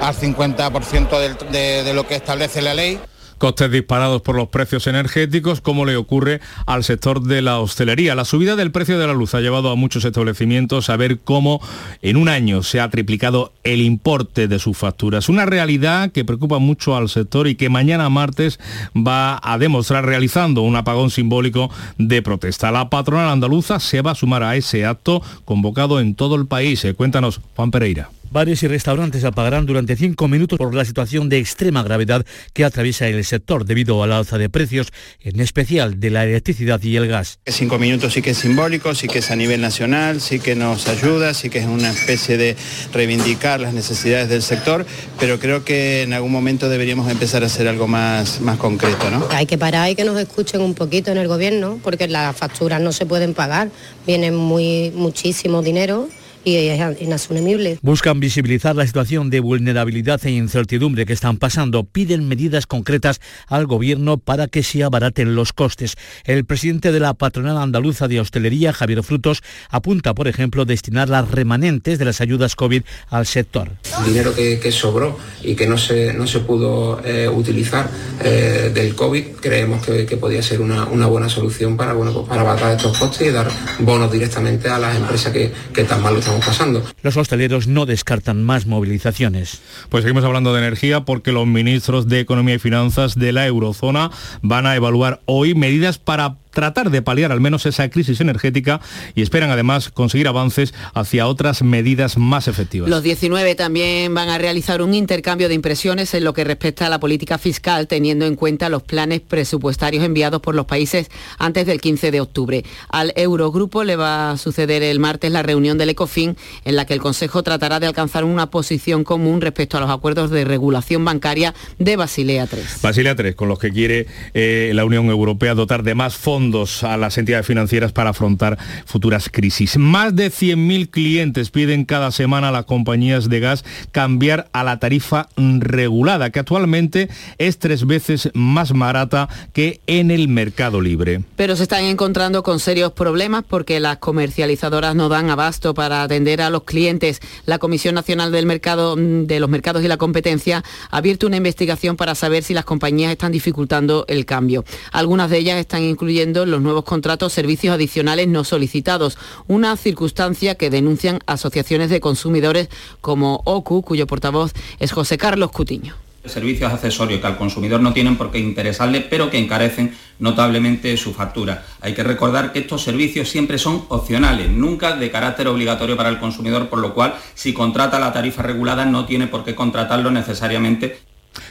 al 0.00 0.14
50% 0.14 1.48
de, 1.50 1.82
de 1.84 1.94
lo 1.94 2.06
que 2.06 2.14
establece 2.14 2.62
la 2.62 2.74
ley 2.74 2.98
costes 3.40 3.72
disparados 3.72 4.20
por 4.20 4.36
los 4.36 4.48
precios 4.48 4.86
energéticos, 4.86 5.62
como 5.62 5.86
le 5.86 5.96
ocurre 5.96 6.40
al 6.66 6.84
sector 6.84 7.22
de 7.22 7.40
la 7.40 7.58
hostelería. 7.58 8.14
La 8.14 8.26
subida 8.26 8.54
del 8.54 8.70
precio 8.70 8.98
de 8.98 9.06
la 9.06 9.14
luz 9.14 9.34
ha 9.34 9.40
llevado 9.40 9.70
a 9.70 9.76
muchos 9.76 10.04
establecimientos 10.04 10.90
a 10.90 10.96
ver 10.96 11.20
cómo 11.20 11.60
en 12.02 12.18
un 12.18 12.28
año 12.28 12.62
se 12.62 12.80
ha 12.80 12.90
triplicado 12.90 13.52
el 13.64 13.80
importe 13.80 14.46
de 14.46 14.58
sus 14.58 14.76
facturas. 14.76 15.30
Una 15.30 15.46
realidad 15.46 16.12
que 16.12 16.24
preocupa 16.24 16.58
mucho 16.58 16.94
al 16.94 17.08
sector 17.08 17.48
y 17.48 17.54
que 17.54 17.70
mañana 17.70 18.10
martes 18.10 18.60
va 18.94 19.40
a 19.42 19.56
demostrar 19.56 20.04
realizando 20.04 20.60
un 20.60 20.76
apagón 20.76 21.10
simbólico 21.10 21.70
de 21.96 22.20
protesta. 22.20 22.70
La 22.70 22.90
patronal 22.90 23.30
andaluza 23.30 23.80
se 23.80 24.02
va 24.02 24.10
a 24.10 24.14
sumar 24.14 24.42
a 24.42 24.56
ese 24.56 24.84
acto 24.84 25.22
convocado 25.46 25.98
en 25.98 26.14
todo 26.14 26.36
el 26.36 26.46
país. 26.46 26.86
Cuéntanos, 26.94 27.40
Juan 27.56 27.70
Pereira. 27.70 28.10
Bares 28.32 28.62
y 28.62 28.68
restaurantes 28.68 29.24
apagarán 29.24 29.66
durante 29.66 29.96
cinco 29.96 30.28
minutos 30.28 30.56
por 30.56 30.72
la 30.72 30.84
situación 30.84 31.28
de 31.28 31.38
extrema 31.38 31.82
gravedad 31.82 32.24
que 32.52 32.64
atraviesa 32.64 33.08
el 33.08 33.24
sector 33.24 33.64
debido 33.64 34.04
a 34.04 34.06
la 34.06 34.18
alza 34.18 34.38
de 34.38 34.48
precios, 34.48 34.92
en 35.20 35.40
especial 35.40 35.98
de 35.98 36.10
la 36.10 36.22
electricidad 36.22 36.80
y 36.80 36.94
el 36.94 37.08
gas. 37.08 37.40
Cinco 37.44 37.80
minutos 37.80 38.12
sí 38.12 38.22
que 38.22 38.30
es 38.30 38.38
simbólico, 38.38 38.94
sí 38.94 39.08
que 39.08 39.18
es 39.18 39.32
a 39.32 39.36
nivel 39.36 39.60
nacional, 39.60 40.20
sí 40.20 40.38
que 40.38 40.54
nos 40.54 40.86
ayuda, 40.86 41.34
sí 41.34 41.50
que 41.50 41.58
es 41.58 41.66
una 41.66 41.90
especie 41.90 42.36
de 42.36 42.56
reivindicar 42.92 43.58
las 43.58 43.74
necesidades 43.74 44.28
del 44.28 44.42
sector, 44.42 44.86
pero 45.18 45.40
creo 45.40 45.64
que 45.64 46.02
en 46.02 46.12
algún 46.12 46.30
momento 46.30 46.68
deberíamos 46.68 47.10
empezar 47.10 47.42
a 47.42 47.46
hacer 47.46 47.66
algo 47.66 47.88
más, 47.88 48.40
más 48.40 48.58
concreto. 48.58 49.10
¿no? 49.10 49.26
Hay 49.32 49.46
que 49.46 49.58
parar 49.58 49.90
y 49.90 49.96
que 49.96 50.04
nos 50.04 50.16
escuchen 50.20 50.60
un 50.60 50.74
poquito 50.74 51.10
en 51.10 51.18
el 51.18 51.26
gobierno, 51.26 51.80
porque 51.82 52.06
las 52.06 52.36
facturas 52.36 52.80
no 52.80 52.92
se 52.92 53.06
pueden 53.06 53.34
pagar, 53.34 53.70
vienen 54.06 54.36
muy, 54.36 54.92
muchísimo 54.94 55.62
dinero 55.62 56.08
y 56.44 56.56
es 56.56 57.00
inasumible. 57.00 57.78
Buscan 57.82 58.20
visibilizar 58.20 58.74
la 58.76 58.86
situación 58.86 59.30
de 59.30 59.40
vulnerabilidad 59.40 60.20
e 60.24 60.30
incertidumbre 60.30 61.06
que 61.06 61.12
están 61.12 61.36
pasando. 61.36 61.84
Piden 61.84 62.28
medidas 62.28 62.66
concretas 62.66 63.20
al 63.46 63.66
gobierno 63.66 64.18
para 64.18 64.46
que 64.46 64.62
se 64.62 64.82
abaraten 64.82 65.34
los 65.34 65.52
costes. 65.52 65.96
El 66.24 66.44
presidente 66.44 66.92
de 66.92 67.00
la 67.00 67.14
patronal 67.14 67.58
andaluza 67.58 68.08
de 68.08 68.20
hostelería, 68.20 68.72
Javier 68.72 69.02
Frutos, 69.02 69.42
apunta, 69.68 70.14
por 70.14 70.28
ejemplo, 70.28 70.64
destinar 70.64 71.08
las 71.08 71.30
remanentes 71.30 71.98
de 71.98 72.04
las 72.04 72.20
ayudas 72.20 72.56
COVID 72.56 72.82
al 73.08 73.26
sector. 73.26 73.70
Dinero 74.06 74.34
que, 74.34 74.70
sobró 74.70 75.18
y 75.42 75.56
que 75.56 75.66
no 75.66 75.76
se, 75.76 76.14
no 76.14 76.26
se 76.26 76.40
pudo 76.40 77.04
eh, 77.04 77.28
utilizar 77.28 77.90
eh, 78.22 78.70
del 78.72 78.94
COVID, 78.94 79.24
creemos 79.40 79.84
que, 79.84 80.16
podía 80.16 80.42
ser 80.42 80.60
una, 80.60 80.84
buena 80.84 81.28
solución 81.28 81.76
para, 81.76 81.92
bueno, 81.92 82.12
pues 82.12 82.28
para 82.28 82.42
abaratar 82.42 82.76
estos 82.76 82.96
costes 82.96 83.28
y 83.28 83.30
dar 83.30 83.48
bonos 83.78 84.12
directamente 84.12 84.68
a 84.68 84.78
las 84.78 84.96
empresas 84.96 85.32
que, 85.32 85.50
que 85.72 85.84
tan 85.84 86.02
mal 86.02 86.14
lo 86.14 86.22
pasando. 86.38 86.82
Los 87.02 87.16
hosteleros 87.16 87.66
no 87.66 87.86
descartan 87.86 88.42
más 88.44 88.66
movilizaciones. 88.66 89.60
Pues 89.88 90.02
seguimos 90.02 90.24
hablando 90.24 90.52
de 90.52 90.60
energía 90.60 91.00
porque 91.00 91.32
los 91.32 91.46
ministros 91.46 92.08
de 92.08 92.20
Economía 92.20 92.54
y 92.54 92.58
Finanzas 92.58 93.16
de 93.16 93.32
la 93.32 93.46
eurozona 93.46 94.10
van 94.42 94.66
a 94.66 94.76
evaluar 94.76 95.20
hoy 95.26 95.54
medidas 95.54 95.98
para 95.98 96.36
tratar 96.50 96.90
de 96.90 97.02
paliar 97.02 97.32
al 97.32 97.40
menos 97.40 97.66
esa 97.66 97.88
crisis 97.88 98.20
energética 98.20 98.80
y 99.14 99.22
esperan 99.22 99.50
además 99.50 99.90
conseguir 99.90 100.28
avances 100.28 100.74
hacia 100.94 101.26
otras 101.26 101.62
medidas 101.62 102.18
más 102.18 102.48
efectivas. 102.48 102.90
Los 102.90 103.02
19 103.02 103.54
también 103.54 104.12
van 104.14 104.28
a 104.28 104.38
realizar 104.38 104.82
un 104.82 104.94
intercambio 104.94 105.48
de 105.48 105.54
impresiones 105.54 106.12
en 106.14 106.24
lo 106.24 106.32
que 106.32 106.44
respecta 106.44 106.86
a 106.86 106.90
la 106.90 107.00
política 107.00 107.38
fiscal, 107.38 107.86
teniendo 107.86 108.26
en 108.26 108.36
cuenta 108.36 108.68
los 108.68 108.82
planes 108.82 109.20
presupuestarios 109.20 110.04
enviados 110.04 110.40
por 110.40 110.54
los 110.54 110.66
países 110.66 111.08
antes 111.38 111.66
del 111.66 111.80
15 111.80 112.10
de 112.10 112.20
octubre. 112.20 112.64
Al 112.88 113.12
Eurogrupo 113.16 113.84
le 113.84 113.96
va 113.96 114.32
a 114.32 114.36
suceder 114.36 114.82
el 114.82 114.98
martes 114.98 115.30
la 115.30 115.42
reunión 115.42 115.78
del 115.78 115.90
ECOFIN, 115.90 116.36
en 116.64 116.76
la 116.76 116.84
que 116.84 116.94
el 116.94 117.00
Consejo 117.00 117.42
tratará 117.42 117.80
de 117.80 117.86
alcanzar 117.86 118.24
una 118.24 118.50
posición 118.50 119.04
común 119.04 119.40
respecto 119.40 119.76
a 119.76 119.80
los 119.80 119.90
acuerdos 119.90 120.30
de 120.30 120.44
regulación 120.44 121.04
bancaria 121.04 121.54
de 121.78 121.96
Basilea 121.96 122.48
III. 122.50 122.62
Basilea 122.82 123.16
III, 123.18 123.34
con 123.34 123.48
los 123.48 123.58
que 123.58 123.70
quiere 123.70 124.06
eh, 124.34 124.72
la 124.74 124.84
Unión 124.84 125.06
Europea 125.06 125.54
dotar 125.54 125.82
de 125.82 125.94
más 125.94 126.16
fondos 126.16 126.39
a 126.82 126.96
las 126.96 127.18
entidades 127.18 127.46
financieras 127.46 127.92
para 127.92 128.10
afrontar 128.10 128.56
futuras 128.86 129.28
crisis. 129.30 129.76
Más 129.76 130.16
de 130.16 130.28
100.000 130.28 130.88
clientes 130.88 131.50
piden 131.50 131.84
cada 131.84 132.10
semana 132.12 132.48
a 132.48 132.50
las 132.50 132.64
compañías 132.64 133.28
de 133.28 133.40
gas 133.40 133.62
cambiar 133.92 134.48
a 134.54 134.64
la 134.64 134.78
tarifa 134.78 135.28
regulada, 135.36 136.30
que 136.30 136.38
actualmente 136.38 137.10
es 137.36 137.58
tres 137.58 137.86
veces 137.86 138.30
más 138.32 138.72
barata 138.72 139.28
que 139.52 139.80
en 139.86 140.10
el 140.10 140.28
mercado 140.28 140.80
libre. 140.80 141.22
Pero 141.36 141.56
se 141.56 141.64
están 141.64 141.84
encontrando 141.84 142.42
con 142.42 142.58
serios 142.58 142.92
problemas 142.92 143.44
porque 143.46 143.78
las 143.78 143.98
comercializadoras 143.98 144.94
no 144.94 145.10
dan 145.10 145.28
abasto 145.28 145.74
para 145.74 146.02
atender 146.02 146.40
a 146.40 146.48
los 146.48 146.64
clientes. 146.64 147.20
La 147.44 147.58
Comisión 147.58 147.94
Nacional 147.94 148.32
del 148.32 148.46
Mercado 148.46 148.96
de 148.96 149.40
los 149.40 149.50
Mercados 149.50 149.84
y 149.84 149.88
la 149.88 149.98
Competencia 149.98 150.64
ha 150.90 150.96
abierto 150.96 151.26
una 151.26 151.36
investigación 151.36 151.96
para 151.96 152.14
saber 152.14 152.44
si 152.44 152.54
las 152.54 152.64
compañías 152.64 153.12
están 153.12 153.30
dificultando 153.30 154.06
el 154.08 154.24
cambio. 154.24 154.64
Algunas 154.90 155.28
de 155.28 155.36
ellas 155.36 155.58
están 155.58 155.82
incluyendo 155.82 156.29
los 156.32 156.60
nuevos 156.60 156.84
contratos 156.84 157.32
servicios 157.32 157.74
adicionales 157.74 158.28
no 158.28 158.44
solicitados, 158.44 159.18
una 159.46 159.76
circunstancia 159.76 160.54
que 160.54 160.70
denuncian 160.70 161.20
asociaciones 161.26 161.90
de 161.90 162.00
consumidores 162.00 162.68
como 163.00 163.42
OCU, 163.44 163.82
cuyo 163.82 164.06
portavoz 164.06 164.52
es 164.78 164.92
José 164.92 165.18
Carlos 165.18 165.50
Cutiño 165.50 165.96
servicios 166.24 166.72
accesorios 166.72 167.20
que 167.20 167.26
al 167.26 167.38
consumidor 167.38 167.80
no 167.80 167.92
tienen 167.92 168.16
por 168.16 168.30
qué 168.30 168.38
interesarle, 168.38 169.00
pero 169.00 169.30
que 169.30 169.38
encarecen 169.38 169.94
notablemente 170.18 170.96
su 170.96 171.14
factura. 171.14 171.64
Hay 171.80 171.94
que 171.94 172.02
recordar 172.02 172.52
que 172.52 172.60
estos 172.60 172.82
servicios 172.82 173.28
siempre 173.28 173.58
son 173.58 173.84
opcionales, 173.88 174.50
nunca 174.50 174.96
de 174.96 175.10
carácter 175.10 175.48
obligatorio 175.48 175.96
para 175.96 176.10
el 176.10 176.18
consumidor, 176.18 176.68
por 176.68 176.78
lo 176.80 176.94
cual 176.94 177.14
si 177.34 177.52
contrata 177.52 177.98
la 177.98 178.12
tarifa 178.12 178.42
regulada 178.42 178.84
no 178.84 179.06
tiene 179.06 179.28
por 179.28 179.44
qué 179.44 179.54
contratarlo 179.54 180.10
necesariamente 180.10 180.98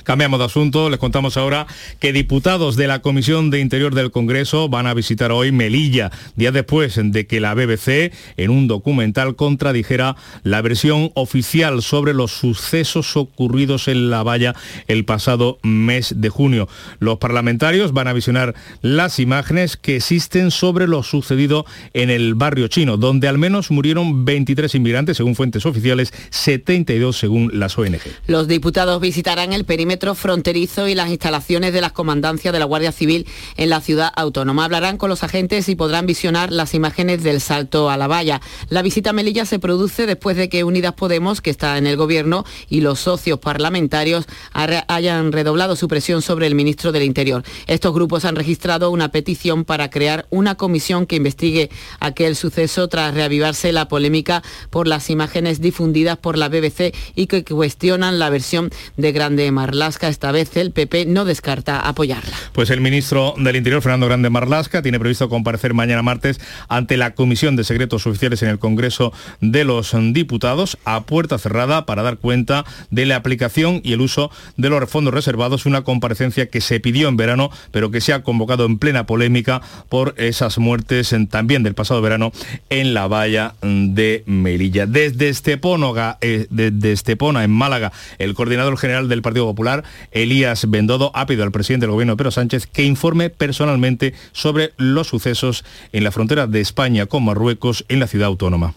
Cambiamos 0.03 0.39
de 0.39 0.45
asunto, 0.45 0.89
les 0.89 0.99
contamos 0.99 1.38
ahora 1.38 1.67
que 1.99 2.13
diputados 2.13 2.75
de 2.75 2.88
la 2.88 2.99
Comisión 2.99 3.49
de 3.49 3.59
Interior 3.59 3.93
del 3.93 4.12
Congreso 4.12 4.69
van 4.69 4.88
a 4.88 4.93
visitar 4.93 5.31
hoy 5.31 5.51
Melilla, 5.51 6.12
días 6.35 6.53
después 6.53 6.99
de 7.01 7.27
que 7.27 7.39
la 7.39 7.53
BBC 7.53 8.13
en 8.38 8.49
un 8.49 8.67
documental 8.67 9.35
contradijera 9.35 10.15
la 10.43 10.62
versión 10.62 11.12
oficial 11.15 11.81
sobre 11.81 12.13
los 12.13 12.31
sucesos 12.31 13.15
ocurridos 13.17 13.88
en 13.88 14.09
la 14.09 14.23
valla 14.23 14.55
el 14.88 15.05
pasado 15.05 15.59
mes 15.63 16.15
de 16.17 16.29
junio. 16.29 16.67
Los 16.99 17.17
parlamentarios 17.17 17.93
van 17.93 18.07
a 18.07 18.13
visionar 18.13 18.55
las 18.81 19.19
imágenes 19.19 19.77
que 19.77 19.97
existen 19.97 20.51
sobre 20.51 20.88
lo 20.88 21.03
sucedido 21.03 21.65
en 21.93 22.09
el 22.09 22.35
barrio 22.35 22.67
chino, 22.67 22.97
donde 22.97 23.27
al 23.27 23.38
menos 23.38 23.71
murieron 23.71 24.25
23 24.25 24.73
inmigrantes 24.75 25.17
según 25.17 25.35
fuentes 25.35 25.65
oficiales, 25.65 26.13
72 26.29 27.17
según 27.17 27.51
las 27.53 27.77
ONG. 27.77 27.99
Los 28.27 28.47
diputados 28.47 29.01
visitarán 29.01 29.53
el 29.53 29.65
perímetro 29.65 29.88
fronterizo 29.97 30.88
y 30.88 30.95
las 30.95 31.10
instalaciones 31.10 31.73
de 31.73 31.82
las 31.82 31.91
comandancias 31.91 32.54
de 32.54 32.60
la 32.60 32.65
Guardia 32.65 32.91
Civil 32.91 33.28
en 33.58 33.69
la 33.69 33.82
ciudad 33.82 34.12
autónoma. 34.15 34.65
Hablarán 34.65 34.97
con 34.97 35.10
los 35.10 35.23
agentes 35.23 35.67
y 35.67 35.75
podrán 35.75 36.06
visionar 36.06 36.52
las 36.52 36.73
imágenes 36.73 37.23
del 37.23 37.41
salto 37.41 37.89
a 37.89 37.97
la 37.97 38.08
valla. 38.08 38.39
La 38.69 38.82
visita 38.82 39.10
a 39.10 39.13
Melilla 39.13 39.45
se 39.45 39.60
produce 39.60 40.06
después 40.06 40.38
de 40.38 40.47
que 40.47 40.63
Unidas 40.63 40.93
Podemos, 40.93 41.41
que 41.41 41.49
está 41.49 41.78
en 41.78 41.88
el 41.88 41.97
gobierno, 41.97 42.45
y 42.69 42.82
los 42.82 42.99
socios 42.99 43.39
parlamentarios 43.39 44.25
hayan 44.54 45.32
redoblado 45.32 45.75
su 45.75 45.88
presión 45.88 46.21
sobre 46.21 46.47
el 46.47 46.56
ministro 46.56 46.91
del 46.91 47.04
Interior. 47.04 47.43
Estos 47.67 47.93
grupos 47.93 48.25
han 48.25 48.36
registrado 48.36 48.91
una 48.91 49.10
petición 49.10 49.65
para 49.65 49.89
crear 49.89 50.28
una 50.30 50.56
comisión 50.56 51.06
que 51.06 51.15
investigue 51.15 51.69
aquel 51.99 52.36
suceso 52.36 52.88
tras 52.88 53.13
reavivarse 53.13 53.71
la 53.71 53.88
polémica 53.88 54.43
por 54.69 54.88
las 54.88 55.10
imágenes 55.10 55.62
difundidas 55.62 56.17
por 56.17 56.38
la 56.38 56.49
BBC 56.49 56.93
y 57.15 57.28
que 57.28 57.43
cuestionan 57.43 58.19
la 58.19 58.30
versión 58.30 58.69
de 58.97 59.12
Grande 59.12 59.47
Marlasca. 59.79 60.09
Esta 60.09 60.33
vez 60.33 60.57
el 60.57 60.71
PP 60.71 61.05
no 61.05 61.23
descarta 61.23 61.79
apoyarla. 61.79 62.35
Pues 62.51 62.69
el 62.69 62.81
ministro 62.81 63.33
del 63.37 63.55
Interior, 63.55 63.81
Fernando 63.81 64.07
Grande 64.07 64.29
Marlasca, 64.29 64.81
tiene 64.81 64.99
previsto 64.99 65.29
comparecer 65.29 65.73
mañana 65.73 66.01
martes 66.01 66.41
ante 66.67 66.97
la 66.97 67.15
Comisión 67.15 67.55
de 67.55 67.63
Secretos 67.63 68.05
Oficiales 68.05 68.43
en 68.43 68.49
el 68.49 68.59
Congreso 68.59 69.13
de 69.39 69.63
los 69.63 69.95
Diputados 70.11 70.77
a 70.83 71.03
puerta 71.05 71.37
cerrada 71.37 71.85
para 71.85 72.03
dar 72.03 72.17
cuenta 72.17 72.65
de 72.89 73.05
la 73.05 73.15
aplicación 73.15 73.79
y 73.81 73.93
el 73.93 74.01
uso 74.01 74.31
de 74.57 74.69
los 74.69 74.89
fondos 74.89 75.13
reservados, 75.13 75.65
una 75.65 75.83
comparecencia 75.83 76.49
que 76.49 76.59
se 76.59 76.81
pidió 76.81 77.07
en 77.07 77.15
verano, 77.15 77.49
pero 77.71 77.89
que 77.89 78.01
se 78.01 78.11
ha 78.11 78.21
convocado 78.21 78.65
en 78.65 78.79
plena 78.79 79.05
polémica 79.05 79.61
por 79.87 80.13
esas 80.17 80.57
muertes 80.57 81.15
también 81.29 81.63
del 81.63 81.73
pasado 81.73 82.01
verano 82.01 82.33
en 82.69 82.93
la 82.93 83.07
valla 83.07 83.55
de 83.61 84.23
Melilla. 84.25 84.85
Desde 84.85 85.29
Estepona, 85.29 86.17
eh, 86.19 86.47
desde 86.49 86.91
Estepona, 86.91 87.45
en 87.45 87.51
Málaga, 87.51 87.93
el 88.17 88.33
coordinador 88.33 88.77
general 88.77 89.07
del 89.07 89.21
Partido 89.21 89.45
Popular, 89.45 89.68
Elías 90.12 90.69
Bendodo, 90.69 91.12
ha 91.13 91.25
pedido 91.25 91.43
al 91.43 91.51
presidente 91.51 91.86
del 91.86 91.93
gobierno 91.93 92.17
Pedro 92.17 92.32
Sánchez 92.32 92.67
que 92.67 92.84
informe 92.84 93.29
personalmente 93.29 94.13
sobre 94.32 94.73
los 94.77 95.08
sucesos 95.08 95.63
en 95.93 96.03
la 96.03 96.12
frontera 96.12 96.47
de 96.47 96.62
España 96.62 97.05
con 97.05 97.23
Marruecos 97.23 97.86
en 97.89 97.99
la 97.99 98.08
ciudad 98.08 98.27
autónoma. 98.27 98.73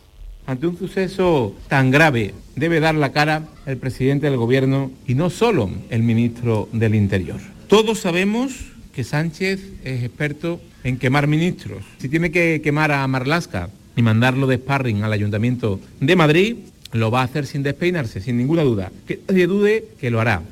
Ante 0.46 0.66
un 0.66 0.76
suceso 0.76 1.54
tan 1.68 1.90
grave 1.90 2.34
debe 2.56 2.80
dar 2.80 2.94
la 2.94 3.12
cara 3.12 3.44
el 3.64 3.76
presidente 3.76 4.26
del 4.26 4.36
gobierno 4.36 4.90
y 5.06 5.14
no 5.14 5.30
solo 5.30 5.70
el 5.90 6.02
ministro 6.02 6.68
del 6.72 6.94
Interior. 6.94 7.40
Todos 7.68 8.00
sabemos 8.00 8.52
que 8.92 9.04
Sánchez 9.04 9.60
es 9.84 10.02
experto 10.02 10.60
en 10.84 10.98
quemar 10.98 11.26
ministros. 11.26 11.84
Si 11.98 12.08
tiene 12.08 12.30
que 12.30 12.60
quemar 12.62 12.92
a 12.92 13.06
Marlasca 13.06 13.70
y 13.96 14.02
mandarlo 14.02 14.46
de 14.46 14.56
sparring 14.56 15.04
al 15.04 15.12
Ayuntamiento 15.12 15.80
de 16.00 16.16
Madrid, 16.16 16.56
lo 16.92 17.10
va 17.10 17.20
a 17.20 17.24
hacer 17.24 17.46
sin 17.46 17.62
despeinarse, 17.62 18.20
sin 18.20 18.36
ninguna 18.36 18.62
duda. 18.62 18.90
Que 19.06 19.20
nadie 19.28 19.46
dude 19.46 19.84
que 20.00 20.10
lo 20.10 20.20
hará. 20.20 20.42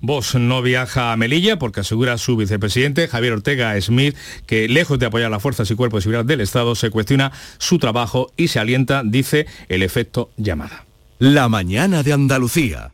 Vos 0.00 0.34
no 0.34 0.62
viaja 0.62 1.12
a 1.12 1.16
Melilla 1.16 1.58
porque 1.58 1.80
asegura 1.80 2.18
su 2.18 2.36
vicepresidente 2.36 3.08
Javier 3.08 3.34
Ortega 3.34 3.80
Smith 3.80 4.16
que 4.46 4.68
lejos 4.68 4.98
de 4.98 5.06
apoyar 5.06 5.30
las 5.30 5.42
fuerzas 5.42 5.70
y 5.70 5.74
cuerpos 5.74 6.04
civiles 6.04 6.26
del 6.26 6.40
Estado 6.40 6.74
se 6.74 6.90
cuestiona 6.90 7.32
su 7.58 7.78
trabajo 7.78 8.32
y 8.36 8.48
se 8.48 8.58
alienta, 8.58 9.02
dice, 9.04 9.46
el 9.68 9.82
efecto 9.82 10.30
llamada. 10.36 10.84
La 11.18 11.48
mañana 11.48 12.02
de 12.02 12.12
Andalucía. 12.12 12.92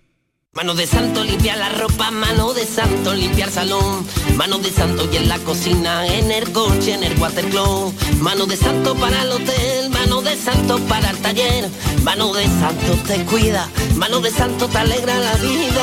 Mano 0.55 0.77
de 0.77 0.87
santo 0.87 1.25
limpia 1.25 1.57
la 1.57 1.69
ropa, 1.69 2.13
mano 2.13 2.55
de 2.55 2.65
santo 2.65 3.13
limpiar 3.13 3.51
salón, 3.51 4.07
mano 4.37 4.59
de 4.59 4.71
santo 4.71 5.09
y 5.13 5.17
en 5.17 5.29
la 5.29 5.41
cocina, 5.41 6.07
en 6.07 6.31
el 6.31 6.53
coche, 6.53 6.95
en 6.95 7.03
el 7.03 7.19
watercloak, 7.19 7.93
mano 8.21 8.47
de 8.47 8.57
santo 8.57 8.95
para 8.95 9.23
el 9.23 9.33
hotel, 9.33 9.91
mano 9.91 10.23
de 10.23 10.37
santo 10.37 10.79
para 10.89 11.11
el 11.11 11.19
taller, 11.19 11.69
mano 12.05 12.33
de 12.33 12.45
santo 12.45 12.93
te 13.05 13.25
cuida, 13.25 13.69
mano 13.97 14.21
de 14.21 14.31
santo 14.31 14.69
te 14.69 14.79
alegra 14.79 15.19
la 15.19 15.35
vida, 15.39 15.83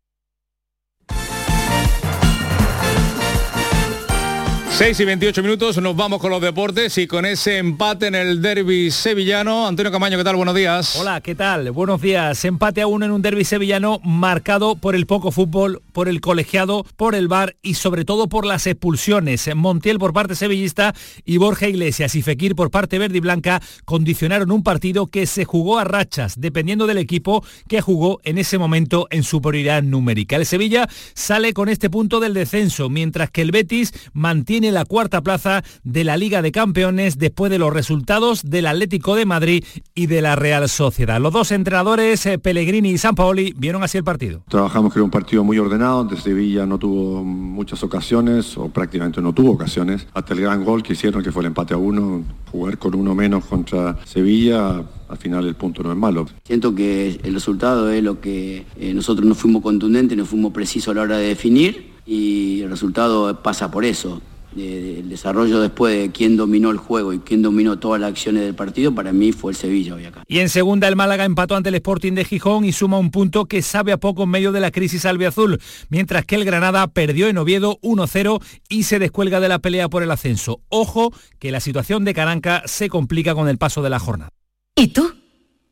6 4.83 4.99
y 4.99 5.05
28 5.05 5.43
minutos, 5.43 5.77
nos 5.77 5.95
vamos 5.95 6.19
con 6.19 6.31
los 6.31 6.41
deportes 6.41 6.97
y 6.97 7.05
con 7.05 7.23
ese 7.27 7.59
empate 7.59 8.07
en 8.07 8.15
el 8.15 8.41
derby 8.41 8.89
sevillano. 8.89 9.67
Antonio 9.67 9.91
Camaño, 9.91 10.17
¿qué 10.17 10.23
tal? 10.23 10.35
Buenos 10.35 10.55
días. 10.55 10.95
Hola, 10.95 11.21
¿qué 11.21 11.35
tal? 11.35 11.69
Buenos 11.69 12.01
días. 12.01 12.43
Empate 12.45 12.81
a 12.81 12.87
uno 12.87 13.05
en 13.05 13.11
un 13.11 13.21
derby 13.21 13.45
sevillano 13.45 13.99
marcado 14.03 14.75
por 14.75 14.95
el 14.95 15.05
poco 15.05 15.29
fútbol, 15.29 15.83
por 15.93 16.09
el 16.09 16.19
colegiado, 16.19 16.83
por 16.97 17.13
el 17.13 17.27
bar 17.27 17.57
y 17.61 17.75
sobre 17.75 18.05
todo 18.05 18.27
por 18.27 18.43
las 18.43 18.65
expulsiones. 18.65 19.47
Montiel 19.55 19.99
por 19.99 20.13
parte 20.13 20.33
sevillista 20.33 20.95
y 21.25 21.37
Borja 21.37 21.67
Iglesias 21.67 22.15
y 22.15 22.23
Fekir 22.23 22.55
por 22.55 22.71
parte 22.71 22.97
verde 22.97 23.19
y 23.19 23.21
blanca 23.21 23.61
condicionaron 23.85 24.49
un 24.49 24.63
partido 24.63 25.05
que 25.05 25.27
se 25.27 25.45
jugó 25.45 25.77
a 25.77 25.83
rachas, 25.83 26.41
dependiendo 26.41 26.87
del 26.87 26.97
equipo 26.97 27.45
que 27.67 27.81
jugó 27.81 28.19
en 28.23 28.39
ese 28.39 28.57
momento 28.57 29.05
en 29.11 29.21
superioridad 29.21 29.83
numérica. 29.83 30.37
El 30.37 30.47
Sevilla 30.47 30.89
sale 31.13 31.53
con 31.53 31.69
este 31.69 31.91
punto 31.91 32.19
del 32.19 32.33
descenso, 32.33 32.89
mientras 32.89 33.29
que 33.29 33.43
el 33.43 33.51
Betis 33.51 33.93
mantiene 34.13 34.70
la 34.73 34.85
cuarta 34.85 35.21
plaza 35.21 35.63
de 35.83 36.03
la 36.03 36.17
Liga 36.17 36.41
de 36.41 36.51
Campeones 36.51 37.17
después 37.17 37.51
de 37.51 37.59
los 37.59 37.73
resultados 37.73 38.43
del 38.43 38.67
Atlético 38.67 39.15
de 39.15 39.25
Madrid 39.25 39.63
y 39.95 40.07
de 40.07 40.21
la 40.21 40.35
Real 40.35 40.67
Sociedad. 40.69 41.19
Los 41.19 41.33
dos 41.33 41.51
entrenadores, 41.51 42.25
eh, 42.25 42.39
Pellegrini 42.39 42.89
y 42.89 42.97
Sampaoli, 42.97 43.53
vieron 43.57 43.83
así 43.83 43.97
el 43.97 44.03
partido. 44.03 44.43
Trabajamos 44.49 44.93
que 44.93 44.99
era 44.99 45.03
un 45.03 45.11
partido 45.11 45.43
muy 45.43 45.57
ordenado, 45.57 45.97
donde 45.97 46.17
Sevilla 46.17 46.65
no 46.65 46.77
tuvo 46.77 47.23
muchas 47.23 47.83
ocasiones, 47.83 48.57
o 48.57 48.69
prácticamente 48.69 49.21
no 49.21 49.33
tuvo 49.33 49.51
ocasiones, 49.51 50.07
hasta 50.13 50.33
el 50.33 50.41
gran 50.41 50.63
gol 50.63 50.83
que 50.83 50.93
hicieron, 50.93 51.23
que 51.23 51.31
fue 51.31 51.43
el 51.43 51.47
empate 51.47 51.73
a 51.73 51.77
uno, 51.77 52.23
jugar 52.51 52.77
con 52.77 52.95
uno 52.95 53.15
menos 53.15 53.45
contra 53.45 53.97
Sevilla, 54.05 54.83
al 55.11 55.17
final 55.17 55.45
el 55.45 55.55
punto 55.55 55.83
no 55.83 55.91
es 55.91 55.97
malo. 55.97 56.25
Siento 56.43 56.73
que 56.73 57.19
el 57.23 57.33
resultado 57.33 57.91
es 57.91 58.03
lo 58.03 58.21
que 58.21 58.65
eh, 58.77 58.93
nosotros 58.93 59.27
no 59.27 59.35
fuimos 59.35 59.61
contundentes, 59.61 60.17
no 60.17 60.25
fuimos 60.25 60.53
precisos 60.53 60.91
a 60.91 60.95
la 60.95 61.01
hora 61.01 61.17
de 61.17 61.27
definir 61.27 61.91
y 62.05 62.61
el 62.61 62.69
resultado 62.69 63.41
pasa 63.43 63.69
por 63.69 63.85
eso 63.85 64.21
el 64.55 65.09
desarrollo 65.09 65.59
después 65.59 65.97
de 65.97 66.11
quién 66.11 66.37
dominó 66.37 66.71
el 66.71 66.77
juego 66.77 67.13
y 67.13 67.19
quién 67.19 67.41
dominó 67.41 67.79
todas 67.79 68.01
las 68.01 68.11
acciones 68.11 68.43
del 68.43 68.55
partido, 68.55 68.93
para 68.93 69.13
mí 69.13 69.31
fue 69.31 69.51
el 69.51 69.57
Sevilla 69.57 69.95
hoy 69.95 70.05
acá. 70.05 70.23
Y 70.27 70.39
en 70.39 70.49
segunda 70.49 70.87
el 70.87 70.95
Málaga 70.95 71.25
empató 71.25 71.55
ante 71.55 71.69
el 71.69 71.75
Sporting 71.75 72.13
de 72.13 72.25
Gijón 72.25 72.65
y 72.65 72.71
suma 72.71 72.97
un 72.97 73.11
punto 73.11 73.45
que 73.45 73.61
sabe 73.61 73.91
a 73.91 73.97
poco 73.97 74.23
en 74.23 74.29
medio 74.29 74.51
de 74.51 74.59
la 74.59 74.71
crisis 74.71 75.05
albiazul, 75.05 75.59
mientras 75.89 76.25
que 76.25 76.35
el 76.35 76.45
Granada 76.45 76.87
perdió 76.87 77.27
en 77.27 77.37
Oviedo 77.37 77.79
1-0 77.81 78.41
y 78.69 78.83
se 78.83 78.99
descuelga 78.99 79.39
de 79.39 79.49
la 79.49 79.59
pelea 79.59 79.89
por 79.89 80.03
el 80.03 80.11
ascenso. 80.11 80.61
Ojo 80.69 81.13
que 81.39 81.51
la 81.51 81.59
situación 81.59 82.05
de 82.05 82.13
Caranca 82.13 82.63
se 82.65 82.89
complica 82.89 83.35
con 83.35 83.47
el 83.47 83.57
paso 83.57 83.81
de 83.81 83.89
la 83.89 83.99
jornada. 83.99 84.31
¿Y 84.75 84.87
tú? 84.87 85.20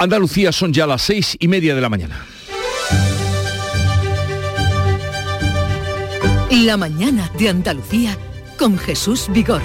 Andalucía 0.00 0.50
son 0.50 0.72
ya 0.72 0.86
las 0.86 1.02
seis 1.02 1.36
y 1.38 1.46
media 1.46 1.74
de 1.74 1.80
la 1.82 1.90
mañana. 1.90 2.24
La 6.50 6.78
mañana 6.78 7.30
de 7.38 7.50
Andalucía 7.50 8.16
con 8.58 8.78
Jesús 8.78 9.26
Vigorra. 9.28 9.62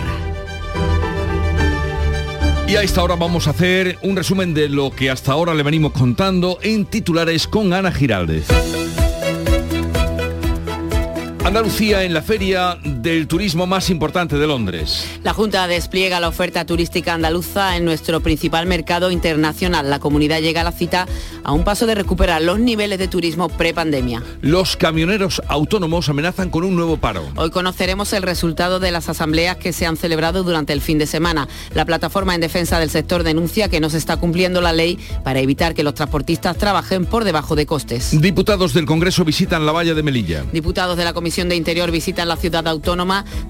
Y 2.68 2.76
a 2.76 2.84
esta 2.84 3.02
hora 3.02 3.16
vamos 3.16 3.48
a 3.48 3.52
hacer 3.52 3.98
un 4.02 4.18
resumen 4.18 4.54
de 4.54 4.68
lo 4.68 4.92
que 4.92 5.10
hasta 5.10 5.32
ahora 5.32 5.54
le 5.54 5.64
venimos 5.64 5.94
contando 5.94 6.60
en 6.62 6.86
titulares 6.86 7.48
con 7.48 7.72
Ana 7.72 7.94
Giraldez. 7.94 8.48
Andalucía 11.46 12.04
en 12.04 12.14
la 12.14 12.22
feria 12.22 12.78
del 13.06 13.28
turismo 13.28 13.68
más 13.68 13.92
importante 13.92 14.36
de 14.36 14.48
Londres. 14.48 15.06
La 15.24 15.32
Junta 15.32 15.68
despliega 15.68 16.20
la 16.20 16.28
oferta 16.28 16.66
turística 16.66 17.14
andaluza 17.14 17.78
en 17.78 17.86
nuestro 17.86 18.20
principal 18.22 18.66
mercado 18.66 19.12
internacional. 19.12 19.92
La 19.92 20.00
comunidad 20.00 20.42
llega 20.42 20.62
a 20.62 20.64
la 20.64 20.72
cita 20.72 21.08
a 21.44 21.52
un 21.52 21.64
paso 21.64 21.86
de 21.86 21.94
recuperar 21.94 22.42
los 22.42 22.58
niveles 22.58 22.98
de 22.98 23.08
turismo 23.08 23.48
prepandemia. 23.48 24.24
Los 24.42 24.76
camioneros 24.76 25.40
autónomos 25.48 26.10
amenazan 26.10 26.50
con 26.50 26.64
un 26.64 26.76
nuevo 26.76 26.98
paro. 26.98 27.24
Hoy 27.36 27.52
conoceremos 27.52 28.12
el 28.12 28.24
resultado 28.24 28.80
de 28.80 28.90
las 28.90 29.08
asambleas 29.08 29.58
que 29.58 29.72
se 29.72 29.86
han 29.86 29.98
celebrado 29.98 30.42
durante 30.42 30.74
el 30.74 30.82
fin 30.82 30.98
de 30.98 31.06
semana. 31.06 31.48
La 31.76 31.86
plataforma 31.86 32.34
en 32.34 32.42
defensa 32.42 32.80
del 32.80 32.90
sector 32.90 33.22
denuncia 33.22 33.70
que 33.70 33.80
no 33.80 33.92
se 33.92 34.00
está 34.00 34.18
cumpliendo 34.18 34.62
la 34.62 34.74
ley 34.74 34.98
para 35.24 35.42
evitar 35.42 35.76
que 35.76 35.84
los 35.84 35.94
transportistas 35.94 36.58
trabajen 36.58 37.06
por 37.06 37.24
debajo 37.24 37.56
de 37.56 37.68
costes. 37.68 38.20
Diputados 38.20 38.74
del 38.74 38.88
Congreso 38.88 39.24
visitan 39.24 39.64
la 39.64 39.74
valla 39.74 39.94
de 39.94 40.02
Melilla. 40.02 40.44
Diputados 40.52 40.98
de 40.98 41.04
la 41.04 41.14
Comisión 41.14 41.50
de 41.50 41.56
Interior 41.56 41.92
visitan 41.92 42.28
la 42.28 42.36
ciudad 42.36 42.68
autónoma 42.68 42.95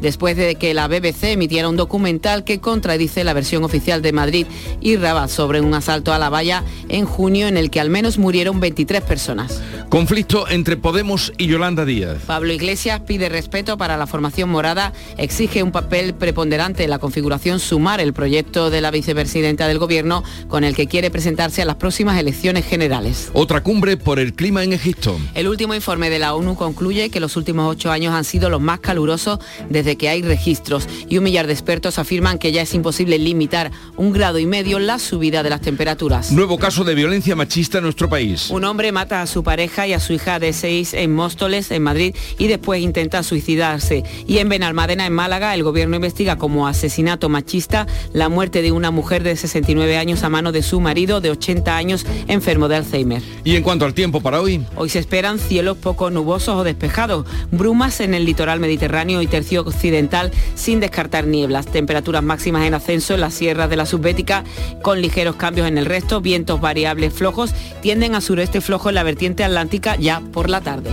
después 0.01 0.36
de 0.38 0.55
que 0.55 0.73
la 0.73 0.88
BBC 0.88 1.25
emitiera 1.25 1.69
un 1.69 1.75
documental 1.75 2.43
que 2.43 2.60
contradice 2.60 3.23
la 3.23 3.34
versión 3.34 3.63
oficial 3.63 4.01
de 4.01 4.12
Madrid 4.12 4.47
y 4.81 4.97
Rabat 4.97 5.29
sobre 5.29 5.62
un 5.62 5.73
asalto 5.73 6.13
a 6.13 6.19
la 6.19 6.29
valla 6.29 6.63
en 6.89 7.05
junio 7.05 7.47
en 7.47 7.58
el 7.58 7.69
que 7.69 7.79
al 7.79 7.89
menos 7.89 8.17
murieron 8.17 8.60
23 8.60 9.01
personas. 9.01 9.62
Conflicto 9.89 10.49
entre 10.49 10.77
Podemos 10.77 11.31
y 11.38 11.47
Yolanda 11.47 11.86
Díaz. 11.86 12.17
Pablo 12.25 12.51
Iglesias 12.51 13.01
pide 13.01 13.29
respeto 13.29 13.77
para 13.77 13.97
la 13.97 14.08
formación 14.08 14.49
morada, 14.49 14.93
exige 15.17 15.63
un 15.63 15.71
papel 15.71 16.13
preponderante 16.13 16.84
en 16.84 16.89
la 16.89 16.99
configuración 16.99 17.60
sumar 17.60 17.99
el 17.99 18.13
proyecto 18.13 18.69
de 18.69 18.81
la 18.81 18.91
vicepresidenta 18.91 19.67
del 19.67 19.79
gobierno 19.79 20.23
con 20.47 20.63
el 20.63 20.75
que 20.75 20.88
quiere 20.88 21.12
presentarse 21.12 21.62
a 21.62 21.65
las 21.65 21.75
próximas 21.75 22.19
elecciones 22.19 22.65
generales. 22.65 23.29
Otra 23.34 23.62
cumbre 23.62 23.97
por 23.97 24.19
el 24.19 24.34
clima 24.34 24.63
en 24.63 24.73
Egipto. 24.73 25.17
El 25.34 25.47
último 25.47 25.73
informe 25.73 26.10
de 26.10 26.19
la 26.19 26.34
ONU 26.34 26.55
concluye 26.55 27.10
que 27.10 27.19
los 27.19 27.38
últimos 27.38 27.69
ocho 27.69 27.91
años 27.91 28.13
han 28.13 28.23
sido 28.23 28.49
los 28.49 28.62
más 28.62 28.79
calurosos 28.79 29.35
desde 29.69 29.95
que 29.95 30.10
hay 30.10 30.21
registros 30.21 30.88
y 31.08 31.17
un 31.17 31.24
millar 31.24 31.48
de 31.48 31.54
expertos 31.54 32.00
afirman 32.00 32.38
que 32.38 32.52
ya 32.52 32.62
es 32.62 32.74
imposible 32.74 33.17
limitar 33.17 33.71
un 33.98 34.12
grado 34.12 34.39
y 34.39 34.45
medio 34.45 34.80
la 34.80 35.00
subida 35.00 35.43
de 35.43 35.50
las 35.50 35.62
temperaturas. 35.62 36.32
Nuevo 36.32 36.58
caso 36.58 36.84
de 36.84 36.95
violencia 36.95 37.36
machista 37.36 37.78
en 37.78 37.84
nuestro 37.84 38.10
país. 38.10 38.50
Un 38.50 38.63
hombre 38.65 38.91
mata 38.91 39.21
a 39.21 39.28
su 39.28 39.43
pareja 39.43 39.88
y 39.88 39.93
a 39.93 40.00
su 40.00 40.13
hija 40.13 40.39
de 40.39 40.54
seis 40.54 40.93
en 40.93 41.13
Móstoles, 41.13 41.71
en 41.71 41.84
Madrid, 41.84 42.15
y 42.38 42.48
después 42.48 42.82
intenta 42.82 43.24
suicidarse. 43.24 44.04
Y 44.28 44.39
en 44.39 44.50
Benalmádena, 44.50 45.06
en 45.06 45.13
Málaga, 45.13 45.54
el 45.54 45.63
gobierno 45.63 45.95
investiga 45.95 46.38
como 46.38 46.67
asesinato 46.67 47.30
machista 47.30 47.88
la 48.13 48.30
muerte 48.30 48.62
de 48.62 48.71
una 48.71 48.91
mujer 48.91 49.24
de 49.24 49.36
69 49.36 49.98
años 49.98 50.24
a 50.24 50.30
mano 50.30 50.52
de 50.52 50.63
su 50.63 50.80
marido 50.80 51.21
de 51.21 51.32
80 51.32 51.76
años 51.76 52.06
enfermo 52.28 52.67
de 52.67 52.78
Alzheimer. 52.78 53.21
Y 53.43 53.56
en 53.56 53.63
cuanto 53.63 53.86
al 53.86 53.93
tiempo 53.93 54.21
para 54.21 54.41
hoy. 54.41 54.65
Hoy 54.76 54.89
se 54.89 55.00
esperan 55.00 55.39
cielos 55.39 55.78
poco 55.78 56.10
nubosos 56.10 56.56
o 56.56 56.63
despejados, 56.63 57.26
brumas 57.52 58.00
en 58.00 58.13
el 58.13 58.26
litoral 58.26 58.60
mediterráneo 58.60 59.21
y 59.25 59.27
tercio 59.27 59.61
occidental 59.61 60.31
sin 60.55 60.79
descartar 60.79 61.27
nieblas, 61.27 61.65
temperaturas 61.65 62.23
máximas 62.23 62.65
en 62.65 62.73
ascenso 62.73 63.13
en 63.13 63.21
las 63.21 63.33
sierras 63.33 63.69
de 63.69 63.75
la 63.75 63.85
subbética 63.85 64.43
con 64.81 65.01
ligeros 65.01 65.35
cambios 65.35 65.67
en 65.67 65.77
el 65.77 65.85
resto, 65.85 66.21
vientos 66.21 66.61
variables 66.61 67.13
flojos 67.13 67.53
tienden 67.81 68.15
a 68.15 68.21
sureste 68.21 68.61
flojo 68.61 68.89
en 68.89 68.95
la 68.95 69.03
vertiente 69.03 69.43
atlántica 69.43 69.95
ya 69.97 70.21
por 70.31 70.49
la 70.49 70.61
tarde. 70.61 70.91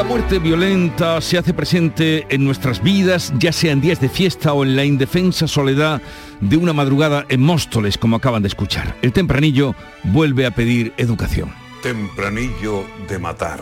La 0.00 0.04
muerte 0.04 0.38
violenta 0.38 1.20
se 1.20 1.36
hace 1.36 1.52
presente 1.52 2.24
en 2.30 2.42
nuestras 2.42 2.82
vidas, 2.82 3.34
ya 3.38 3.52
sea 3.52 3.72
en 3.72 3.82
días 3.82 4.00
de 4.00 4.08
fiesta 4.08 4.54
o 4.54 4.64
en 4.64 4.74
la 4.74 4.84
indefensa 4.84 5.46
soledad 5.46 6.00
de 6.40 6.56
una 6.56 6.72
madrugada 6.72 7.26
en 7.28 7.42
Móstoles, 7.42 7.98
como 7.98 8.16
acaban 8.16 8.42
de 8.42 8.48
escuchar. 8.48 8.96
El 9.02 9.12
tempranillo 9.12 9.74
vuelve 10.04 10.46
a 10.46 10.50
pedir 10.50 10.92
educación. 10.96 11.52
Tempranillo 11.82 12.84
de 13.08 13.18
matar. 13.18 13.60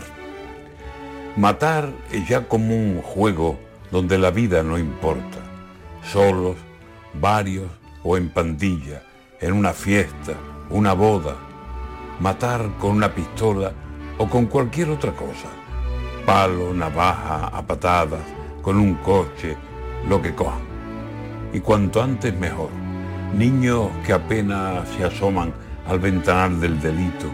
Matar 1.35 1.91
es 2.11 2.27
ya 2.27 2.47
como 2.47 2.75
un 2.75 3.01
juego 3.01 3.59
donde 3.91 4.17
la 4.17 4.31
vida 4.31 4.63
no 4.63 4.77
importa. 4.77 5.39
Solos, 6.11 6.55
varios 7.13 7.67
o 8.03 8.17
en 8.17 8.29
pandilla, 8.29 9.03
en 9.41 9.53
una 9.53 9.73
fiesta, 9.73 10.33
una 10.69 10.93
boda. 10.93 11.35
Matar 12.19 12.69
con 12.79 12.91
una 12.91 13.13
pistola 13.13 13.71
o 14.17 14.29
con 14.29 14.47
cualquier 14.47 14.89
otra 14.89 15.11
cosa 15.13 15.49
palo, 16.29 16.75
navaja, 16.75 17.47
a 17.47 17.65
patadas, 17.65 18.21
con 18.61 18.77
un 18.77 18.93
coche, 19.01 19.57
lo 20.07 20.21
que 20.21 20.35
cojan. 20.35 20.68
Y 21.53 21.59
cuanto 21.59 22.01
antes 22.01 22.37
mejor. 22.37 22.69
Niños 23.33 23.89
que 24.05 24.13
apenas 24.13 24.87
se 24.89 25.03
asoman 25.03 25.53
al 25.87 25.99
ventanal 25.99 26.59
del 26.59 26.79
delito, 26.79 27.27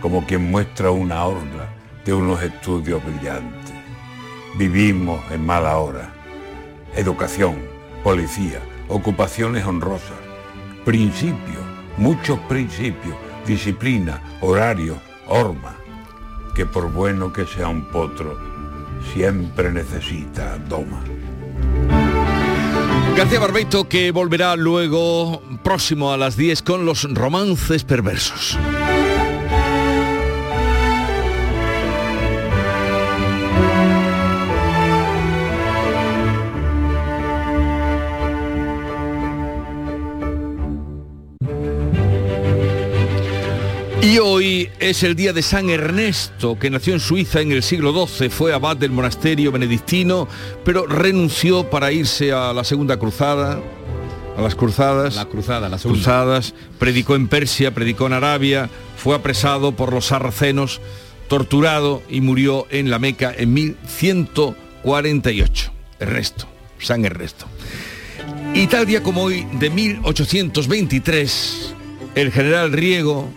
como 0.00 0.24
quien 0.26 0.50
muestra 0.50 0.90
una 0.90 1.24
orla 1.24 1.68
de 2.04 2.14
unos 2.14 2.42
estudios 2.42 3.04
brillantes. 3.04 3.74
Vivimos 4.56 5.22
en 5.30 5.44
mala 5.44 5.76
hora. 5.76 6.12
Educación, 6.94 7.56
policía, 8.02 8.60
ocupaciones 8.88 9.64
honrosas, 9.64 10.18
principios, 10.84 11.62
muchos 11.96 12.38
principios, 12.40 13.16
disciplina, 13.46 14.20
horario, 14.40 14.96
horma 15.28 15.82
que 16.54 16.66
por 16.66 16.92
bueno 16.92 17.32
que 17.32 17.46
sea 17.46 17.68
un 17.68 17.84
potro, 17.86 18.38
siempre 19.14 19.72
necesita 19.72 20.58
doma. 20.58 21.02
García 23.16 23.40
Barbeito 23.40 23.88
que 23.88 24.10
volverá 24.10 24.56
luego 24.56 25.42
próximo 25.62 26.12
a 26.12 26.16
las 26.16 26.36
10 26.36 26.62
con 26.62 26.86
los 26.86 27.04
romances 27.12 27.84
perversos. 27.84 28.58
Y 44.02 44.18
hoy 44.18 44.68
es 44.80 45.04
el 45.04 45.14
día 45.14 45.32
de 45.32 45.42
San 45.42 45.70
Ernesto, 45.70 46.58
que 46.58 46.70
nació 46.70 46.92
en 46.92 46.98
Suiza 46.98 47.40
en 47.40 47.52
el 47.52 47.62
siglo 47.62 48.06
XII, 48.06 48.30
fue 48.30 48.52
abad 48.52 48.76
del 48.76 48.90
monasterio 48.90 49.52
benedictino, 49.52 50.26
pero 50.64 50.88
renunció 50.88 51.70
para 51.70 51.92
irse 51.92 52.32
a 52.32 52.52
la 52.52 52.64
Segunda 52.64 52.98
Cruzada, 52.98 53.60
a 54.36 54.42
las 54.42 54.56
cruzadas. 54.56 55.14
La 55.14 55.26
cruzada, 55.26 55.68
la 55.68 55.78
segunda. 55.78 56.02
Cruzadas, 56.02 56.52
predicó 56.80 57.14
en 57.14 57.28
Persia, 57.28 57.72
predicó 57.72 58.08
en 58.08 58.14
Arabia, 58.14 58.68
fue 58.96 59.14
apresado 59.14 59.76
por 59.76 59.92
los 59.92 60.06
sarracenos, 60.06 60.80
torturado 61.28 62.02
y 62.10 62.22
murió 62.22 62.66
en 62.70 62.90
la 62.90 62.98
Meca 62.98 63.32
en 63.32 63.54
1148. 63.54 65.72
Ernesto, 66.00 66.48
San 66.80 67.04
Ernesto. 67.04 67.46
Y 68.52 68.66
tal 68.66 68.84
día 68.84 69.04
como 69.04 69.22
hoy, 69.22 69.46
de 69.60 69.70
1823, 69.70 71.74
el 72.16 72.32
general 72.32 72.72
Riego 72.72 73.30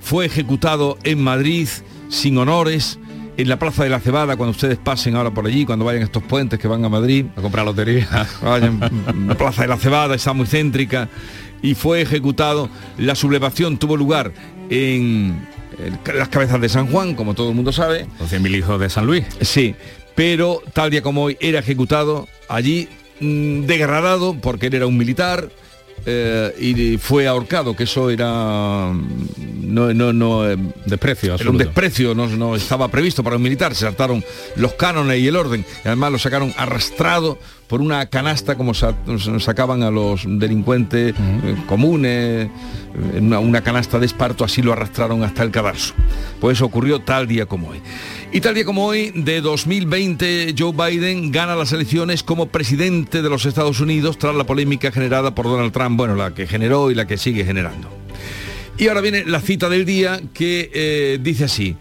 fue 0.00 0.26
ejecutado 0.26 0.98
en 1.04 1.22
Madrid 1.22 1.68
sin 2.08 2.36
honores, 2.38 2.98
en 3.36 3.48
la 3.48 3.58
Plaza 3.58 3.84
de 3.84 3.90
la 3.90 4.00
Cebada, 4.00 4.36
cuando 4.36 4.50
ustedes 4.50 4.76
pasen 4.76 5.16
ahora 5.16 5.30
por 5.30 5.46
allí, 5.46 5.64
cuando 5.64 5.84
vayan 5.84 6.02
estos 6.02 6.22
puentes 6.22 6.58
que 6.58 6.68
van 6.68 6.84
a 6.84 6.88
Madrid. 6.88 7.26
A 7.36 7.40
comprar 7.40 7.64
lotería. 7.64 8.06
Vayan, 8.42 8.80
la 9.26 9.36
Plaza 9.36 9.62
de 9.62 9.68
la 9.68 9.76
Cebada 9.76 10.14
está 10.14 10.32
muy 10.32 10.46
céntrica 10.46 11.08
y 11.62 11.74
fue 11.74 12.02
ejecutado. 12.02 12.68
La 12.98 13.14
sublevación 13.14 13.78
tuvo 13.78 13.96
lugar 13.96 14.32
en 14.68 15.46
las 16.14 16.28
cabezas 16.28 16.60
de 16.60 16.68
San 16.68 16.88
Juan, 16.88 17.14
como 17.14 17.34
todo 17.34 17.50
el 17.50 17.54
mundo 17.54 17.72
sabe. 17.72 18.06
Los 18.18 18.32
100.000 18.32 18.56
hijos 18.58 18.80
de 18.80 18.90
San 18.90 19.06
Luis. 19.06 19.24
Sí, 19.40 19.74
pero 20.14 20.62
tal 20.72 20.90
día 20.90 21.02
como 21.02 21.22
hoy 21.22 21.36
era 21.40 21.60
ejecutado 21.60 22.28
allí 22.48 22.88
mm, 23.20 23.62
degradado 23.62 24.34
porque 24.34 24.66
él 24.66 24.74
era 24.74 24.86
un 24.86 24.98
militar 24.98 25.50
eh, 26.06 26.54
y 26.58 26.96
fue 26.98 27.26
ahorcado, 27.26 27.76
que 27.76 27.84
eso 27.84 28.10
era 28.10 28.90
mm, 28.92 29.74
no, 29.74 29.92
no, 29.94 30.12
no 30.12 30.50
eh, 30.50 30.56
desprecio, 30.86 31.26
era 31.28 31.34
un 31.34 31.40
absoluto. 31.40 31.64
desprecio, 31.64 32.14
no, 32.14 32.26
no 32.28 32.56
estaba 32.56 32.88
previsto 32.88 33.22
para 33.22 33.36
un 33.36 33.42
militar, 33.42 33.74
se 33.74 33.84
saltaron 33.84 34.24
los 34.56 34.74
cánones 34.74 35.18
y 35.20 35.28
el 35.28 35.36
orden, 35.36 35.64
y 35.84 35.88
además 35.88 36.12
lo 36.12 36.18
sacaron 36.18 36.52
arrastrado 36.56 37.38
por 37.70 37.80
una 37.80 38.06
canasta 38.06 38.56
como 38.56 38.74
sa- 38.74 38.96
sacaban 39.38 39.84
a 39.84 39.90
los 39.92 40.24
delincuentes 40.26 41.14
eh, 41.16 41.56
comunes, 41.68 42.50
en 43.14 43.26
una, 43.26 43.38
una 43.38 43.60
canasta 43.62 44.00
de 44.00 44.06
esparto, 44.06 44.44
así 44.44 44.60
lo 44.60 44.72
arrastraron 44.72 45.22
hasta 45.22 45.44
el 45.44 45.52
cadarzo. 45.52 45.94
Pues 46.40 46.58
eso 46.58 46.66
ocurrió 46.66 46.98
tal 46.98 47.28
día 47.28 47.46
como 47.46 47.68
hoy. 47.68 47.78
Y 48.32 48.40
tal 48.40 48.56
día 48.56 48.64
como 48.64 48.84
hoy, 48.86 49.12
de 49.14 49.40
2020, 49.40 50.54
Joe 50.58 50.72
Biden 50.72 51.30
gana 51.30 51.54
las 51.54 51.72
elecciones 51.72 52.24
como 52.24 52.46
presidente 52.46 53.22
de 53.22 53.30
los 53.30 53.46
Estados 53.46 53.78
Unidos 53.78 54.18
tras 54.18 54.34
la 54.34 54.42
polémica 54.44 54.90
generada 54.90 55.32
por 55.34 55.46
Donald 55.46 55.72
Trump, 55.72 55.96
bueno, 55.96 56.16
la 56.16 56.34
que 56.34 56.48
generó 56.48 56.90
y 56.90 56.96
la 56.96 57.06
que 57.06 57.16
sigue 57.18 57.44
generando. 57.44 57.88
Y 58.78 58.88
ahora 58.88 59.00
viene 59.00 59.24
la 59.24 59.40
cita 59.40 59.68
del 59.68 59.84
día 59.84 60.20
que 60.34 60.70
eh, 60.74 61.18
dice 61.22 61.44
así, 61.44 61.76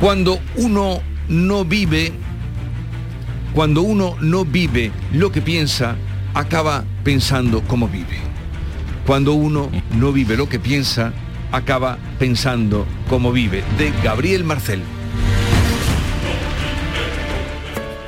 cuando 0.00 0.38
uno 0.56 1.00
no 1.28 1.64
vive, 1.64 2.12
cuando 3.58 3.82
uno 3.82 4.16
no 4.20 4.44
vive 4.44 4.92
lo 5.12 5.32
que 5.32 5.42
piensa, 5.42 5.96
acaba 6.32 6.84
pensando 7.02 7.60
como 7.62 7.88
vive. 7.88 8.18
Cuando 9.04 9.32
uno 9.32 9.68
no 9.96 10.12
vive 10.12 10.36
lo 10.36 10.48
que 10.48 10.60
piensa, 10.60 11.12
acaba 11.50 11.98
pensando 12.20 12.86
como 13.10 13.32
vive. 13.32 13.64
De 13.76 13.90
Gabriel 14.00 14.44
Marcel. 14.44 14.80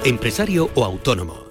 Empresario 0.05 0.71
o 0.77 0.85
autónomo. 0.85 1.50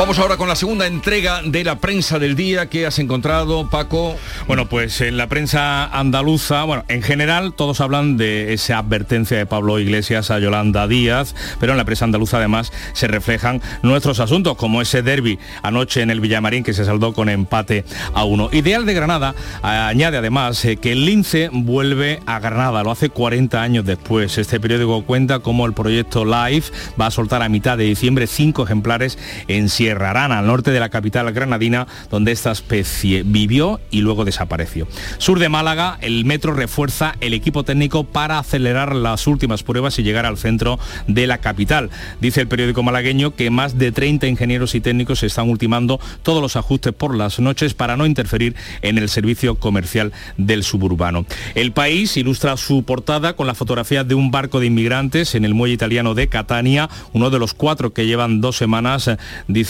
Vamos 0.00 0.18
ahora 0.18 0.38
con 0.38 0.48
la 0.48 0.56
segunda 0.56 0.86
entrega 0.86 1.42
de 1.42 1.62
la 1.62 1.76
prensa 1.76 2.18
del 2.18 2.34
día 2.34 2.70
que 2.70 2.86
has 2.86 2.98
encontrado, 2.98 3.68
Paco. 3.68 4.16
Bueno, 4.46 4.66
pues 4.66 5.02
en 5.02 5.18
la 5.18 5.26
prensa 5.26 5.84
andaluza, 5.84 6.64
bueno, 6.64 6.86
en 6.88 7.02
general 7.02 7.52
todos 7.52 7.82
hablan 7.82 8.16
de 8.16 8.54
esa 8.54 8.78
advertencia 8.78 9.36
de 9.36 9.44
Pablo 9.44 9.78
Iglesias 9.78 10.30
a 10.30 10.38
Yolanda 10.38 10.88
Díaz, 10.88 11.34
pero 11.60 11.72
en 11.72 11.76
la 11.76 11.84
prensa 11.84 12.06
andaluza 12.06 12.38
además 12.38 12.72
se 12.94 13.08
reflejan 13.08 13.60
nuestros 13.82 14.20
asuntos, 14.20 14.56
como 14.56 14.80
ese 14.80 15.02
derby 15.02 15.38
anoche 15.62 16.00
en 16.00 16.08
el 16.08 16.20
Villamarín 16.20 16.64
que 16.64 16.72
se 16.72 16.86
saldó 16.86 17.12
con 17.12 17.28
empate 17.28 17.84
a 18.14 18.24
uno. 18.24 18.48
Ideal 18.52 18.86
de 18.86 18.94
Granada 18.94 19.34
añade 19.60 20.16
además 20.16 20.64
eh, 20.64 20.78
que 20.78 20.92
el 20.92 21.04
Lince 21.04 21.50
vuelve 21.52 22.20
a 22.24 22.40
Granada, 22.40 22.82
lo 22.82 22.90
hace 22.90 23.10
40 23.10 23.60
años 23.60 23.84
después. 23.84 24.38
Este 24.38 24.60
periódico 24.60 25.04
cuenta 25.04 25.40
cómo 25.40 25.66
el 25.66 25.74
proyecto 25.74 26.24
Life 26.24 26.72
va 26.98 27.08
a 27.08 27.10
soltar 27.10 27.42
a 27.42 27.50
mitad 27.50 27.76
de 27.76 27.84
diciembre 27.84 28.26
cinco 28.26 28.64
ejemplares 28.64 29.18
en 29.46 29.68
Sierra 29.68 29.89
Arana, 29.92 30.38
al 30.38 30.46
norte 30.46 30.70
de 30.70 30.80
la 30.80 30.88
capital 30.88 31.32
granadina, 31.32 31.86
donde 32.10 32.32
esta 32.32 32.50
especie 32.52 33.22
vivió 33.24 33.80
y 33.90 34.00
luego 34.00 34.24
desapareció. 34.24 34.86
Sur 35.18 35.38
de 35.38 35.48
Málaga, 35.48 35.98
el 36.00 36.24
metro 36.24 36.54
refuerza 36.54 37.16
el 37.20 37.34
equipo 37.34 37.64
técnico 37.64 38.04
para 38.04 38.38
acelerar 38.38 38.94
las 38.94 39.26
últimas 39.26 39.62
pruebas 39.62 39.98
y 39.98 40.02
llegar 40.02 40.26
al 40.26 40.38
centro 40.38 40.78
de 41.06 41.26
la 41.26 41.38
capital. 41.38 41.90
Dice 42.20 42.40
el 42.40 42.48
periódico 42.48 42.82
malagueño 42.82 43.34
que 43.34 43.50
más 43.50 43.78
de 43.78 43.92
30 43.92 44.26
ingenieros 44.26 44.74
y 44.74 44.80
técnicos 44.80 45.22
están 45.22 45.48
ultimando 45.48 46.00
todos 46.22 46.42
los 46.42 46.56
ajustes 46.56 46.92
por 46.92 47.16
las 47.16 47.40
noches 47.40 47.74
para 47.74 47.96
no 47.96 48.06
interferir 48.06 48.54
en 48.82 48.98
el 48.98 49.08
servicio 49.08 49.54
comercial 49.56 50.12
del 50.36 50.62
suburbano. 50.62 51.26
El 51.54 51.72
país 51.72 52.16
ilustra 52.16 52.56
su 52.56 52.84
portada 52.84 53.34
con 53.34 53.46
la 53.46 53.54
fotografía 53.54 54.04
de 54.04 54.14
un 54.14 54.30
barco 54.30 54.60
de 54.60 54.66
inmigrantes 54.66 55.34
en 55.34 55.44
el 55.44 55.54
muelle 55.54 55.74
italiano 55.74 56.14
de 56.14 56.28
Catania, 56.28 56.88
uno 57.12 57.30
de 57.30 57.38
los 57.38 57.54
cuatro 57.54 57.92
que 57.92 58.06
llevan 58.06 58.40
dos 58.40 58.56
semanas, 58.56 59.08
eh, 59.08 59.16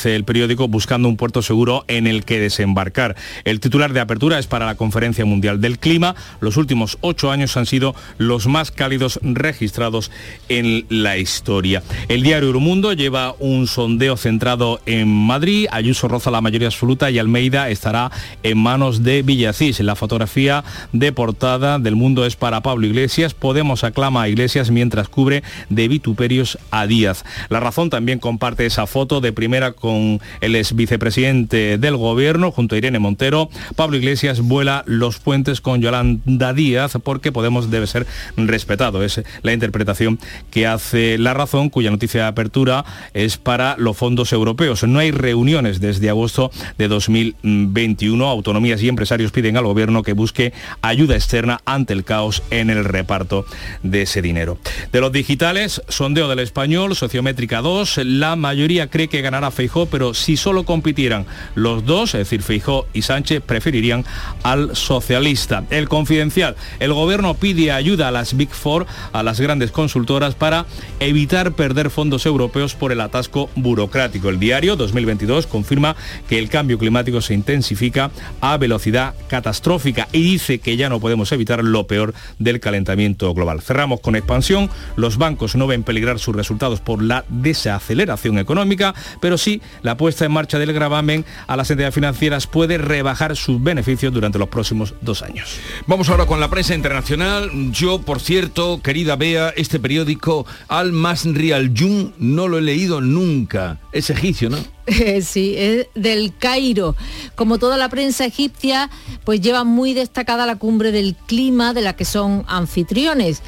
el 0.07 0.25
periódico, 0.25 0.69
buscando 0.69 1.09
un 1.09 1.17
puerto 1.17 1.43
seguro 1.43 1.85
en 1.89 2.07
el 2.07 2.25
que 2.25 2.41
desembarcar. 2.41 3.17
El 3.45 3.61
titular 3.61 3.93
de 3.93 4.01
apertura 4.01 4.39
es 4.39 4.47
para 4.47 4.67
la 4.67 4.75
Conferencia 4.75 5.25
Mundial 5.25 5.61
del 5.61 5.79
Clima. 5.79 6.15
Los 6.41 6.57
últimos 6.57 6.99
ocho 7.01 7.31
años 7.31 7.57
han 7.57 7.67
sido 7.67 7.95
los 8.19 8.47
más 8.47 8.71
cálidos 8.71 9.19
registrados 9.23 10.11
en 10.49 10.87
la 10.89 11.19
historia. 11.19 11.83
El 12.09 12.23
diario 12.23 12.49
Euromundo 12.49 12.93
lleva 12.93 13.35
un 13.39 13.67
sondeo 13.67 14.17
centrado 14.17 14.81
en 14.87 15.09
Madrid. 15.09 15.67
Ayuso 15.71 16.09
roza 16.09 16.31
la 16.31 16.41
mayoría 16.41 16.69
absoluta 16.69 17.11
y 17.11 17.19
Almeida 17.19 17.69
estará 17.71 18.11
en 18.43 18.59
manos 18.59 19.03
de 19.03 19.23
Villacís. 19.23 19.81
La 19.81 19.97
fotografía 19.97 20.65
de 20.93 21.13
portada 21.13 21.79
del 21.79 21.97
mundo 21.97 22.27
es 22.27 22.37
para 22.37 22.63
Pablo 22.63 22.87
Iglesias. 22.87 23.35
Podemos 23.35 23.85
aclama 23.85 24.23
a 24.23 24.29
Iglesias 24.29 24.71
mientras 24.71 25.09
cubre 25.09 25.43
de 25.69 25.89
vituperios 25.89 26.59
a 26.71 26.87
Díaz. 26.87 27.25
La 27.49 27.61
razón 27.61 27.91
también 27.91 28.19
comparte 28.19 28.67
esa 28.67 28.87
foto 28.87 29.21
de 29.21 29.33
primera 29.33 29.73
con 29.91 30.20
el 30.41 30.55
ex 30.55 30.76
vicepresidente 30.76 31.76
del 31.76 31.97
gobierno 31.97 32.53
junto 32.53 32.76
a 32.76 32.78
Irene 32.78 33.01
Montero. 33.01 33.51
Pablo 33.74 33.97
Iglesias 33.97 34.41
vuela 34.41 34.84
los 34.86 35.18
puentes 35.18 35.61
con 35.61 35.80
Yolanda 35.80 36.53
Díaz 36.53 36.97
porque 37.03 37.32
Podemos 37.32 37.70
debe 37.70 37.88
ser 37.88 38.07
respetado. 38.36 39.03
Es 39.03 39.22
la 39.43 39.53
interpretación 39.53 40.20
que 40.51 40.66
hace 40.66 41.18
La 41.18 41.34
Razón, 41.34 41.70
cuya 41.70 41.91
noticia 41.91 42.22
de 42.22 42.26
apertura 42.28 42.84
es 43.14 43.36
para 43.36 43.76
los 43.78 43.97
fondos 43.97 44.32
europeos. 44.32 44.84
No 44.84 45.01
hay 45.01 45.11
reuniones 45.11 45.80
desde 45.80 46.09
agosto 46.09 46.53
de 46.78 46.86
2021. 46.86 48.28
Autonomías 48.28 48.80
y 48.82 48.88
empresarios 48.88 49.32
piden 49.32 49.57
al 49.57 49.64
gobierno 49.64 50.03
que 50.03 50.12
busque 50.12 50.53
ayuda 50.82 51.16
externa 51.16 51.61
ante 51.64 51.95
el 51.95 52.05
caos 52.05 52.43
en 52.51 52.70
el 52.70 52.84
reparto 52.84 53.45
de 53.82 54.03
ese 54.03 54.22
dinero. 54.22 54.59
De 54.93 55.01
los 55.01 55.11
digitales, 55.11 55.82
sondeo 55.88 56.28
del 56.28 56.38
español, 56.38 56.95
sociométrica 56.95 57.61
2, 57.61 58.01
la 58.05 58.36
mayoría 58.36 58.88
cree 58.88 59.09
que 59.09 59.22
ganará 59.22 59.51
Pero 59.87 60.14
si 60.14 60.37
solo 60.37 60.64
compitieran 60.64 61.26
los 61.55 61.85
dos, 61.85 62.14
es 62.14 62.20
decir, 62.20 62.43
Feijó 62.43 62.87
y 62.93 63.03
Sánchez, 63.03 63.43
preferirían 63.45 64.05
al 64.43 64.76
socialista. 64.76 65.64
El 65.70 65.89
confidencial, 65.89 66.57
el 66.78 66.93
gobierno 66.93 67.35
pide 67.35 67.72
ayuda 67.72 68.09
a 68.09 68.11
las 68.11 68.37
Big 68.37 68.51
Four, 68.51 68.87
a 69.12 69.22
las 69.22 69.41
grandes 69.41 69.70
consultoras, 69.70 70.35
para 70.35 70.66
evitar 70.99 71.53
perder 71.53 71.91
fondos 71.91 72.26
europeos 72.26 72.74
por 72.74 72.93
el 72.93 73.01
atasco 73.01 73.51
burocrático. 73.57 74.28
El 74.28 74.39
diario 74.39 74.76
2022 74.76 75.47
confirma 75.47 75.97
que 76.28 76.39
el 76.39 76.49
cambio 76.49 76.78
climático 76.78 77.20
se 77.20 77.35
intensifica 77.35 78.11
a 78.41 78.57
velocidad 78.57 79.14
catastrófica 79.28 80.09
y 80.12 80.22
dice 80.22 80.59
que 80.59 80.76
ya 80.76 80.89
no 80.89 81.01
podemos 81.01 81.33
evitar 81.33 81.62
lo 81.64 81.87
peor 81.87 82.14
del 82.39 82.61
calentamiento 82.61 83.33
global. 83.35 83.61
Cerramos 83.61 84.01
con 84.01 84.16
expansión. 84.16 84.70
Los 84.97 85.18
bancos 85.18 85.57
no 85.57 85.66
ven 85.66 85.83
peligrar 85.83 86.18
sus 86.18 86.35
resultados 86.35 86.81
por 86.81 87.03
la 87.03 87.24
desaceleración 87.28 88.39
económica, 88.39 88.95
pero 89.20 89.39
sí 89.39 89.61
la 89.83 89.97
puesta 89.97 90.25
en 90.25 90.33
marcha 90.33 90.59
del 90.59 90.73
gravamen 90.73 91.25
a 91.47 91.57
las 91.57 91.71
entidades 91.71 91.95
financieras 91.95 92.47
puede 92.47 92.79
rebajar 92.79 93.37
sus 93.37 93.62
beneficios 93.62 94.12
durante 94.12 94.39
los 94.39 94.49
próximos 94.49 94.95
dos 95.01 95.23
años. 95.23 95.59
Vamos 95.87 96.09
ahora 96.09 96.27
con 96.27 96.41
la 96.41 96.51
prensa 96.51 96.75
internacional. 96.75 97.51
Yo, 97.73 98.01
por 98.01 98.21
cierto, 98.21 98.81
querida 98.83 99.16
Bea, 99.16 99.51
este 99.57 99.79
periódico 99.79 100.47
Al 100.68 100.93
Masri 100.93 101.53
Al 101.53 101.73
Jun 101.77 102.14
no 102.18 102.49
lo 102.49 102.59
he 102.59 102.62
leído 102.62 103.01
nunca. 103.01 103.79
Es 103.93 104.11
egipcio, 104.11 104.51
¿no? 104.51 104.59
sí, 105.22 105.55
es 105.57 105.86
del 105.95 106.34
Cairo. 106.36 106.97
Como 107.34 107.59
toda 107.59 107.76
la 107.76 107.88
prensa 107.88 108.24
egipcia, 108.24 108.91
pues 109.24 109.41
lleva 109.41 109.64
muy 109.64 109.95
destacada 109.95 110.47
la 110.47 110.57
cumbre 110.57 110.93
del 110.93 111.14
clima 111.14 111.74
de 111.74 111.82
la 111.82 111.95
que 111.95 112.05
son 112.05 112.45
anfitriones. 112.49 113.43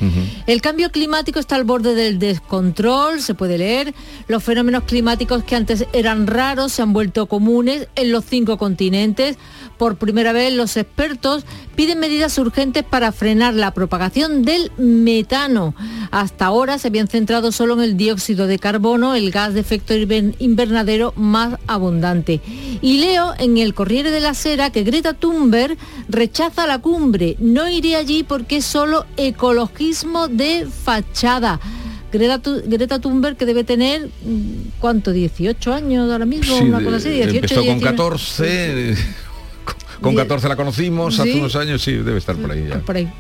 El 0.47 0.61
cambio 0.61 0.91
climático 0.91 1.39
está 1.41 1.57
al 1.57 1.65
borde 1.65 1.95
del 1.95 2.19
descontrol, 2.19 3.21
se 3.21 3.35
puede 3.35 3.59
leer. 3.59 3.95
Los 4.29 4.45
fenómenos 4.45 4.85
climáticos 4.85 5.45
que 5.45 5.57
antes 5.57 5.87
eran 5.93 6.27
raros 6.27 6.73
se 6.73 6.83
han 6.83 6.93
vuelto 6.93 7.27
comunes 7.27 7.89
en 7.95 8.13
los 8.13 8.25
cinco 8.25 8.59
continentes. 8.59 9.37
Por 9.79 9.97
primera 9.97 10.33
vez 10.33 10.53
los 10.53 10.77
expertos 10.77 11.45
piden 11.75 11.99
medidas 11.99 12.39
urgentes 12.39 12.85
para 12.85 13.11
frenar 13.11 13.55
la 13.55 13.73
propagación 13.73 14.43
del 14.43 14.71
metano. 14.77 15.75
Hasta 16.11 16.47
ahora 16.47 16.79
se 16.79 16.89
habían 16.89 17.09
centrado 17.09 17.51
solo 17.51 17.75
en 17.75 17.81
el 17.81 17.97
dióxido 17.97 18.47
de 18.47 18.59
carbono, 18.59 19.15
el 19.15 19.31
gas 19.31 19.55
de 19.55 19.61
efecto 19.61 19.95
invernadero 19.95 21.13
más 21.17 21.32
abundante. 21.67 22.41
Y 22.81 22.99
leo 22.99 23.35
en 23.39 23.59
el 23.59 23.75
Corriere 23.75 24.11
de 24.11 24.21
la 24.21 24.35
Sera 24.35 24.71
que 24.71 24.85
Greta 24.85 25.15
Thunberg 25.15 25.77
rechaza 26.09 26.67
la 26.67 26.79
cumbre. 26.79 27.37
No 27.39 27.69
iré 27.69 27.97
allí 27.97 28.23
porque 28.23 28.59
es 28.59 28.65
solo 28.65 29.07
ecologismo 29.17 30.29
de 30.29 30.67
fachada. 30.67 31.61
Greta, 32.13 32.99
Thunberg 33.01 33.37
que 33.37 33.47
debe 33.47 33.65
tener, 33.65 34.07
mm, 34.07 34.81
¿cuánto? 34.81 35.13
18 35.13 35.73
años 35.73 36.11
ahora 36.11 36.27
mismo, 36.27 36.59
Sí, 36.59 36.65
una 36.65 36.85
cosa 36.85 36.97
así, 36.97 37.09
18, 37.09 37.37
empezó 37.37 37.55
con 37.55 37.65
19. 37.65 37.91
14, 37.97 38.97
con 40.03 40.15
14 40.15 40.49
la 40.49 40.57
conocimos, 40.57 41.19
hace 41.19 41.39
unos 41.39 41.57
años, 41.57 41.81
sí, 41.81 41.93
debe 41.93 42.19
estar 42.19 42.37
por 42.37 42.51
ahí 42.51 42.67
ya. 42.69 42.81
Por 42.81 42.97
ahí. 42.97 43.11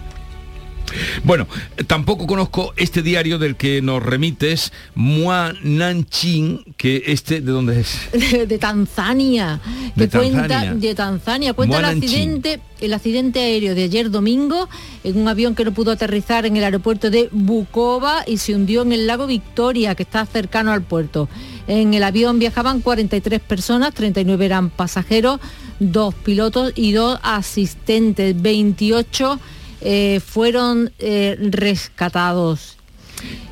Bueno, 1.24 1.46
tampoco 1.86 2.26
conozco 2.26 2.72
este 2.76 3.02
diario 3.02 3.38
del 3.38 3.56
que 3.56 3.82
nos 3.82 4.02
remites, 4.02 4.72
Mua 4.94 5.54
Nanchin, 5.62 6.64
que 6.76 7.02
este, 7.06 7.40
¿de 7.40 7.52
dónde 7.52 7.80
es? 7.80 7.98
de, 8.48 8.58
Tanzania, 8.58 9.60
que 9.94 10.06
De 10.06 10.18
cuenta 10.18 10.48
Tanzania. 10.48 10.74
de 10.74 10.94
Tanzania, 10.94 11.52
cuenta 11.54 11.78
el 11.78 11.84
accidente, 11.84 12.60
el 12.80 12.92
accidente 12.94 13.40
aéreo 13.40 13.74
de 13.74 13.84
ayer 13.84 14.10
domingo 14.10 14.68
en 15.04 15.18
un 15.18 15.28
avión 15.28 15.54
que 15.54 15.64
no 15.64 15.72
pudo 15.72 15.92
aterrizar 15.92 16.46
en 16.46 16.56
el 16.56 16.64
aeropuerto 16.64 17.10
de 17.10 17.28
Bukova 17.32 18.24
y 18.26 18.38
se 18.38 18.54
hundió 18.54 18.82
en 18.82 18.92
el 18.92 19.06
lago 19.06 19.26
Victoria, 19.26 19.94
que 19.94 20.02
está 20.02 20.26
cercano 20.26 20.72
al 20.72 20.82
puerto. 20.82 21.28
En 21.66 21.94
el 21.94 22.02
avión 22.02 22.38
viajaban 22.38 22.80
43 22.80 23.40
personas, 23.40 23.94
39 23.94 24.44
eran 24.44 24.70
pasajeros, 24.70 25.40
dos 25.78 26.14
pilotos 26.14 26.72
y 26.74 26.92
dos 26.92 27.18
asistentes, 27.22 28.40
28 28.40 29.40
eh, 29.84 30.20
fueron 30.24 30.92
eh, 30.98 31.36
rescatados. 31.40 32.76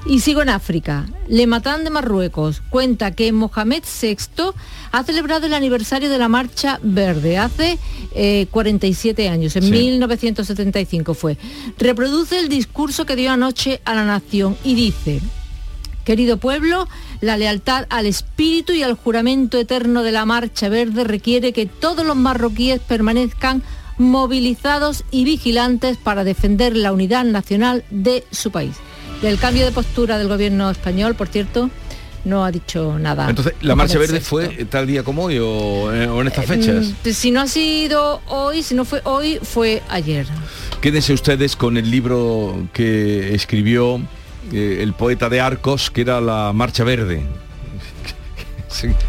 Y 0.06 0.20
sigo 0.20 0.42
en 0.42 0.48
África. 0.48 1.06
Le 1.28 1.46
Matan 1.46 1.84
de 1.84 1.90
Marruecos 1.90 2.60
cuenta 2.70 3.12
que 3.12 3.30
Mohamed 3.30 3.84
VI 4.02 4.16
ha 4.90 5.04
celebrado 5.04 5.46
el 5.46 5.54
aniversario 5.54 6.10
de 6.10 6.18
la 6.18 6.28
Marcha 6.28 6.80
Verde 6.82 7.38
hace 7.38 7.78
eh, 8.14 8.46
47 8.50 9.28
años, 9.28 9.54
en 9.54 9.62
Sí. 9.64 9.70
1975 9.70 11.14
fue. 11.14 11.36
Reproduce 11.78 12.38
el 12.38 12.48
discurso 12.48 13.06
que 13.06 13.14
dio 13.14 13.30
anoche 13.30 13.80
a 13.84 13.94
la 13.94 14.04
nación 14.04 14.56
y 14.64 14.74
dice, 14.74 15.20
Querido 16.04 16.38
pueblo, 16.38 16.88
la 17.20 17.36
lealtad 17.36 17.86
al 17.90 18.06
espíritu 18.06 18.72
y 18.72 18.82
al 18.82 18.94
juramento 18.94 19.58
eterno 19.58 20.02
de 20.02 20.10
la 20.10 20.24
Marcha 20.24 20.68
Verde 20.68 21.04
requiere 21.04 21.52
que 21.52 21.66
todos 21.66 22.04
los 22.04 22.16
marroquíes 22.16 22.80
permanezcan 22.80 23.62
movilizados 24.00 25.04
y 25.10 25.24
vigilantes 25.24 25.98
para 25.98 26.24
defender 26.24 26.74
la 26.74 26.92
unidad 26.92 27.24
nacional 27.24 27.84
de 27.90 28.24
su 28.30 28.50
país. 28.50 28.76
Del 29.20 29.38
cambio 29.38 29.66
de 29.66 29.72
postura 29.72 30.16
del 30.16 30.26
gobierno 30.26 30.70
español, 30.70 31.14
por 31.14 31.28
cierto, 31.28 31.68
no 32.24 32.42
ha 32.44 32.50
dicho 32.50 32.98
nada. 32.98 33.28
Entonces, 33.28 33.52
¿la 33.60 33.76
Marcha 33.76 33.98
Verde 33.98 34.20
fue 34.20 34.48
tal 34.70 34.86
día 34.86 35.02
como 35.02 35.24
hoy 35.24 35.38
o, 35.38 35.92
eh, 35.94 36.08
o 36.08 36.22
en 36.22 36.28
estas 36.28 36.46
fechas? 36.46 36.86
Mm, 37.04 37.10
Si 37.10 37.30
no 37.30 37.42
ha 37.42 37.46
sido 37.46 38.22
hoy, 38.28 38.62
si 38.62 38.74
no 38.74 38.86
fue 38.86 39.02
hoy, 39.04 39.38
fue 39.42 39.82
ayer. 39.90 40.26
Quédense 40.80 41.12
ustedes 41.12 41.54
con 41.54 41.76
el 41.76 41.90
libro 41.90 42.68
que 42.72 43.34
escribió 43.34 44.00
eh, 44.50 44.78
el 44.80 44.94
poeta 44.94 45.28
de 45.28 45.40
Arcos, 45.42 45.90
que 45.90 46.00
era 46.00 46.22
La 46.22 46.52
Marcha 46.54 46.84
Verde. 46.84 47.22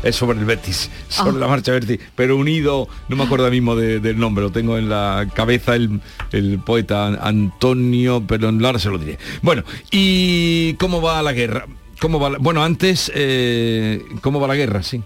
Es 0.04 0.16
sobre 0.16 0.40
el 0.40 0.46
Betis, 0.46 0.90
sobre 1.10 1.38
Ah. 1.38 1.40
la 1.42 1.48
Marcha 1.48 1.72
Verde, 1.72 2.00
pero 2.16 2.38
unido, 2.38 2.88
no 3.10 3.16
me 3.16 3.24
acuerdo 3.24 3.50
mismo 3.52 3.76
de- 3.76 4.00
del 4.00 4.18
nombre, 4.20 4.44
lo 4.44 4.52
tengo 4.52 4.78
en 4.78 4.90
la 4.90 5.28
cabeza 5.34 5.76
el, 5.76 6.02
el 6.32 6.60
poeta 6.60 7.08
Antonio, 7.26 8.24
pero 8.28 8.50
ahora 8.50 8.80
se 8.80 8.90
lo 8.90 8.98
diré. 8.98 9.18
Bueno, 9.42 9.64
¿y 9.92 10.74
cómo 10.76 11.02
va 11.02 11.22
la 11.22 11.34
guerra? 11.34 11.66
¿Cómo 12.00 12.20
va 12.20 12.32
la- 12.32 12.38
bueno, 12.40 12.64
antes, 12.64 13.12
eh, 13.14 14.04
¿cómo 14.22 14.40
va 14.40 14.48
la 14.48 14.56
guerra? 14.56 14.82
Sí. 14.84 15.02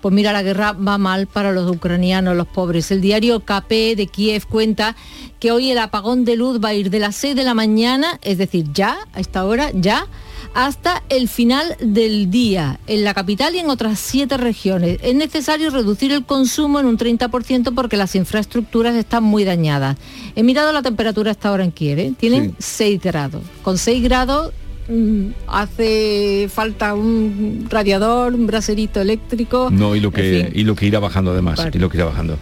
Pues 0.00 0.14
mira, 0.14 0.32
la 0.32 0.42
guerra 0.42 0.72
va 0.72 0.96
mal 0.96 1.26
para 1.26 1.50
los 1.52 1.68
ucranianos, 1.70 2.36
los 2.36 2.46
pobres. 2.46 2.90
El 2.92 3.00
diario 3.00 3.40
KP 3.40 3.96
de 3.96 4.06
Kiev 4.06 4.46
cuenta 4.46 4.94
que 5.40 5.50
hoy 5.50 5.72
el 5.72 5.78
apagón 5.78 6.24
de 6.24 6.36
luz 6.36 6.60
va 6.64 6.68
a 6.68 6.74
ir 6.74 6.88
de 6.90 7.00
las 7.00 7.16
6 7.16 7.34
de 7.34 7.42
la 7.44 7.52
mañana, 7.52 8.18
es 8.22 8.38
decir, 8.38 8.66
ya, 8.72 8.96
a 9.12 9.18
esta 9.20 9.44
hora, 9.44 9.70
ya, 9.74 10.06
hasta 10.54 11.02
el 11.08 11.28
final 11.28 11.76
del 11.80 12.30
día, 12.30 12.80
en 12.86 13.04
la 13.04 13.14
capital 13.14 13.54
y 13.54 13.58
en 13.58 13.70
otras 13.70 13.98
siete 13.98 14.36
regiones. 14.36 14.98
Es 15.02 15.14
necesario 15.14 15.70
reducir 15.70 16.12
el 16.12 16.24
consumo 16.24 16.80
en 16.80 16.86
un 16.86 16.98
30% 16.98 17.74
porque 17.74 17.96
las 17.96 18.14
infraestructuras 18.14 18.94
están 18.96 19.24
muy 19.24 19.44
dañadas. 19.44 19.96
He 20.34 20.42
mirado 20.42 20.72
la 20.72 20.82
temperatura 20.82 21.30
hasta 21.30 21.48
ahora 21.48 21.64
en 21.64 21.72
Kiev, 21.72 21.98
¿eh? 21.98 22.12
tienen 22.18 22.54
6 22.58 23.00
grados. 23.00 23.42
Con 23.62 23.78
6 23.78 24.02
grados 24.02 24.52
mm, 24.88 25.28
hace 25.46 26.48
falta 26.52 26.94
un 26.94 27.66
radiador, 27.68 28.34
un 28.34 28.46
braserito 28.46 29.00
eléctrico. 29.00 29.68
No, 29.70 29.94
y 29.94 30.00
lo 30.00 30.10
que, 30.10 30.40
en 30.40 30.46
fin. 30.46 30.60
y 30.60 30.64
lo 30.64 30.74
que 30.74 30.86
irá 30.86 30.98
bajando 30.98 31.30
además, 31.32 31.58
Vale. 31.58 31.70
y 31.74 31.78
lo 31.78 31.88
que 31.90 31.98
irá 31.98 32.06
bajando. 32.06 32.38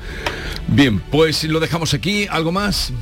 Bien, 0.69 1.01
pues 1.11 1.45
lo 1.45 1.61
dejamos 1.61 1.93
aquí. 1.95 2.27
¿Algo 2.31 2.53
más? 2.53 2.93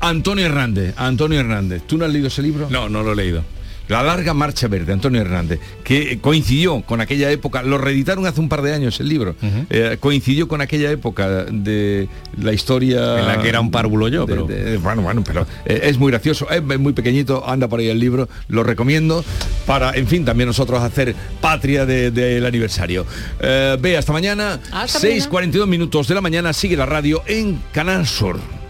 Antonio 0.00 0.46
Hernández, 0.46 0.94
Antonio 0.96 1.40
Hernández. 1.40 1.82
¿Tú 1.86 1.98
no 1.98 2.04
has 2.04 2.12
leído 2.12 2.28
ese 2.28 2.42
libro? 2.42 2.68
No, 2.70 2.88
no 2.88 3.02
lo 3.02 3.12
he 3.12 3.16
leído. 3.16 3.42
La 3.88 4.02
larga 4.02 4.34
marcha 4.34 4.68
verde, 4.68 4.92
Antonio 4.92 5.20
Hernández, 5.20 5.60
que 5.82 6.18
coincidió 6.20 6.82
con 6.82 7.00
aquella 7.00 7.30
época, 7.30 7.62
lo 7.62 7.78
reeditaron 7.78 8.26
hace 8.26 8.40
un 8.40 8.48
par 8.48 8.62
de 8.62 8.74
años 8.74 9.00
el 9.00 9.08
libro, 9.08 9.34
eh, 9.70 9.96
coincidió 9.98 10.46
con 10.46 10.60
aquella 10.60 10.90
época 10.90 11.44
de 11.44 12.08
la 12.40 12.52
historia... 12.52 13.18
En 13.20 13.26
la 13.26 13.40
que 13.40 13.48
era 13.48 13.60
un 13.60 13.70
párvulo 13.70 14.08
yo, 14.08 14.26
de- 14.26 14.32
pero- 14.34 14.46
de- 14.46 14.76
bueno, 14.76 15.02
bueno, 15.02 15.22
pero 15.24 15.46
eh, 15.64 15.80
es 15.84 15.98
muy 15.98 16.10
gracioso, 16.12 16.46
es 16.50 16.62
muy 16.78 16.92
pequeñito, 16.92 17.48
anda 17.48 17.66
por 17.68 17.80
ahí 17.80 17.88
el 17.88 17.98
libro, 17.98 18.28
lo 18.48 18.62
recomiendo 18.62 19.24
para, 19.66 19.92
en 19.96 20.06
fin, 20.06 20.24
también 20.24 20.46
nosotros 20.48 20.82
hacer 20.82 21.14
patria 21.40 21.86
de- 21.86 22.10
del 22.10 22.44
aniversario. 22.44 23.06
Eh, 23.40 23.76
ve, 23.80 23.96
hasta 23.96 24.12
mañana, 24.12 24.60
Hasta 24.70 24.98
6.42 25.00 25.66
minutos 25.66 26.08
de 26.08 26.14
la 26.14 26.20
mañana, 26.20 26.52
sigue 26.52 26.76
la 26.76 26.86
radio 26.86 27.22
en 27.26 27.58
Canal 27.72 28.06
Sur. 28.06 28.38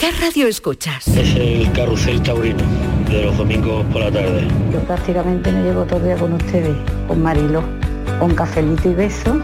¿Qué 0.00 0.10
radio 0.12 0.46
escuchas? 0.46 1.06
Es 1.08 1.34
el 1.34 1.70
carrusel 1.72 2.22
taurino 2.22 2.64
de 3.10 3.26
los 3.26 3.36
domingos 3.36 3.84
por 3.92 4.00
la 4.00 4.10
tarde. 4.10 4.48
Yo 4.72 4.80
prácticamente 4.80 5.52
me 5.52 5.62
llevo 5.62 5.84
todo 5.84 5.98
el 5.98 6.04
día 6.06 6.16
con 6.16 6.32
ustedes, 6.32 6.74
con 7.06 7.22
Marilo, 7.22 7.62
con 8.18 8.34
cafelito 8.34 8.88
y 8.88 8.94
beso 8.94 9.38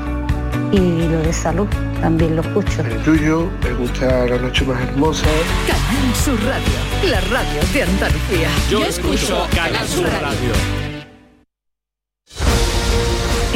y 0.72 0.78
lo 0.78 1.20
de 1.20 1.32
salud, 1.34 1.66
también 2.00 2.36
lo 2.36 2.40
escucho. 2.40 2.80
El 2.80 2.96
tuyo, 3.02 3.50
me 3.62 3.74
gusta 3.74 4.24
la 4.24 4.38
noche 4.38 4.64
más 4.64 4.80
hermosa. 4.80 5.26
Canal 5.66 6.14
Sur 6.14 6.42
Radio, 6.46 7.11
la 7.11 7.20
radio 7.20 7.61
de 7.74 7.82
Andalucía. 7.82 8.48
Yo 8.70 8.82
escucho 8.82 9.46
Canal 9.54 9.86
Sur 9.86 10.07
Radio. 10.07 10.52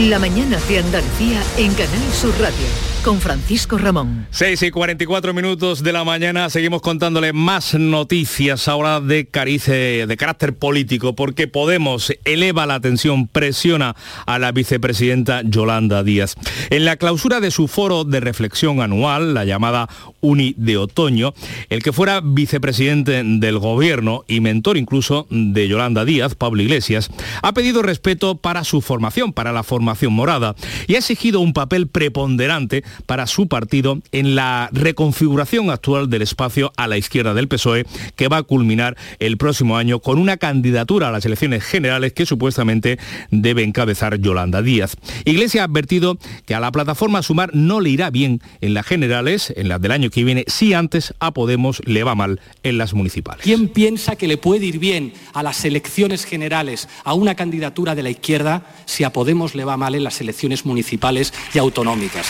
La 0.00 0.18
mañana 0.18 0.58
de 0.68 0.78
Andalucía 0.80 1.40
en 1.56 1.72
Canal 1.72 2.12
Sur 2.12 2.34
Radio. 2.38 2.89
Con 3.02 3.20
Francisco 3.20 3.78
Ramón. 3.78 4.26
6 4.30 4.62
y 4.62 4.70
44 4.70 5.32
minutos 5.32 5.82
de 5.82 5.92
la 5.92 6.04
mañana 6.04 6.50
seguimos 6.50 6.82
contándole 6.82 7.32
más 7.32 7.74
noticias 7.74 8.68
ahora 8.68 9.00
de 9.00 9.26
carice, 9.26 10.06
de 10.06 10.16
carácter 10.16 10.56
político, 10.56 11.14
porque 11.14 11.48
Podemos 11.48 12.12
eleva 12.24 12.66
la 12.66 12.74
atención, 12.74 13.26
presiona 13.26 13.96
a 14.26 14.38
la 14.38 14.52
vicepresidenta 14.52 15.42
Yolanda 15.42 16.02
Díaz. 16.02 16.36
En 16.70 16.84
la 16.84 16.96
clausura 16.96 17.40
de 17.40 17.50
su 17.50 17.68
foro 17.68 18.04
de 18.04 18.20
reflexión 18.20 18.80
anual, 18.80 19.34
la 19.34 19.44
llamada 19.44 19.88
Uni 20.20 20.54
de 20.56 20.76
Otoño, 20.76 21.34
el 21.68 21.82
que 21.82 21.92
fuera 21.92 22.20
vicepresidente 22.22 23.22
del 23.24 23.58
gobierno 23.58 24.24
y 24.28 24.40
mentor 24.40 24.76
incluso 24.76 25.26
de 25.30 25.68
Yolanda 25.68 26.04
Díaz, 26.04 26.34
Pablo 26.34 26.62
Iglesias, 26.62 27.10
ha 27.42 27.52
pedido 27.52 27.82
respeto 27.82 28.36
para 28.36 28.64
su 28.64 28.80
formación, 28.80 29.32
para 29.32 29.52
la 29.52 29.62
formación 29.62 30.12
morada, 30.12 30.54
y 30.86 30.94
ha 30.94 30.98
exigido 30.98 31.40
un 31.40 31.52
papel 31.52 31.88
preponderante 31.88 32.84
para 33.06 33.26
su 33.26 33.48
partido 33.48 34.00
en 34.12 34.34
la 34.34 34.68
reconfiguración 34.72 35.70
actual 35.70 36.10
del 36.10 36.22
espacio 36.22 36.72
a 36.76 36.86
la 36.86 36.98
izquierda 36.98 37.34
del 37.34 37.48
PSOE, 37.48 37.86
que 38.16 38.28
va 38.28 38.38
a 38.38 38.42
culminar 38.42 38.96
el 39.18 39.36
próximo 39.36 39.76
año 39.76 40.00
con 40.00 40.18
una 40.18 40.36
candidatura 40.36 41.08
a 41.08 41.12
las 41.12 41.24
elecciones 41.24 41.64
generales 41.64 42.12
que 42.12 42.26
supuestamente 42.26 42.98
debe 43.30 43.62
encabezar 43.62 44.18
Yolanda 44.18 44.62
Díaz. 44.62 44.96
Iglesias 45.24 45.62
ha 45.62 45.64
advertido 45.64 46.18
que 46.46 46.54
a 46.54 46.60
la 46.60 46.72
plataforma 46.72 47.22
Sumar 47.22 47.50
no 47.54 47.80
le 47.80 47.90
irá 47.90 48.10
bien 48.10 48.40
en 48.60 48.74
las 48.74 48.86
generales, 48.86 49.52
en 49.56 49.68
las 49.68 49.80
del 49.80 49.92
año 49.92 50.10
que 50.10 50.24
viene, 50.24 50.44
si 50.46 50.74
antes 50.74 51.14
a 51.20 51.32
Podemos 51.32 51.82
le 51.86 52.04
va 52.04 52.14
mal 52.14 52.40
en 52.62 52.78
las 52.78 52.94
municipales. 52.94 53.44
¿Quién 53.44 53.68
piensa 53.68 54.16
que 54.16 54.28
le 54.28 54.36
puede 54.36 54.66
ir 54.66 54.78
bien 54.78 55.12
a 55.32 55.42
las 55.42 55.64
elecciones 55.64 56.24
generales 56.24 56.88
a 57.04 57.14
una 57.14 57.34
candidatura 57.34 57.94
de 57.94 58.02
la 58.02 58.10
izquierda 58.10 58.66
si 58.86 59.04
a 59.04 59.12
Podemos 59.12 59.54
le 59.54 59.64
va 59.64 59.76
mal 59.76 59.94
en 59.94 60.04
las 60.04 60.20
elecciones 60.20 60.64
municipales 60.64 61.32
y 61.54 61.58
autonómicas? 61.58 62.26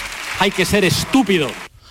Que 0.51 0.65
ser 0.65 0.85
estúpido 0.85 1.49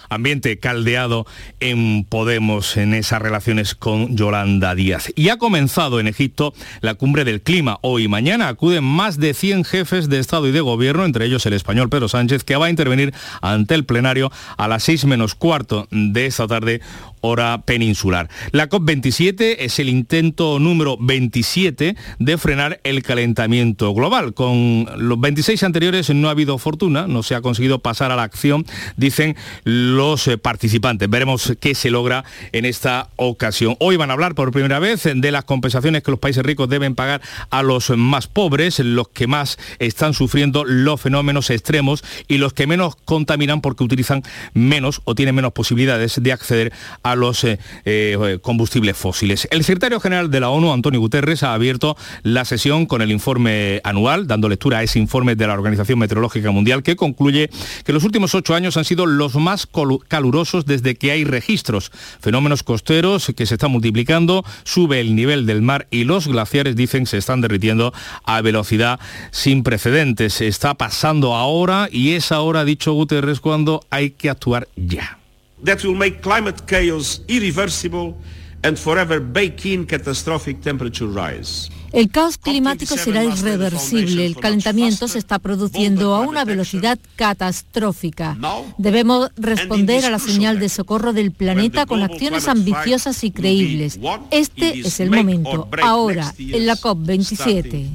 ambiente 0.09 0.59
caldeado 0.59 1.25
en 1.59 2.03
Podemos 2.03 2.77
en 2.77 2.93
esas 2.93 3.21
relaciones 3.21 3.75
con 3.75 4.17
Yolanda 4.17 4.75
Díaz. 4.75 5.11
Y 5.15 5.29
ha 5.29 5.37
comenzado 5.37 5.99
en 5.99 6.07
Egipto 6.07 6.53
la 6.81 6.95
cumbre 6.95 7.23
del 7.23 7.41
clima. 7.41 7.77
Hoy 7.81 8.07
mañana 8.07 8.47
acuden 8.47 8.83
más 8.83 9.17
de 9.19 9.33
100 9.33 9.63
jefes 9.63 10.09
de 10.09 10.19
Estado 10.19 10.47
y 10.47 10.51
de 10.51 10.61
Gobierno, 10.61 11.05
entre 11.05 11.25
ellos 11.25 11.45
el 11.45 11.53
español 11.53 11.89
Pedro 11.89 12.09
Sánchez, 12.09 12.43
que 12.43 12.55
va 12.55 12.65
a 12.65 12.69
intervenir 12.71 13.13
ante 13.41 13.75
el 13.75 13.85
plenario 13.85 14.31
a 14.57 14.67
las 14.67 14.83
6 14.83 15.05
menos 15.05 15.35
cuarto 15.35 15.87
de 15.91 16.25
esta 16.25 16.47
tarde 16.47 16.81
hora 17.21 17.61
peninsular. 17.63 18.29
La 18.51 18.69
COP27 18.69 19.57
es 19.59 19.79
el 19.79 19.89
intento 19.89 20.59
número 20.59 20.97
27 20.99 21.95
de 22.19 22.37
frenar 22.37 22.79
el 22.83 23.03
calentamiento 23.03 23.93
global. 23.93 24.33
Con 24.33 24.87
los 24.97 25.19
26 25.19 25.63
anteriores 25.63 26.09
no 26.09 26.27
ha 26.27 26.31
habido 26.31 26.57
fortuna, 26.57 27.07
no 27.07 27.23
se 27.23 27.35
ha 27.35 27.41
conseguido 27.41 27.79
pasar 27.79 28.11
a 28.11 28.15
la 28.15 28.23
acción, 28.23 28.65
dicen 28.97 29.35
los 29.63 30.27
eh, 30.27 30.37
participantes. 30.37 31.09
Veremos 31.09 31.53
qué 31.59 31.75
se 31.75 31.89
logra 31.89 32.23
en 32.51 32.65
esta 32.65 33.09
ocasión. 33.15 33.75
Hoy 33.79 33.97
van 33.97 34.09
a 34.09 34.13
hablar 34.13 34.35
por 34.35 34.51
primera 34.51 34.79
vez 34.79 35.03
de 35.03 35.31
las 35.31 35.45
compensaciones 35.45 36.03
que 36.03 36.11
los 36.11 36.19
países 36.19 36.43
ricos 36.43 36.69
deben 36.69 36.95
pagar 36.95 37.21
a 37.49 37.63
los 37.63 37.89
más 37.91 38.27
pobres, 38.27 38.79
los 38.79 39.09
que 39.09 39.27
más 39.27 39.57
están 39.79 40.13
sufriendo 40.13 40.63
los 40.65 41.01
fenómenos 41.01 41.49
extremos 41.49 42.03
y 42.27 42.37
los 42.37 42.53
que 42.53 42.67
menos 42.67 42.95
contaminan 42.95 43.61
porque 43.61 43.83
utilizan 43.83 44.23
menos 44.53 45.01
o 45.05 45.15
tienen 45.15 45.35
menos 45.35 45.53
posibilidades 45.53 46.21
de 46.21 46.31
acceder 46.31 46.73
a 47.03 47.08
a 47.11 47.15
los 47.15 47.43
eh, 47.43 47.59
eh, 47.85 48.39
combustibles 48.41 48.97
fósiles. 48.97 49.47
El 49.51 49.63
secretario 49.63 49.99
general 49.99 50.29
de 50.29 50.39
la 50.39 50.49
ONU, 50.49 50.71
Antonio 50.71 50.99
Guterres, 50.99 51.43
ha 51.43 51.53
abierto 51.53 51.97
la 52.23 52.45
sesión 52.45 52.85
con 52.85 53.01
el 53.01 53.11
informe 53.11 53.81
anual, 53.83 54.27
dando 54.27 54.49
lectura 54.49 54.79
a 54.79 54.83
ese 54.83 54.99
informe 54.99 55.35
de 55.35 55.47
la 55.47 55.53
Organización 55.53 55.99
Meteorológica 55.99 56.51
Mundial, 56.51 56.83
que 56.83 56.95
concluye 56.95 57.49
que 57.83 57.93
los 57.93 58.03
últimos 58.03 58.35
ocho 58.35 58.55
años 58.55 58.77
han 58.77 58.85
sido 58.85 59.05
los 59.05 59.35
más 59.35 59.67
calurosos 60.07 60.65
desde 60.65 60.95
que 60.95 61.11
hay 61.11 61.23
registros. 61.23 61.91
Fenómenos 62.19 62.63
costeros 62.63 63.31
que 63.35 63.45
se 63.45 63.55
están 63.55 63.71
multiplicando, 63.71 64.43
sube 64.63 64.99
el 64.99 65.15
nivel 65.15 65.45
del 65.45 65.61
mar 65.61 65.87
y 65.91 66.03
los 66.03 66.27
glaciares, 66.27 66.75
dicen, 66.75 67.05
se 67.05 67.17
están 67.17 67.41
derritiendo 67.41 67.93
a 68.23 68.41
velocidad 68.41 68.99
sin 69.31 69.63
precedentes. 69.63 70.41
Está 70.41 70.75
pasando 70.75 71.35
ahora 71.35 71.89
y 71.91 72.11
es 72.11 72.31
ahora, 72.31 72.61
ha 72.61 72.65
dicho 72.65 72.93
Guterres, 72.93 73.39
cuando 73.39 73.81
hay 73.89 74.11
que 74.11 74.29
actuar 74.29 74.67
ya. 74.75 75.18
That 75.63 75.83
will 75.83 75.95
make 75.95 76.21
climate 76.21 76.65
chaos 76.65 77.21
irreversible 77.27 78.15
and 78.63 78.77
forever 78.77 79.19
bake 79.19 79.65
in 79.65 79.85
catastrophic 79.85 80.61
temperature 80.61 81.07
rise. 81.07 81.69
El 81.91 82.09
caos 82.11 82.37
climático 82.37 82.97
será 82.97 83.23
irreversible. 83.23 84.25
El 84.25 84.35
calentamiento 84.35 85.07
se 85.07 85.17
está 85.17 85.39
produciendo 85.39 86.13
a 86.13 86.19
una 86.19 86.45
velocidad 86.45 86.99
catastrófica. 87.15 88.37
Debemos 88.77 89.31
responder 89.37 90.05
a 90.05 90.11
la 90.11 90.19
señal 90.19 90.59
de 90.59 90.69
socorro 90.69 91.13
del 91.13 91.31
planeta 91.31 91.85
con 91.85 92.03
acciones 92.03 92.47
ambiciosas 92.47 93.23
y 93.23 93.31
creíbles. 93.31 93.99
Este 94.29 94.79
es 94.79 94.99
el 94.99 95.09
momento, 95.09 95.67
ahora, 95.81 96.33
en 96.37 96.65
la 96.65 96.75
COP27. 96.75 97.89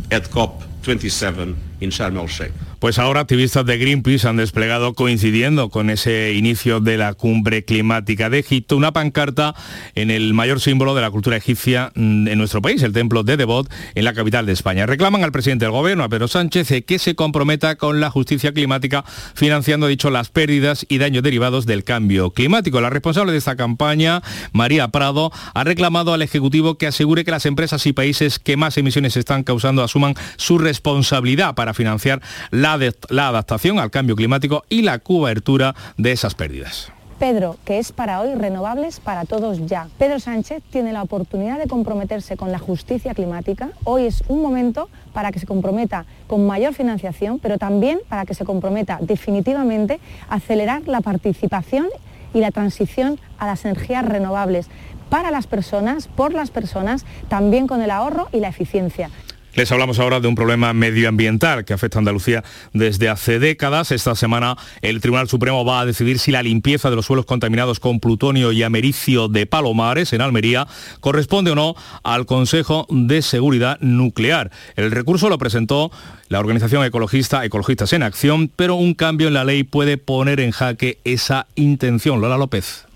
Pues 2.84 2.98
ahora 2.98 3.20
activistas 3.20 3.64
de 3.64 3.78
Greenpeace 3.78 4.28
han 4.28 4.36
desplegado, 4.36 4.92
coincidiendo 4.92 5.70
con 5.70 5.88
ese 5.88 6.34
inicio 6.34 6.80
de 6.80 6.98
la 6.98 7.14
cumbre 7.14 7.64
climática 7.64 8.28
de 8.28 8.40
Egipto, 8.40 8.76
una 8.76 8.92
pancarta 8.92 9.54
en 9.94 10.10
el 10.10 10.34
mayor 10.34 10.60
símbolo 10.60 10.94
de 10.94 11.00
la 11.00 11.10
cultura 11.10 11.38
egipcia 11.38 11.92
mm, 11.94 12.28
en 12.28 12.36
nuestro 12.36 12.60
país, 12.60 12.82
el 12.82 12.92
templo 12.92 13.22
de 13.22 13.38
Devot, 13.38 13.72
en 13.94 14.04
la 14.04 14.12
capital 14.12 14.44
de 14.44 14.52
España. 14.52 14.84
Reclaman 14.84 15.24
al 15.24 15.32
presidente 15.32 15.64
del 15.64 15.72
gobierno, 15.72 16.04
a 16.04 16.10
Pedro 16.10 16.28
Sánchez, 16.28 16.84
que 16.84 16.98
se 16.98 17.14
comprometa 17.14 17.76
con 17.76 18.00
la 18.00 18.10
justicia 18.10 18.52
climática, 18.52 19.02
financiando, 19.34 19.86
dicho, 19.86 20.10
las 20.10 20.28
pérdidas 20.28 20.84
y 20.86 20.98
daños 20.98 21.22
derivados 21.22 21.64
del 21.64 21.84
cambio 21.84 22.32
climático. 22.32 22.82
La 22.82 22.90
responsable 22.90 23.32
de 23.32 23.38
esta 23.38 23.56
campaña, 23.56 24.20
María 24.52 24.88
Prado, 24.88 25.32
ha 25.54 25.64
reclamado 25.64 26.12
al 26.12 26.20
Ejecutivo 26.20 26.76
que 26.76 26.88
asegure 26.88 27.24
que 27.24 27.30
las 27.30 27.46
empresas 27.46 27.86
y 27.86 27.94
países 27.94 28.38
que 28.38 28.58
más 28.58 28.76
emisiones 28.76 29.16
están 29.16 29.42
causando 29.42 29.82
asuman 29.82 30.16
su 30.36 30.58
responsabilidad 30.58 31.54
para 31.54 31.72
financiar 31.72 32.20
la 32.50 32.73
la, 32.76 33.28
adaptación 33.28 33.78
al 33.78 33.90
cambio 33.90 34.16
climático 34.16 34.64
y 34.68 34.82
la 34.82 34.98
cobertura 34.98 35.74
de 35.96 36.12
esas 36.12 36.34
pérdidas. 36.34 36.92
Pedro, 37.18 37.56
que 37.64 37.78
es 37.78 37.92
para 37.92 38.20
hoy 38.20 38.34
renovables 38.34 38.98
para 39.00 39.24
todos 39.24 39.66
ya. 39.66 39.88
Pedro 39.98 40.18
Sánchez 40.18 40.62
tiene 40.70 40.92
la 40.92 41.02
oportunidad 41.02 41.58
de 41.58 41.68
comprometerse 41.68 42.36
con 42.36 42.50
la 42.50 42.58
justicia 42.58 43.14
climática. 43.14 43.70
Hoy 43.84 44.06
es 44.06 44.24
un 44.28 44.42
momento 44.42 44.88
para 45.12 45.30
que 45.30 45.38
se 45.38 45.46
comprometa 45.46 46.06
con 46.26 46.46
mayor 46.46 46.74
financiación, 46.74 47.38
pero 47.38 47.56
también 47.56 48.00
para 48.08 48.26
que 48.26 48.34
se 48.34 48.44
comprometa 48.44 48.98
definitivamente 49.00 50.00
a 50.28 50.34
acelerar 50.34 50.82
la 50.86 51.00
participación 51.00 51.86
y 52.34 52.40
la 52.40 52.50
transición 52.50 53.20
a 53.38 53.46
las 53.46 53.64
energías 53.64 54.04
renovables 54.04 54.66
para 55.08 55.30
las 55.30 55.46
personas, 55.46 56.08
por 56.08 56.34
las 56.34 56.50
personas, 56.50 57.06
también 57.28 57.68
con 57.68 57.80
el 57.80 57.92
ahorro 57.92 58.28
y 58.32 58.40
la 58.40 58.48
eficiencia. 58.48 59.10
Les 59.54 59.70
hablamos 59.70 60.00
ahora 60.00 60.18
de 60.18 60.26
un 60.26 60.34
problema 60.34 60.72
medioambiental 60.72 61.64
que 61.64 61.74
afecta 61.74 61.98
a 61.98 62.00
Andalucía 62.00 62.42
desde 62.72 63.08
hace 63.08 63.38
décadas. 63.38 63.92
Esta 63.92 64.16
semana 64.16 64.56
el 64.82 65.00
Tribunal 65.00 65.28
Supremo 65.28 65.64
va 65.64 65.78
a 65.78 65.86
decidir 65.86 66.18
si 66.18 66.32
la 66.32 66.42
limpieza 66.42 66.90
de 66.90 66.96
los 66.96 67.06
suelos 67.06 67.24
contaminados 67.24 67.78
con 67.78 68.00
plutonio 68.00 68.50
y 68.50 68.64
americio 68.64 69.28
de 69.28 69.46
Palomares 69.46 70.12
en 70.12 70.22
Almería 70.22 70.66
corresponde 70.98 71.52
o 71.52 71.54
no 71.54 71.76
al 72.02 72.26
Consejo 72.26 72.86
de 72.90 73.22
Seguridad 73.22 73.78
Nuclear. 73.80 74.50
El 74.74 74.90
recurso 74.90 75.28
lo 75.28 75.38
presentó 75.38 75.92
la 76.28 76.40
organización 76.40 76.84
ecologista 76.84 77.44
Ecologistas 77.44 77.92
en 77.92 78.02
Acción, 78.02 78.50
pero 78.56 78.74
un 78.74 78.94
cambio 78.94 79.28
en 79.28 79.34
la 79.34 79.44
ley 79.44 79.62
puede 79.62 79.98
poner 79.98 80.40
en 80.40 80.50
jaque 80.50 80.98
esa 81.04 81.46
intención. 81.54 82.20
Lola 82.20 82.38
López. 82.38 82.86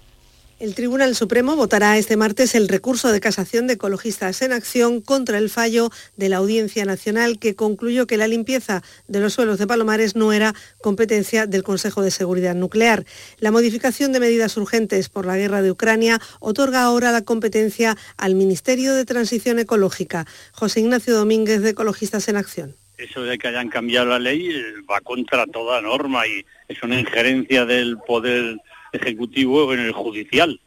El 0.60 0.74
Tribunal 0.74 1.14
Supremo 1.14 1.54
votará 1.54 1.96
este 1.98 2.16
martes 2.16 2.56
el 2.56 2.66
recurso 2.66 3.12
de 3.12 3.20
casación 3.20 3.68
de 3.68 3.74
Ecologistas 3.74 4.42
en 4.42 4.52
Acción 4.52 5.00
contra 5.00 5.38
el 5.38 5.50
fallo 5.50 5.90
de 6.16 6.28
la 6.28 6.38
Audiencia 6.38 6.84
Nacional 6.84 7.38
que 7.38 7.54
concluyó 7.54 8.08
que 8.08 8.16
la 8.16 8.26
limpieza 8.26 8.82
de 9.06 9.20
los 9.20 9.34
suelos 9.34 9.58
de 9.58 9.68
Palomares 9.68 10.16
no 10.16 10.32
era 10.32 10.56
competencia 10.82 11.46
del 11.46 11.62
Consejo 11.62 12.02
de 12.02 12.10
Seguridad 12.10 12.56
Nuclear. 12.56 13.04
La 13.38 13.52
modificación 13.52 14.12
de 14.12 14.18
medidas 14.18 14.56
urgentes 14.56 15.08
por 15.08 15.26
la 15.26 15.36
guerra 15.36 15.62
de 15.62 15.70
Ucrania 15.70 16.18
otorga 16.40 16.82
ahora 16.82 17.12
la 17.12 17.22
competencia 17.22 17.96
al 18.16 18.34
Ministerio 18.34 18.94
de 18.94 19.04
Transición 19.04 19.60
Ecológica. 19.60 20.26
José 20.50 20.80
Ignacio 20.80 21.14
Domínguez 21.14 21.62
de 21.62 21.70
Ecologistas 21.70 22.26
en 22.26 22.36
Acción. 22.36 22.74
Eso 22.96 23.22
de 23.22 23.38
que 23.38 23.46
hayan 23.46 23.68
cambiado 23.68 24.08
la 24.08 24.18
ley 24.18 24.48
eh, 24.50 24.64
va 24.90 25.00
contra 25.02 25.46
toda 25.46 25.80
norma 25.80 26.26
y 26.26 26.44
es 26.66 26.82
una 26.82 26.98
injerencia 26.98 27.64
del 27.64 27.96
poder 27.98 28.56
ejecutivo 28.92 29.72
en 29.72 29.80
el 29.80 29.92
judicial. 29.92 30.60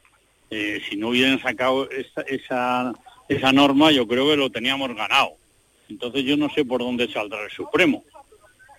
Eh, 0.49 0.81
si 0.89 0.97
no 0.97 1.09
hubieran 1.09 1.39
sacado 1.39 1.89
esa, 1.89 2.21
esa, 2.21 2.93
esa 3.29 3.51
norma, 3.51 3.91
yo 3.91 4.07
creo 4.07 4.27
que 4.29 4.37
lo 4.37 4.49
teníamos 4.49 4.93
ganado. 4.95 5.31
Entonces 5.89 6.23
yo 6.23 6.37
no 6.37 6.49
sé 6.49 6.65
por 6.65 6.81
dónde 6.81 7.11
saldrá 7.11 7.43
el 7.43 7.51
Supremo. 7.51 8.03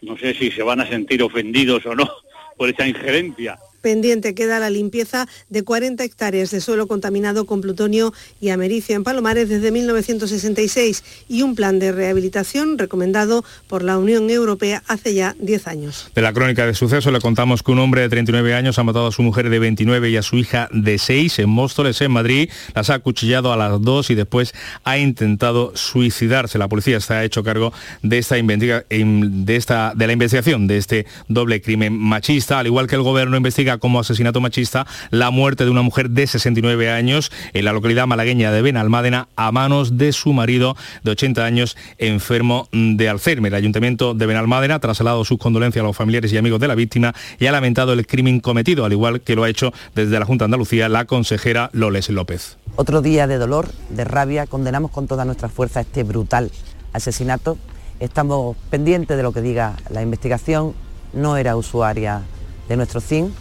No 0.00 0.16
sé 0.18 0.34
si 0.34 0.50
se 0.50 0.62
van 0.62 0.80
a 0.80 0.88
sentir 0.88 1.22
ofendidos 1.22 1.86
o 1.86 1.94
no 1.94 2.10
por 2.56 2.68
esa 2.68 2.86
injerencia. 2.86 3.58
Pendiente 3.82 4.34
queda 4.34 4.58
la 4.58 4.70
limpieza 4.70 5.28
de 5.50 5.62
40 5.62 6.02
hectáreas 6.04 6.50
de 6.50 6.60
suelo 6.60 6.86
contaminado 6.86 7.44
con 7.44 7.60
plutonio 7.60 8.14
y 8.40 8.48
americio 8.48 8.96
en 8.96 9.04
Palomares 9.04 9.48
desde 9.48 9.70
1966 9.70 11.04
y 11.28 11.42
un 11.42 11.54
plan 11.54 11.78
de 11.78 11.92
rehabilitación 11.92 12.78
recomendado 12.78 13.44
por 13.66 13.82
la 13.82 13.98
Unión 13.98 14.30
Europea 14.30 14.82
hace 14.86 15.14
ya 15.14 15.34
10 15.38 15.66
años. 15.66 16.10
De 16.14 16.22
la 16.22 16.32
crónica 16.32 16.66
de 16.66 16.74
suceso 16.74 17.10
le 17.10 17.20
contamos 17.20 17.62
que 17.62 17.72
un 17.72 17.80
hombre 17.80 18.02
de 18.02 18.08
39 18.08 18.54
años 18.54 18.78
ha 18.78 18.84
matado 18.84 19.08
a 19.08 19.12
su 19.12 19.22
mujer 19.22 19.50
de 19.50 19.58
29 19.58 20.10
y 20.10 20.16
a 20.16 20.22
su 20.22 20.36
hija 20.36 20.68
de 20.72 20.98
6 20.98 21.40
en 21.40 21.50
Móstoles, 21.50 22.00
en 22.00 22.12
Madrid. 22.12 22.50
Las 22.74 22.90
ha 22.90 22.94
acuchillado 22.94 23.52
a 23.52 23.56
las 23.56 23.80
dos 23.82 24.10
y 24.10 24.14
después 24.14 24.54
ha 24.84 24.98
intentado 24.98 25.72
suicidarse. 25.74 26.58
La 26.58 26.68
policía 26.68 26.96
está 26.96 27.24
hecho 27.24 27.42
cargo 27.42 27.72
de 28.02 28.18
esta, 28.18 28.36
de, 28.36 29.56
esta, 29.56 29.92
de 29.94 30.06
la 30.06 30.12
investigación 30.12 30.66
de 30.66 30.78
este 30.78 31.06
doble 31.28 31.60
crimen 31.60 31.98
machista, 31.98 32.58
al 32.58 32.66
igual 32.66 32.86
que 32.86 32.94
el 32.94 33.02
gobierno 33.02 33.36
investiga 33.36 33.71
como 33.78 34.00
asesinato 34.00 34.40
machista 34.40 34.86
la 35.10 35.30
muerte 35.30 35.64
de 35.64 35.70
una 35.70 35.82
mujer 35.82 36.10
de 36.10 36.26
69 36.26 36.90
años 36.90 37.30
en 37.52 37.64
la 37.64 37.72
localidad 37.72 38.06
malagueña 38.06 38.50
de 38.52 38.62
Benalmádena 38.62 39.28
a 39.36 39.52
manos 39.52 39.98
de 39.98 40.12
su 40.12 40.32
marido 40.32 40.76
de 41.02 41.12
80 41.12 41.44
años 41.44 41.76
enfermo 41.98 42.68
de 42.72 43.08
Alzheimer. 43.08 43.52
El 43.52 43.56
ayuntamiento 43.56 44.14
de 44.14 44.26
Benalmádena 44.26 44.76
ha 44.76 44.80
trasladado 44.80 45.24
sus 45.24 45.38
condolencias 45.38 45.82
a 45.82 45.86
los 45.86 45.96
familiares 45.96 46.32
y 46.32 46.38
amigos 46.38 46.60
de 46.60 46.68
la 46.68 46.74
víctima 46.74 47.14
y 47.38 47.46
ha 47.46 47.52
lamentado 47.52 47.92
el 47.92 48.06
crimen 48.06 48.40
cometido, 48.40 48.84
al 48.84 48.92
igual 48.92 49.20
que 49.20 49.34
lo 49.34 49.44
ha 49.44 49.48
hecho 49.48 49.72
desde 49.94 50.18
la 50.18 50.26
Junta 50.26 50.44
de 50.44 50.46
Andalucía 50.46 50.88
la 50.88 51.04
consejera 51.04 51.70
Loles 51.72 52.08
López. 52.10 52.58
Otro 52.76 53.02
día 53.02 53.26
de 53.26 53.38
dolor, 53.38 53.68
de 53.90 54.04
rabia, 54.04 54.46
condenamos 54.46 54.90
con 54.90 55.06
toda 55.06 55.24
nuestra 55.24 55.48
fuerza 55.48 55.80
este 55.80 56.02
brutal 56.04 56.50
asesinato. 56.92 57.58
Estamos 58.00 58.56
pendientes 58.70 59.16
de 59.16 59.22
lo 59.22 59.32
que 59.32 59.42
diga 59.42 59.76
la 59.90 60.02
investigación. 60.02 60.74
No 61.12 61.36
era 61.36 61.56
usuaria 61.56 62.22
de 62.68 62.76
nuestro 62.76 63.00
CIN 63.00 63.32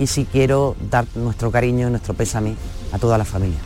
y 0.00 0.06
sí 0.06 0.26
quiero 0.30 0.74
dar 0.90 1.04
nuestro 1.14 1.50
cariño 1.50 1.88
y 1.88 1.90
nuestro 1.90 2.14
pésame 2.14 2.54
a 2.90 2.98
toda 2.98 3.18
la 3.18 3.24
familia. 3.24 3.58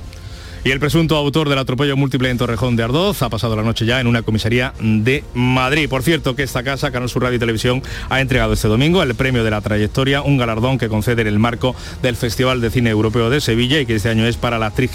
Y 0.64 0.70
el 0.70 0.80
presunto 0.80 1.16
autor 1.16 1.50
del 1.50 1.58
atropello 1.58 1.94
múltiple 1.94 2.30
en 2.30 2.38
Torrejón 2.38 2.74
de 2.74 2.82
Ardoz 2.82 3.20
ha 3.20 3.28
pasado 3.28 3.54
la 3.54 3.62
noche 3.62 3.84
ya 3.84 4.00
en 4.00 4.06
una 4.06 4.22
comisaría 4.22 4.72
de 4.80 5.22
Madrid. 5.34 5.90
Por 5.90 6.02
cierto, 6.02 6.34
que 6.34 6.42
esta 6.42 6.62
casa, 6.62 6.90
Canal 6.90 7.10
Sur 7.10 7.22
Radio 7.22 7.36
y 7.36 7.38
Televisión, 7.38 7.82
ha 8.08 8.22
entregado 8.22 8.54
este 8.54 8.68
domingo 8.68 9.02
el 9.02 9.14
premio 9.14 9.44
de 9.44 9.50
la 9.50 9.60
trayectoria, 9.60 10.22
un 10.22 10.38
galardón 10.38 10.78
que 10.78 10.88
concede 10.88 11.20
en 11.20 11.28
el 11.28 11.38
marco 11.38 11.76
del 12.00 12.16
Festival 12.16 12.62
de 12.62 12.70
Cine 12.70 12.88
Europeo 12.88 13.28
de 13.28 13.42
Sevilla 13.42 13.78
y 13.78 13.84
que 13.84 13.96
este 13.96 14.08
año 14.08 14.26
es 14.26 14.38
para 14.38 14.58
la 14.58 14.68
actriz 14.68 14.92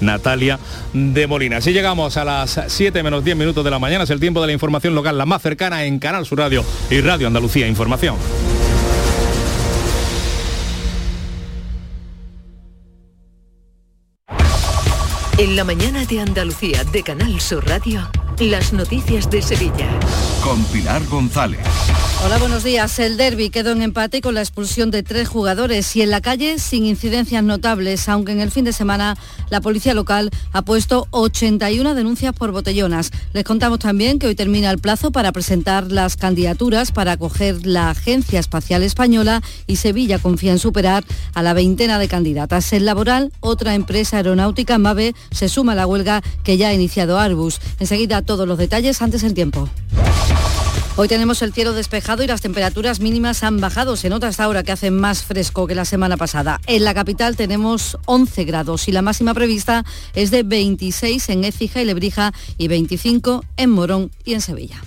Natalia 0.00 0.60
de 0.92 1.26
Molina. 1.26 1.56
Así 1.56 1.72
llegamos 1.72 2.16
a 2.16 2.24
las 2.24 2.60
7 2.68 3.02
menos 3.02 3.24
10 3.24 3.36
minutos 3.36 3.64
de 3.64 3.72
la 3.72 3.80
mañana. 3.80 4.04
Es 4.04 4.10
el 4.10 4.20
tiempo 4.20 4.40
de 4.42 4.46
la 4.46 4.52
información 4.52 4.94
local, 4.94 5.18
la 5.18 5.26
más 5.26 5.42
cercana 5.42 5.84
en 5.86 5.98
Canal 5.98 6.24
Sur 6.24 6.38
Radio 6.38 6.64
y 6.88 7.00
Radio 7.00 7.26
Andalucía 7.26 7.66
Información. 7.66 8.14
En 15.36 15.56
la 15.56 15.64
mañana 15.64 16.04
de 16.04 16.20
Andalucía 16.20 16.84
de 16.84 17.02
Canal 17.02 17.40
Sur 17.40 17.66
Radio, 17.66 18.08
las 18.38 18.72
noticias 18.72 19.28
de 19.30 19.42
Sevilla. 19.42 19.88
Con 20.44 20.62
Pilar 20.66 21.04
González. 21.06 21.60
Hola, 22.24 22.38
buenos 22.38 22.64
días. 22.64 22.98
El 23.00 23.16
derby 23.16 23.50
quedó 23.50 23.72
en 23.72 23.82
empate 23.82 24.22
con 24.22 24.34
la 24.34 24.40
expulsión 24.40 24.90
de 24.90 25.02
tres 25.02 25.28
jugadores 25.28 25.94
y 25.94 26.00
en 26.00 26.10
la 26.10 26.20
calle 26.22 26.58
sin 26.58 26.86
incidencias 26.86 27.44
notables, 27.44 28.08
aunque 28.08 28.32
en 28.32 28.40
el 28.40 28.50
fin 28.50 28.64
de 28.64 28.72
semana 28.72 29.18
la 29.50 29.60
policía 29.60 29.92
local 29.92 30.30
ha 30.52 30.62
puesto 30.62 31.06
81 31.10 31.94
denuncias 31.94 32.32
por 32.32 32.50
botellonas. 32.50 33.10
Les 33.34 33.44
contamos 33.44 33.80
también 33.80 34.18
que 34.18 34.26
hoy 34.26 34.34
termina 34.34 34.70
el 34.70 34.78
plazo 34.78 35.10
para 35.10 35.32
presentar 35.32 35.92
las 35.92 36.16
candidaturas 36.16 36.92
para 36.92 37.12
acoger 37.12 37.66
la 37.66 37.90
Agencia 37.90 38.40
Espacial 38.40 38.82
Española 38.82 39.42
y 39.66 39.76
Sevilla 39.76 40.18
confía 40.18 40.52
en 40.52 40.58
superar 40.58 41.04
a 41.34 41.42
la 41.42 41.52
veintena 41.52 41.98
de 41.98 42.08
candidatas. 42.08 42.72
En 42.72 42.86
laboral, 42.86 43.32
otra 43.40 43.74
empresa 43.74 44.16
aeronáutica, 44.16 44.78
MAVE, 44.78 45.14
se 45.30 45.48
suma 45.48 45.74
la 45.74 45.86
huelga 45.86 46.22
que 46.42 46.56
ya 46.56 46.68
ha 46.68 46.74
iniciado 46.74 47.18
Arbus. 47.18 47.60
Enseguida 47.78 48.22
todos 48.22 48.46
los 48.46 48.58
detalles 48.58 49.02
antes 49.02 49.22
el 49.22 49.34
tiempo. 49.34 49.68
Hoy 50.96 51.08
tenemos 51.08 51.42
el 51.42 51.52
cielo 51.52 51.72
despejado 51.72 52.22
y 52.22 52.28
las 52.28 52.40
temperaturas 52.40 53.00
mínimas 53.00 53.42
han 53.42 53.60
bajado. 53.60 53.96
Se 53.96 54.08
nota 54.08 54.28
hasta 54.28 54.44
ahora 54.44 54.62
que 54.62 54.70
hace 54.70 54.92
más 54.92 55.24
fresco 55.24 55.66
que 55.66 55.74
la 55.74 55.84
semana 55.84 56.16
pasada. 56.16 56.60
En 56.66 56.84
la 56.84 56.94
capital 56.94 57.34
tenemos 57.34 57.98
11 58.04 58.44
grados 58.44 58.86
y 58.86 58.92
la 58.92 59.02
máxima 59.02 59.34
prevista 59.34 59.84
es 60.14 60.30
de 60.30 60.44
26 60.44 61.30
en 61.30 61.42
Écija 61.42 61.82
y 61.82 61.84
Lebrija 61.84 62.32
y 62.58 62.68
25 62.68 63.44
en 63.56 63.70
Morón 63.70 64.12
y 64.24 64.34
en 64.34 64.40
Sevilla. 64.40 64.80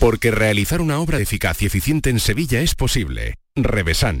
Porque 0.00 0.30
realizar 0.30 0.82
una 0.82 0.98
obra 0.98 1.18
eficaz 1.18 1.62
y 1.62 1.66
eficiente 1.66 2.10
en 2.10 2.20
Sevilla 2.20 2.60
es 2.60 2.74
posible. 2.74 3.36
Revesan 3.56 4.20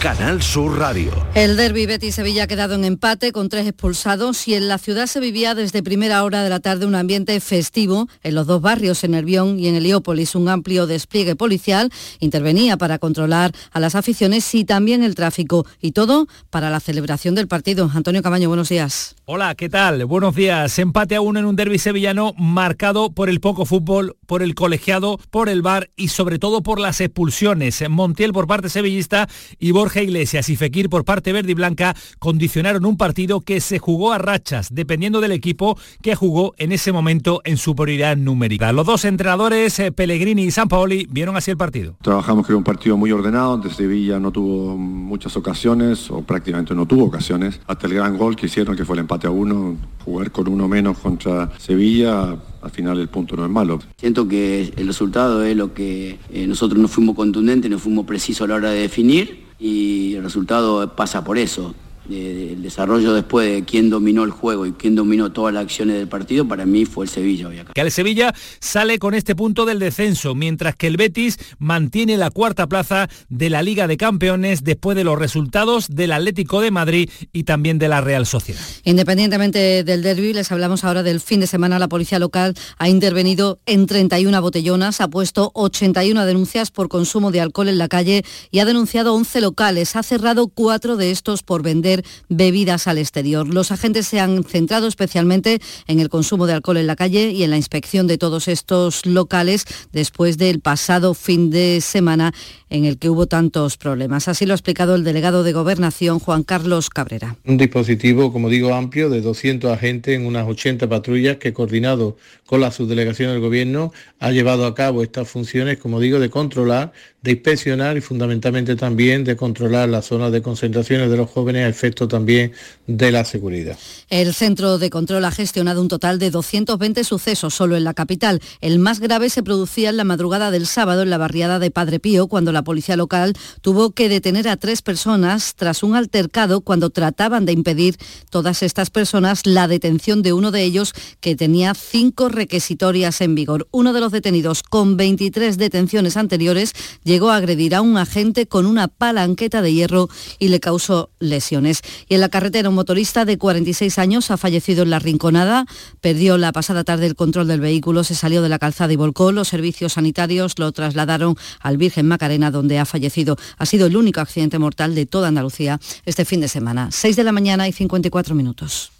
Canal 0.00 0.40
Sur 0.40 0.78
Radio. 0.78 1.12
El 1.34 1.58
derby 1.58 1.84
Betis 1.84 2.14
Sevilla 2.14 2.44
ha 2.44 2.46
quedado 2.46 2.74
en 2.74 2.86
empate 2.86 3.32
con 3.32 3.50
tres 3.50 3.66
expulsados 3.66 4.48
y 4.48 4.54
en 4.54 4.66
la 4.66 4.78
ciudad 4.78 5.06
se 5.06 5.20
vivía 5.20 5.54
desde 5.54 5.82
primera 5.82 6.24
hora 6.24 6.42
de 6.42 6.48
la 6.48 6.60
tarde 6.60 6.86
un 6.86 6.94
ambiente 6.94 7.38
festivo 7.40 8.08
en 8.22 8.34
los 8.34 8.46
dos 8.46 8.62
barrios, 8.62 9.04
en 9.04 9.10
Nervión 9.10 9.60
y 9.60 9.68
en 9.68 9.74
Heliópolis. 9.74 10.34
Un 10.34 10.48
amplio 10.48 10.86
despliegue 10.86 11.36
policial 11.36 11.90
intervenía 12.18 12.78
para 12.78 12.98
controlar 12.98 13.52
a 13.72 13.78
las 13.78 13.94
aficiones 13.94 14.54
y 14.54 14.64
también 14.64 15.04
el 15.04 15.14
tráfico 15.14 15.66
y 15.82 15.92
todo 15.92 16.28
para 16.48 16.70
la 16.70 16.80
celebración 16.80 17.34
del 17.34 17.46
partido. 17.46 17.90
Antonio 17.94 18.22
Camaño, 18.22 18.48
buenos 18.48 18.70
días. 18.70 19.16
Hola, 19.26 19.54
¿qué 19.54 19.68
tal? 19.68 20.06
Buenos 20.06 20.34
días. 20.34 20.78
Empate 20.78 21.14
a 21.16 21.20
uno 21.20 21.40
en 21.40 21.44
un 21.44 21.56
derby 21.56 21.78
sevillano 21.78 22.32
marcado 22.38 23.12
por 23.12 23.28
el 23.28 23.40
poco 23.40 23.66
fútbol, 23.66 24.16
por 24.26 24.42
el 24.42 24.54
colegiado, 24.54 25.18
por 25.30 25.50
el 25.50 25.60
bar 25.60 25.90
y 25.94 26.08
sobre 26.08 26.38
todo 26.38 26.62
por 26.62 26.80
las 26.80 27.02
expulsiones. 27.02 27.84
Montiel 27.90 28.32
por 28.32 28.46
parte 28.46 28.70
sevillista 28.70 29.28
y 29.58 29.72
Borja 29.72 29.89
Borja 29.90 30.02
Iglesias 30.02 30.48
y 30.48 30.54
Fekir 30.54 30.88
por 30.88 31.04
parte 31.04 31.32
verde 31.32 31.50
y 31.50 31.54
blanca 31.54 31.96
condicionaron 32.20 32.86
un 32.86 32.96
partido 32.96 33.40
que 33.40 33.60
se 33.60 33.80
jugó 33.80 34.12
a 34.12 34.18
rachas, 34.18 34.68
dependiendo 34.72 35.20
del 35.20 35.32
equipo 35.32 35.76
que 36.00 36.14
jugó 36.14 36.54
en 36.58 36.70
ese 36.70 36.92
momento 36.92 37.40
en 37.44 37.56
superioridad 37.56 38.16
numérica. 38.16 38.72
Los 38.72 38.86
dos 38.86 39.04
entrenadores, 39.04 39.80
eh, 39.80 39.90
Pellegrini 39.90 40.44
y 40.44 40.52
Sampaoli, 40.52 41.08
vieron 41.10 41.36
así 41.36 41.50
el 41.50 41.56
partido. 41.56 41.96
Trabajamos 42.02 42.46
que 42.46 42.52
era 42.52 42.58
un 42.58 42.62
partido 42.62 42.96
muy 42.96 43.10
ordenado, 43.10 43.56
donde 43.56 43.74
Sevilla 43.74 44.20
no 44.20 44.30
tuvo 44.30 44.76
muchas 44.76 45.36
ocasiones, 45.36 46.08
o 46.08 46.22
prácticamente 46.22 46.72
no 46.72 46.86
tuvo 46.86 47.06
ocasiones, 47.06 47.58
hasta 47.66 47.88
el 47.88 47.94
gran 47.94 48.16
gol 48.16 48.36
que 48.36 48.46
hicieron, 48.46 48.76
que 48.76 48.84
fue 48.84 48.94
el 48.94 49.00
empate 49.00 49.26
a 49.26 49.30
uno, 49.30 49.76
jugar 50.04 50.30
con 50.30 50.46
uno 50.46 50.68
menos 50.68 50.98
contra 50.98 51.50
Sevilla, 51.58 52.36
al 52.62 52.70
final 52.70 52.98
el 52.98 53.08
punto 53.08 53.36
no 53.36 53.44
es 53.44 53.50
malo. 53.50 53.78
Siento 53.96 54.28
que 54.28 54.72
el 54.76 54.86
resultado 54.86 55.42
es 55.44 55.56
lo 55.56 55.72
que 55.74 56.18
eh, 56.32 56.46
nosotros 56.46 56.80
no 56.80 56.88
fuimos 56.88 57.16
contundentes, 57.16 57.70
no 57.70 57.78
fuimos 57.78 58.06
precisos 58.06 58.44
a 58.44 58.48
la 58.48 58.54
hora 58.56 58.70
de 58.70 58.80
definir 58.80 59.46
y 59.58 60.14
el 60.14 60.22
resultado 60.22 60.94
pasa 60.94 61.24
por 61.24 61.38
eso 61.38 61.74
el 62.08 62.62
desarrollo 62.62 63.12
después 63.12 63.50
de 63.50 63.64
quién 63.64 63.90
dominó 63.90 64.24
el 64.24 64.30
juego 64.30 64.66
y 64.66 64.72
quién 64.72 64.94
dominó 64.94 65.32
todas 65.32 65.54
las 65.54 65.64
acciones 65.64 65.96
del 65.96 66.08
partido, 66.08 66.46
para 66.46 66.66
mí 66.66 66.84
fue 66.84 67.04
el 67.04 67.10
Sevilla. 67.10 67.48
Que 67.74 67.80
el 67.80 67.90
Sevilla 67.90 68.34
sale 68.60 68.98
con 68.98 69.14
este 69.14 69.34
punto 69.34 69.64
del 69.64 69.78
descenso, 69.78 70.34
mientras 70.34 70.74
que 70.76 70.86
el 70.86 70.96
Betis 70.96 71.38
mantiene 71.58 72.16
la 72.16 72.30
cuarta 72.30 72.68
plaza 72.68 73.08
de 73.28 73.50
la 73.50 73.62
Liga 73.62 73.86
de 73.86 73.96
Campeones 73.96 74.64
después 74.64 74.96
de 74.96 75.04
los 75.04 75.18
resultados 75.18 75.88
del 75.88 76.12
Atlético 76.12 76.60
de 76.60 76.70
Madrid 76.70 77.10
y 77.32 77.44
también 77.44 77.78
de 77.78 77.88
la 77.88 78.00
Real 78.00 78.26
Sociedad. 78.26 78.60
Independientemente 78.84 79.84
del 79.84 80.02
derby, 80.02 80.32
les 80.32 80.50
hablamos 80.52 80.84
ahora 80.84 81.02
del 81.02 81.20
fin 81.20 81.40
de 81.40 81.46
semana. 81.46 81.78
La 81.78 81.88
policía 81.88 82.18
local 82.18 82.54
ha 82.78 82.88
intervenido 82.88 83.60
en 83.66 83.86
31 83.86 84.40
botellonas, 84.40 85.00
ha 85.00 85.08
puesto 85.08 85.50
81 85.54 86.26
denuncias 86.26 86.70
por 86.70 86.88
consumo 86.88 87.30
de 87.30 87.40
alcohol 87.40 87.68
en 87.68 87.78
la 87.78 87.88
calle 87.88 88.24
y 88.50 88.58
ha 88.58 88.64
denunciado 88.64 89.14
11 89.14 89.40
locales. 89.40 89.96
Ha 89.96 90.02
cerrado 90.02 90.48
cuatro 90.48 90.96
de 90.96 91.10
estos 91.10 91.42
por 91.42 91.62
vender 91.62 91.99
bebidas 92.28 92.86
al 92.86 92.98
exterior. 92.98 93.46
Los 93.52 93.72
agentes 93.72 94.06
se 94.06 94.20
han 94.20 94.44
centrado 94.44 94.86
especialmente 94.86 95.60
en 95.86 96.00
el 96.00 96.08
consumo 96.08 96.46
de 96.46 96.54
alcohol 96.54 96.76
en 96.76 96.86
la 96.86 96.96
calle 96.96 97.30
y 97.30 97.42
en 97.42 97.50
la 97.50 97.56
inspección 97.56 98.06
de 98.06 98.18
todos 98.18 98.48
estos 98.48 99.06
locales 99.06 99.64
después 99.92 100.38
del 100.38 100.60
pasado 100.60 101.14
fin 101.14 101.50
de 101.50 101.80
semana 101.80 102.32
en 102.68 102.84
el 102.84 102.98
que 102.98 103.10
hubo 103.10 103.26
tantos 103.26 103.76
problemas. 103.76 104.28
Así 104.28 104.46
lo 104.46 104.54
ha 104.54 104.56
explicado 104.56 104.94
el 104.94 105.04
delegado 105.04 105.42
de 105.42 105.52
Gobernación, 105.52 106.18
Juan 106.18 106.42
Carlos 106.42 106.88
Cabrera. 106.88 107.36
Un 107.44 107.56
dispositivo, 107.56 108.32
como 108.32 108.48
digo, 108.48 108.74
amplio 108.74 109.10
de 109.10 109.20
200 109.20 109.70
agentes 109.72 110.16
en 110.16 110.26
unas 110.26 110.46
80 110.46 110.88
patrullas 110.88 111.36
que 111.36 111.52
coordinado 111.52 112.16
con 112.46 112.60
la 112.60 112.70
subdelegación 112.70 113.30
del 113.32 113.40
Gobierno 113.40 113.92
ha 114.18 114.30
llevado 114.30 114.66
a 114.66 114.74
cabo 114.74 115.02
estas 115.02 115.28
funciones, 115.28 115.78
como 115.78 116.00
digo, 116.00 116.18
de 116.20 116.30
controlar, 116.30 116.92
de 117.22 117.32
inspeccionar 117.32 117.96
y 117.96 118.00
fundamentalmente 118.00 118.76
también 118.76 119.24
de 119.24 119.36
controlar 119.36 119.88
las 119.88 120.06
zonas 120.06 120.32
de 120.32 120.40
concentraciones 120.40 121.10
de 121.10 121.16
los 121.16 121.28
jóvenes 121.28 121.68
efecto 121.68 122.08
también 122.08 122.52
de 122.86 123.12
la 123.12 123.24
seguridad. 123.24 123.78
El 124.08 124.32
Centro 124.32 124.78
de 124.78 124.88
Control 124.90 125.24
ha 125.24 125.30
gestionado 125.30 125.82
un 125.82 125.88
total 125.88 126.18
de 126.18 126.30
220 126.30 127.04
sucesos 127.04 127.54
solo 127.54 127.76
en 127.76 127.84
la 127.84 127.94
capital. 127.94 128.40
El 128.60 128.78
más 128.78 129.00
grave 129.00 129.28
se 129.28 129.42
producía 129.42 129.90
en 129.90 129.98
la 129.98 130.04
madrugada 130.04 130.50
del 130.50 130.66
sábado 130.66 131.02
en 131.02 131.10
la 131.10 131.18
barriada 131.18 131.58
de 131.58 131.70
Padre 131.70 132.00
Pío, 132.00 132.26
cuando 132.26 132.52
la 132.52 132.62
policía 132.62 132.96
local 132.96 133.34
tuvo 133.60 133.90
que 133.90 134.08
detener 134.08 134.48
a 134.48 134.56
tres 134.56 134.80
personas 134.80 135.54
tras 135.56 135.82
un 135.82 135.96
altercado 135.96 136.62
cuando 136.62 136.90
trataban 136.90 137.44
de 137.44 137.52
impedir 137.52 137.96
todas 138.30 138.62
estas 138.62 138.90
personas 138.90 139.46
la 139.46 139.68
detención 139.68 140.22
de 140.22 140.32
uno 140.32 140.50
de 140.50 140.62
ellos 140.62 140.94
que 141.20 141.36
tenía 141.36 141.74
cinco 141.74 142.28
requisitorias 142.28 143.20
en 143.20 143.34
vigor. 143.34 143.68
Uno 143.70 143.92
de 143.92 144.00
los 144.00 144.12
detenidos, 144.12 144.62
con 144.62 144.96
23 144.96 145.58
detenciones 145.58 146.16
anteriores, 146.16 146.72
llegó 147.10 147.30
a 147.30 147.36
agredir 147.36 147.74
a 147.74 147.80
un 147.80 147.98
agente 147.98 148.46
con 148.46 148.66
una 148.66 148.86
palanqueta 148.86 149.62
de 149.62 149.74
hierro 149.74 150.08
y 150.38 150.46
le 150.46 150.60
causó 150.60 151.10
lesiones. 151.18 151.82
Y 152.08 152.14
en 152.14 152.20
la 152.20 152.28
carretera 152.28 152.68
un 152.68 152.76
motorista 152.76 153.24
de 153.24 153.36
46 153.36 153.98
años 153.98 154.30
ha 154.30 154.36
fallecido 154.36 154.84
en 154.84 154.90
la 154.90 155.00
Rinconada, 155.00 155.66
perdió 156.00 156.38
la 156.38 156.52
pasada 156.52 156.84
tarde 156.84 157.06
el 157.06 157.16
control 157.16 157.48
del 157.48 157.58
vehículo, 157.58 158.04
se 158.04 158.14
salió 158.14 158.42
de 158.42 158.48
la 158.48 158.60
calzada 158.60 158.92
y 158.92 158.96
volcó. 158.96 159.32
Los 159.32 159.48
servicios 159.48 159.94
sanitarios 159.94 160.56
lo 160.60 160.70
trasladaron 160.70 161.34
al 161.58 161.78
Virgen 161.78 162.06
Macarena, 162.06 162.52
donde 162.52 162.78
ha 162.78 162.84
fallecido. 162.84 163.36
Ha 163.58 163.66
sido 163.66 163.88
el 163.88 163.96
único 163.96 164.20
accidente 164.20 164.60
mortal 164.60 164.94
de 164.94 165.06
toda 165.06 165.26
Andalucía 165.26 165.80
este 166.06 166.24
fin 166.24 166.40
de 166.40 166.46
semana. 166.46 166.90
6 166.92 167.16
de 167.16 167.24
la 167.24 167.32
mañana 167.32 167.66
y 167.66 167.72
54 167.72 168.36
minutos. 168.36 168.99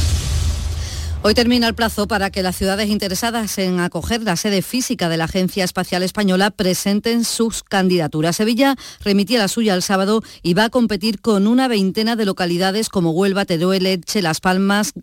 Hoy 1.23 1.35
termina 1.35 1.67
el 1.67 1.75
plazo 1.75 2.07
para 2.07 2.31
que 2.31 2.41
las 2.41 2.55
ciudades 2.55 2.89
interesadas 2.89 3.59
en 3.59 3.79
acoger 3.79 4.23
la 4.23 4.35
sede 4.35 4.63
física 4.63 5.07
de 5.07 5.17
la 5.17 5.25
Agencia 5.25 5.63
Espacial 5.63 6.01
Española 6.01 6.49
presenten 6.49 7.25
sus 7.25 7.61
candidaturas. 7.61 8.37
Sevilla 8.37 8.75
remitía 9.01 9.37
la 9.37 9.47
suya 9.47 9.75
el 9.75 9.83
sábado 9.83 10.23
y 10.41 10.55
va 10.55 10.63
a 10.63 10.69
competir 10.69 11.21
con 11.21 11.45
una 11.45 11.67
veintena 11.67 12.15
de 12.15 12.25
localidades 12.25 12.89
como 12.89 13.11
Huelva, 13.11 13.45
Teruel, 13.45 13.85
Elche, 13.85 14.23
Las 14.23 14.39
Palmas, 14.39 14.93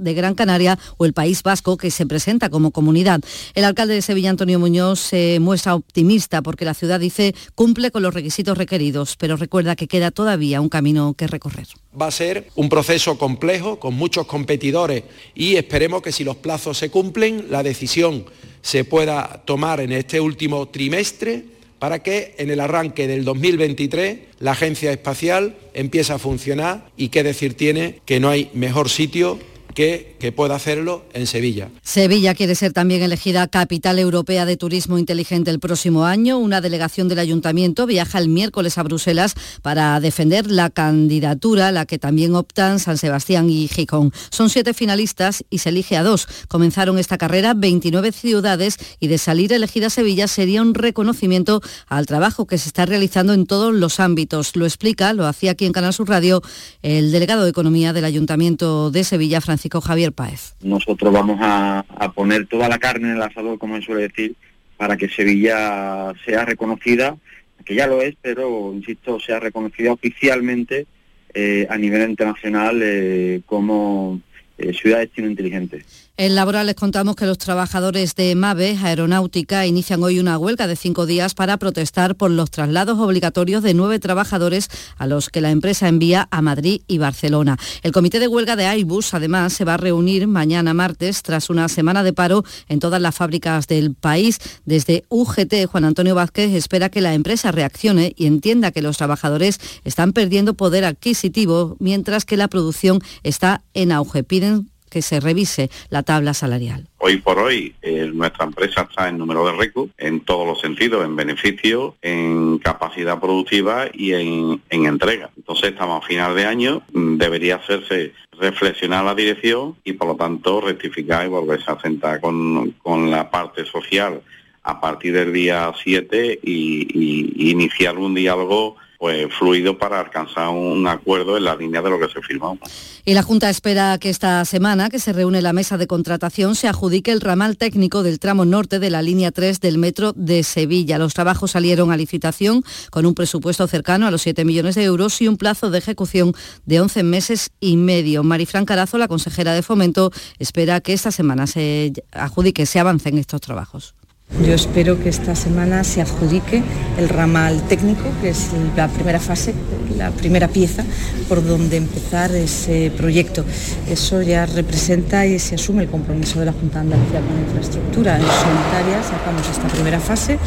de 0.00 0.14
Gran 0.14 0.34
Canaria 0.34 0.78
o 0.96 1.04
el 1.04 1.12
País 1.12 1.42
Vasco 1.42 1.76
que 1.76 1.90
se 1.90 2.06
presenta 2.06 2.50
como 2.50 2.70
comunidad. 2.70 3.20
El 3.54 3.64
alcalde 3.64 3.94
de 3.94 4.02
Sevilla, 4.02 4.30
Antonio 4.30 4.58
Muñoz, 4.58 5.00
se 5.00 5.38
muestra 5.40 5.74
optimista 5.74 6.42
porque 6.42 6.64
la 6.64 6.74
ciudad 6.74 7.00
dice 7.00 7.34
cumple 7.54 7.90
con 7.90 8.02
los 8.02 8.14
requisitos 8.14 8.56
requeridos, 8.56 9.16
pero 9.16 9.36
recuerda 9.36 9.76
que 9.76 9.88
queda 9.88 10.10
todavía 10.10 10.60
un 10.60 10.68
camino 10.68 11.14
que 11.14 11.26
recorrer. 11.26 11.66
Va 12.00 12.06
a 12.06 12.10
ser 12.10 12.48
un 12.54 12.68
proceso 12.68 13.18
complejo 13.18 13.78
con 13.78 13.94
muchos 13.94 14.26
competidores 14.26 15.04
y 15.34 15.56
esperemos 15.56 16.02
que 16.02 16.12
si 16.12 16.24
los 16.24 16.36
plazos 16.36 16.78
se 16.78 16.90
cumplen, 16.90 17.46
la 17.50 17.62
decisión 17.62 18.24
se 18.62 18.84
pueda 18.84 19.42
tomar 19.44 19.80
en 19.80 19.92
este 19.92 20.20
último 20.20 20.68
trimestre 20.68 21.44
para 21.78 22.02
que 22.02 22.34
en 22.38 22.50
el 22.50 22.60
arranque 22.60 23.06
del 23.08 23.24
2023 23.24 24.18
la 24.38 24.52
agencia 24.52 24.92
espacial 24.92 25.56
empiece 25.72 26.12
a 26.12 26.18
funcionar 26.18 26.90
y 26.96 27.08
qué 27.08 27.22
decir 27.22 27.54
tiene 27.54 28.00
que 28.04 28.20
no 28.20 28.28
hay 28.28 28.50
mejor 28.52 28.90
sitio 28.90 29.38
que, 29.74 30.09
que, 30.20 30.30
pueda 30.30 30.54
hacerlo 30.54 31.04
en 31.12 31.26
Sevilla. 31.26 31.70
Sevilla 31.82 32.34
quiere 32.34 32.54
ser 32.54 32.72
también 32.72 33.02
elegida 33.02 33.48
capital 33.48 33.98
europea 33.98 34.46
de 34.46 34.56
turismo 34.56 34.96
inteligente 34.96 35.50
el 35.50 35.58
próximo 35.58 36.04
año. 36.04 36.38
Una 36.38 36.60
delegación 36.60 37.08
del 37.08 37.18
ayuntamiento 37.18 37.86
viaja 37.86 38.18
el 38.18 38.28
miércoles 38.28 38.78
a 38.78 38.84
Bruselas 38.84 39.34
para 39.62 39.98
defender 39.98 40.48
la 40.50 40.70
candidatura, 40.70 41.68
a 41.68 41.72
la 41.72 41.86
que 41.86 41.98
también 41.98 42.36
optan 42.36 42.78
San 42.78 42.96
Sebastián 42.96 43.50
y 43.50 43.66
Gijón. 43.66 44.12
Son 44.30 44.50
siete 44.50 44.72
finalistas 44.72 45.44
y 45.50 45.58
se 45.58 45.70
elige 45.70 45.96
a 45.96 46.04
dos. 46.04 46.28
Comenzaron 46.48 46.98
esta 46.98 47.18
carrera 47.18 47.54
29 47.54 48.12
ciudades 48.12 48.76
y 49.00 49.08
de 49.08 49.18
salir 49.18 49.52
elegida 49.52 49.90
Sevilla 49.90 50.28
sería 50.28 50.62
un 50.62 50.74
reconocimiento 50.74 51.60
al 51.88 52.06
trabajo 52.06 52.46
que 52.46 52.58
se 52.58 52.68
está 52.68 52.86
realizando 52.86 53.32
en 53.32 53.46
todos 53.46 53.74
los 53.74 54.00
ámbitos. 54.00 54.54
Lo 54.54 54.64
explica, 54.66 55.12
lo 55.12 55.26
hacía 55.26 55.52
aquí 55.52 55.66
en 55.66 55.72
Canal 55.72 55.92
Sur 55.92 56.08
Radio, 56.08 56.42
el 56.82 57.10
delegado 57.10 57.44
de 57.44 57.50
Economía 57.50 57.92
del 57.92 58.04
Ayuntamiento 58.04 58.90
de 58.90 59.04
Sevilla, 59.04 59.40
Francisco 59.40 59.80
Javier 59.80 60.09
Páez. 60.12 60.54
Nosotros 60.62 61.12
vamos 61.12 61.38
a, 61.40 61.84
a, 61.88 62.12
poner 62.12 62.46
toda 62.46 62.68
la 62.68 62.78
carne 62.78 63.10
en 63.10 63.16
el 63.16 63.22
asador, 63.22 63.58
como 63.58 63.76
se 63.76 63.82
suele 63.82 64.08
decir, 64.08 64.34
para 64.76 64.96
que 64.96 65.08
Sevilla 65.08 66.12
sea 66.24 66.44
reconocida, 66.44 67.16
que 67.64 67.74
ya 67.74 67.86
lo 67.86 68.00
es, 68.02 68.16
pero, 68.20 68.72
insisto, 68.74 69.20
sea 69.20 69.40
reconocida 69.40 69.92
oficialmente 69.92 70.86
eh, 71.34 71.66
a 71.70 71.76
nivel 71.76 72.10
internacional 72.10 72.80
eh, 72.82 73.42
como 73.46 74.20
eh, 74.58 74.72
ciudad 74.72 74.98
de 74.98 75.06
destino 75.06 75.28
inteligente. 75.28 75.84
En 76.20 76.34
laboral 76.34 76.66
les 76.66 76.74
contamos 76.74 77.16
que 77.16 77.24
los 77.24 77.38
trabajadores 77.38 78.14
de 78.14 78.34
MAVE 78.34 78.76
Aeronáutica 78.82 79.66
inician 79.66 80.02
hoy 80.02 80.20
una 80.20 80.36
huelga 80.36 80.66
de 80.66 80.76
cinco 80.76 81.06
días 81.06 81.32
para 81.32 81.56
protestar 81.56 82.14
por 82.14 82.30
los 82.30 82.50
traslados 82.50 82.98
obligatorios 82.98 83.62
de 83.62 83.72
nueve 83.72 83.98
trabajadores 83.98 84.68
a 84.98 85.06
los 85.06 85.30
que 85.30 85.40
la 85.40 85.50
empresa 85.50 85.88
envía 85.88 86.28
a 86.30 86.42
Madrid 86.42 86.82
y 86.86 86.98
Barcelona. 86.98 87.56
El 87.82 87.92
comité 87.92 88.18
de 88.18 88.28
huelga 88.28 88.54
de 88.54 88.66
Airbus 88.66 89.14
además 89.14 89.54
se 89.54 89.64
va 89.64 89.72
a 89.72 89.76
reunir 89.78 90.26
mañana 90.26 90.74
martes 90.74 91.22
tras 91.22 91.48
una 91.48 91.70
semana 91.70 92.02
de 92.02 92.12
paro 92.12 92.44
en 92.68 92.80
todas 92.80 93.00
las 93.00 93.14
fábricas 93.14 93.66
del 93.66 93.94
país. 93.94 94.40
Desde 94.66 95.04
UGT, 95.08 95.64
Juan 95.70 95.86
Antonio 95.86 96.14
Vázquez 96.14 96.52
espera 96.52 96.90
que 96.90 97.00
la 97.00 97.14
empresa 97.14 97.50
reaccione 97.50 98.12
y 98.14 98.26
entienda 98.26 98.72
que 98.72 98.82
los 98.82 98.98
trabajadores 98.98 99.58
están 99.84 100.12
perdiendo 100.12 100.52
poder 100.52 100.84
adquisitivo 100.84 101.78
mientras 101.78 102.26
que 102.26 102.36
la 102.36 102.48
producción 102.48 103.00
está 103.22 103.62
en 103.72 103.90
auge. 103.90 104.22
Piden 104.22 104.68
que 104.90 105.02
se 105.02 105.20
revise 105.20 105.70
la 105.88 106.02
tabla 106.02 106.34
salarial. 106.34 106.86
Hoy 106.98 107.16
por 107.18 107.38
hoy 107.38 107.74
eh, 107.80 108.10
nuestra 108.12 108.44
empresa 108.44 108.86
está 108.90 109.08
en 109.08 109.16
número 109.16 109.46
de 109.46 109.52
récord 109.52 109.88
en 109.96 110.20
todos 110.20 110.46
los 110.46 110.60
sentidos, 110.60 111.04
en 111.04 111.16
beneficio, 111.16 111.96
en 112.02 112.58
capacidad 112.58 113.18
productiva 113.18 113.86
y 113.92 114.12
en, 114.12 114.60
en 114.68 114.86
entrega. 114.86 115.30
Entonces 115.36 115.70
estamos 115.70 116.04
a 116.04 116.06
final 116.06 116.34
de 116.34 116.44
año, 116.44 116.82
mm, 116.92 117.16
debería 117.16 117.56
hacerse 117.56 118.12
reflexionar 118.32 119.04
la 119.04 119.14
dirección 119.14 119.76
y 119.84 119.92
por 119.92 120.08
lo 120.08 120.16
tanto 120.16 120.60
rectificar 120.60 121.24
y 121.24 121.28
volverse 121.28 121.70
a 121.70 121.80
sentar 121.80 122.20
con, 122.20 122.72
con 122.82 123.10
la 123.10 123.30
parte 123.30 123.64
social 123.64 124.22
a 124.62 124.80
partir 124.80 125.14
del 125.14 125.32
día 125.32 125.72
7 125.82 126.40
y, 126.42 126.88
y, 126.92 127.32
y 127.36 127.50
iniciar 127.50 127.96
un 127.98 128.14
diálogo 128.14 128.76
pues 129.00 129.32
fluido 129.34 129.78
para 129.78 129.98
alcanzar 129.98 130.50
un 130.50 130.86
acuerdo 130.86 131.38
en 131.38 131.44
la 131.44 131.56
línea 131.56 131.80
de 131.80 131.88
lo 131.88 131.98
que 131.98 132.06
se 132.10 132.20
firmó. 132.20 132.58
Y 133.06 133.14
la 133.14 133.22
Junta 133.22 133.48
espera 133.48 133.96
que 133.98 134.10
esta 134.10 134.44
semana, 134.44 134.90
que 134.90 134.98
se 134.98 135.14
reúne 135.14 135.40
la 135.40 135.54
mesa 135.54 135.78
de 135.78 135.86
contratación, 135.86 136.54
se 136.54 136.68
adjudique 136.68 137.10
el 137.10 137.22
ramal 137.22 137.56
técnico 137.56 138.02
del 138.02 138.18
tramo 138.18 138.44
norte 138.44 138.78
de 138.78 138.90
la 138.90 139.00
línea 139.00 139.30
3 139.30 139.58
del 139.60 139.78
metro 139.78 140.12
de 140.12 140.42
Sevilla. 140.42 140.98
Los 140.98 141.14
trabajos 141.14 141.52
salieron 141.52 141.90
a 141.90 141.96
licitación 141.96 142.62
con 142.90 143.06
un 143.06 143.14
presupuesto 143.14 143.66
cercano 143.66 144.06
a 144.06 144.10
los 144.10 144.20
7 144.20 144.44
millones 144.44 144.74
de 144.74 144.84
euros 144.84 145.18
y 145.22 145.28
un 145.28 145.38
plazo 145.38 145.70
de 145.70 145.78
ejecución 145.78 146.34
de 146.66 146.82
11 146.82 147.02
meses 147.02 147.52
y 147.58 147.78
medio. 147.78 148.22
Marifran 148.22 148.66
Carazo, 148.66 148.98
la 148.98 149.08
consejera 149.08 149.54
de 149.54 149.62
Fomento, 149.62 150.12
espera 150.38 150.82
que 150.82 150.92
esta 150.92 151.10
semana 151.10 151.46
se 151.46 151.94
adjudique, 152.12 152.66
se 152.66 152.78
avance 152.78 153.08
en 153.08 153.16
estos 153.16 153.40
trabajos. 153.40 153.94
Yo 154.38 154.54
espero 154.54 154.98
que 155.02 155.10
esta 155.10 155.34
semana 155.34 155.84
se 155.84 156.00
adjudique 156.00 156.62
el 156.98 157.08
ramal 157.08 157.62
técnico, 157.68 158.04
que 158.22 158.30
es 158.30 158.48
la 158.76 158.88
primera 158.88 159.20
fase, 159.20 159.54
la 159.98 160.10
primera 160.12 160.48
pieza 160.48 160.84
por 161.28 161.44
donde 161.44 161.76
empezar 161.76 162.34
ese 162.34 162.90
proyecto. 162.96 163.44
Eso 163.90 164.22
ya 164.22 164.46
representa 164.46 165.26
y 165.26 165.38
se 165.38 165.56
asume 165.56 165.82
el 165.82 165.90
compromiso 165.90 166.40
de 166.40 166.46
la 166.46 166.52
Junta 166.52 166.78
de 166.78 166.94
Andalucía 166.94 167.20
con 167.20 167.38
infraestructura. 167.38 168.16
En 168.16 168.22
solitaria 168.22 169.02
sacamos 169.02 169.46
esta 169.50 169.68
primera 169.68 170.00
fase 170.00 170.38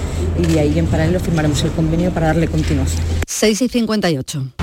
y 0.41 0.47
de 0.47 0.59
ahí 0.59 0.79
en 0.79 0.87
paralelo 0.87 1.19
firmaremos 1.19 1.63
el 1.63 1.71
convenio 1.71 2.11
para 2.11 2.27
darle 2.27 2.47
continuación. 2.47 3.03
6 3.27 3.61
y 3.61 3.69
58. 3.69 4.62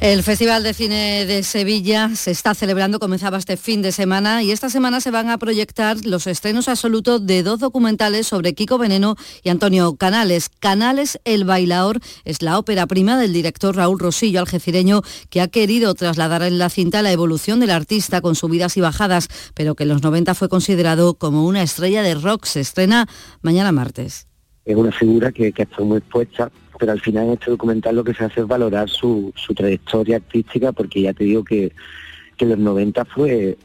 El 0.00 0.22
Festival 0.22 0.62
de 0.62 0.74
Cine 0.74 1.26
de 1.26 1.42
Sevilla 1.42 2.10
se 2.14 2.30
está 2.30 2.54
celebrando, 2.54 3.00
comenzaba 3.00 3.36
este 3.36 3.56
fin 3.56 3.82
de 3.82 3.90
semana 3.90 4.44
y 4.44 4.52
esta 4.52 4.70
semana 4.70 5.00
se 5.00 5.10
van 5.10 5.28
a 5.28 5.38
proyectar 5.38 5.96
los 6.04 6.28
estrenos 6.28 6.68
absolutos 6.68 7.26
de 7.26 7.42
dos 7.42 7.58
documentales 7.58 8.28
sobre 8.28 8.54
Kiko 8.54 8.78
Veneno 8.78 9.16
y 9.42 9.48
Antonio 9.48 9.96
Canales. 9.96 10.50
Canales, 10.50 11.18
El 11.24 11.44
Bailaor, 11.44 11.98
es 12.24 12.42
la 12.42 12.60
ópera 12.60 12.86
prima 12.86 13.18
del 13.18 13.32
director 13.32 13.74
Raúl 13.74 13.98
Rosillo, 13.98 14.38
algecireño, 14.38 15.02
que 15.30 15.40
ha 15.40 15.48
querido 15.48 15.92
trasladar 15.94 16.44
en 16.44 16.58
la 16.58 16.70
cinta 16.70 17.02
la 17.02 17.10
evolución 17.10 17.58
del 17.58 17.70
artista 17.70 18.20
con 18.20 18.36
subidas 18.36 18.76
y 18.76 18.80
bajadas, 18.80 19.26
pero 19.54 19.74
que 19.74 19.82
en 19.82 19.88
los 19.88 20.04
90 20.04 20.36
fue 20.36 20.48
considerado 20.48 21.14
como 21.14 21.44
una 21.44 21.64
estrella 21.64 22.02
de 22.02 22.14
rock. 22.14 22.44
Se 22.44 22.60
estrena 22.60 23.08
mañana 23.42 23.72
martes. 23.72 24.28
Es 24.64 24.76
una 24.76 24.92
figura 24.92 25.32
que, 25.32 25.50
que 25.50 25.62
está 25.62 25.82
muy 25.82 25.98
expuesta 25.98 26.52
pero 26.78 26.92
al 26.92 27.00
final 27.00 27.26
en 27.26 27.32
este 27.32 27.50
documental 27.50 27.96
lo 27.96 28.04
que 28.04 28.14
se 28.14 28.24
hace 28.24 28.40
es 28.40 28.46
valorar 28.46 28.88
su, 28.88 29.32
trayectoria 29.56 30.16
artística, 30.16 30.72
porque 30.72 31.02
ya 31.02 31.12
te 31.12 31.24
digo 31.24 31.44
que, 31.44 31.72
que 32.36 32.46
los 32.46 32.58
90 32.58 33.04
fue, 33.06 33.58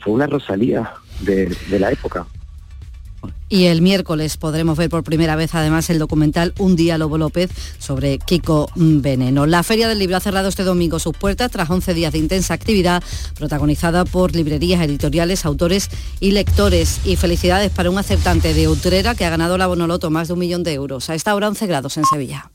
fue 0.00 0.12
una 0.12 0.26
rosalía 0.26 0.92
de 1.22 1.78
la 1.78 1.90
época. 1.90 2.26
Y 3.48 3.66
el 3.66 3.80
miércoles 3.80 4.36
podremos 4.36 4.76
ver 4.76 4.90
por 4.90 5.04
primera 5.04 5.36
vez 5.36 5.54
además 5.54 5.88
el 5.90 5.98
documental 5.98 6.52
Un 6.58 6.76
día 6.76 6.98
Lobo 6.98 7.18
López 7.18 7.50
sobre 7.78 8.18
Kiko 8.18 8.68
Veneno. 8.74 9.46
La 9.46 9.62
Feria 9.62 9.88
del 9.88 9.98
Libro 9.98 10.16
ha 10.16 10.20
cerrado 10.20 10.48
este 10.48 10.64
domingo 10.64 10.98
sus 10.98 11.16
puertas 11.16 11.50
tras 11.50 11.70
11 11.70 11.94
días 11.94 12.12
de 12.12 12.18
intensa 12.18 12.54
actividad 12.54 13.02
protagonizada 13.36 14.04
por 14.04 14.34
librerías, 14.34 14.82
editoriales, 14.82 15.44
autores 15.44 15.90
y 16.20 16.32
lectores. 16.32 17.00
Y 17.04 17.16
felicidades 17.16 17.70
para 17.70 17.90
un 17.90 17.98
acertante 17.98 18.54
de 18.54 18.68
Utrera 18.68 19.14
que 19.14 19.24
ha 19.24 19.30
ganado 19.30 19.58
la 19.58 19.66
Bonoloto 19.66 20.10
más 20.10 20.28
de 20.28 20.34
un 20.34 20.40
millón 20.40 20.64
de 20.64 20.74
euros. 20.74 21.08
A 21.10 21.14
esta 21.14 21.34
hora 21.34 21.48
11 21.48 21.66
grados 21.66 21.96
en 21.96 22.04
Sevilla. 22.04 22.50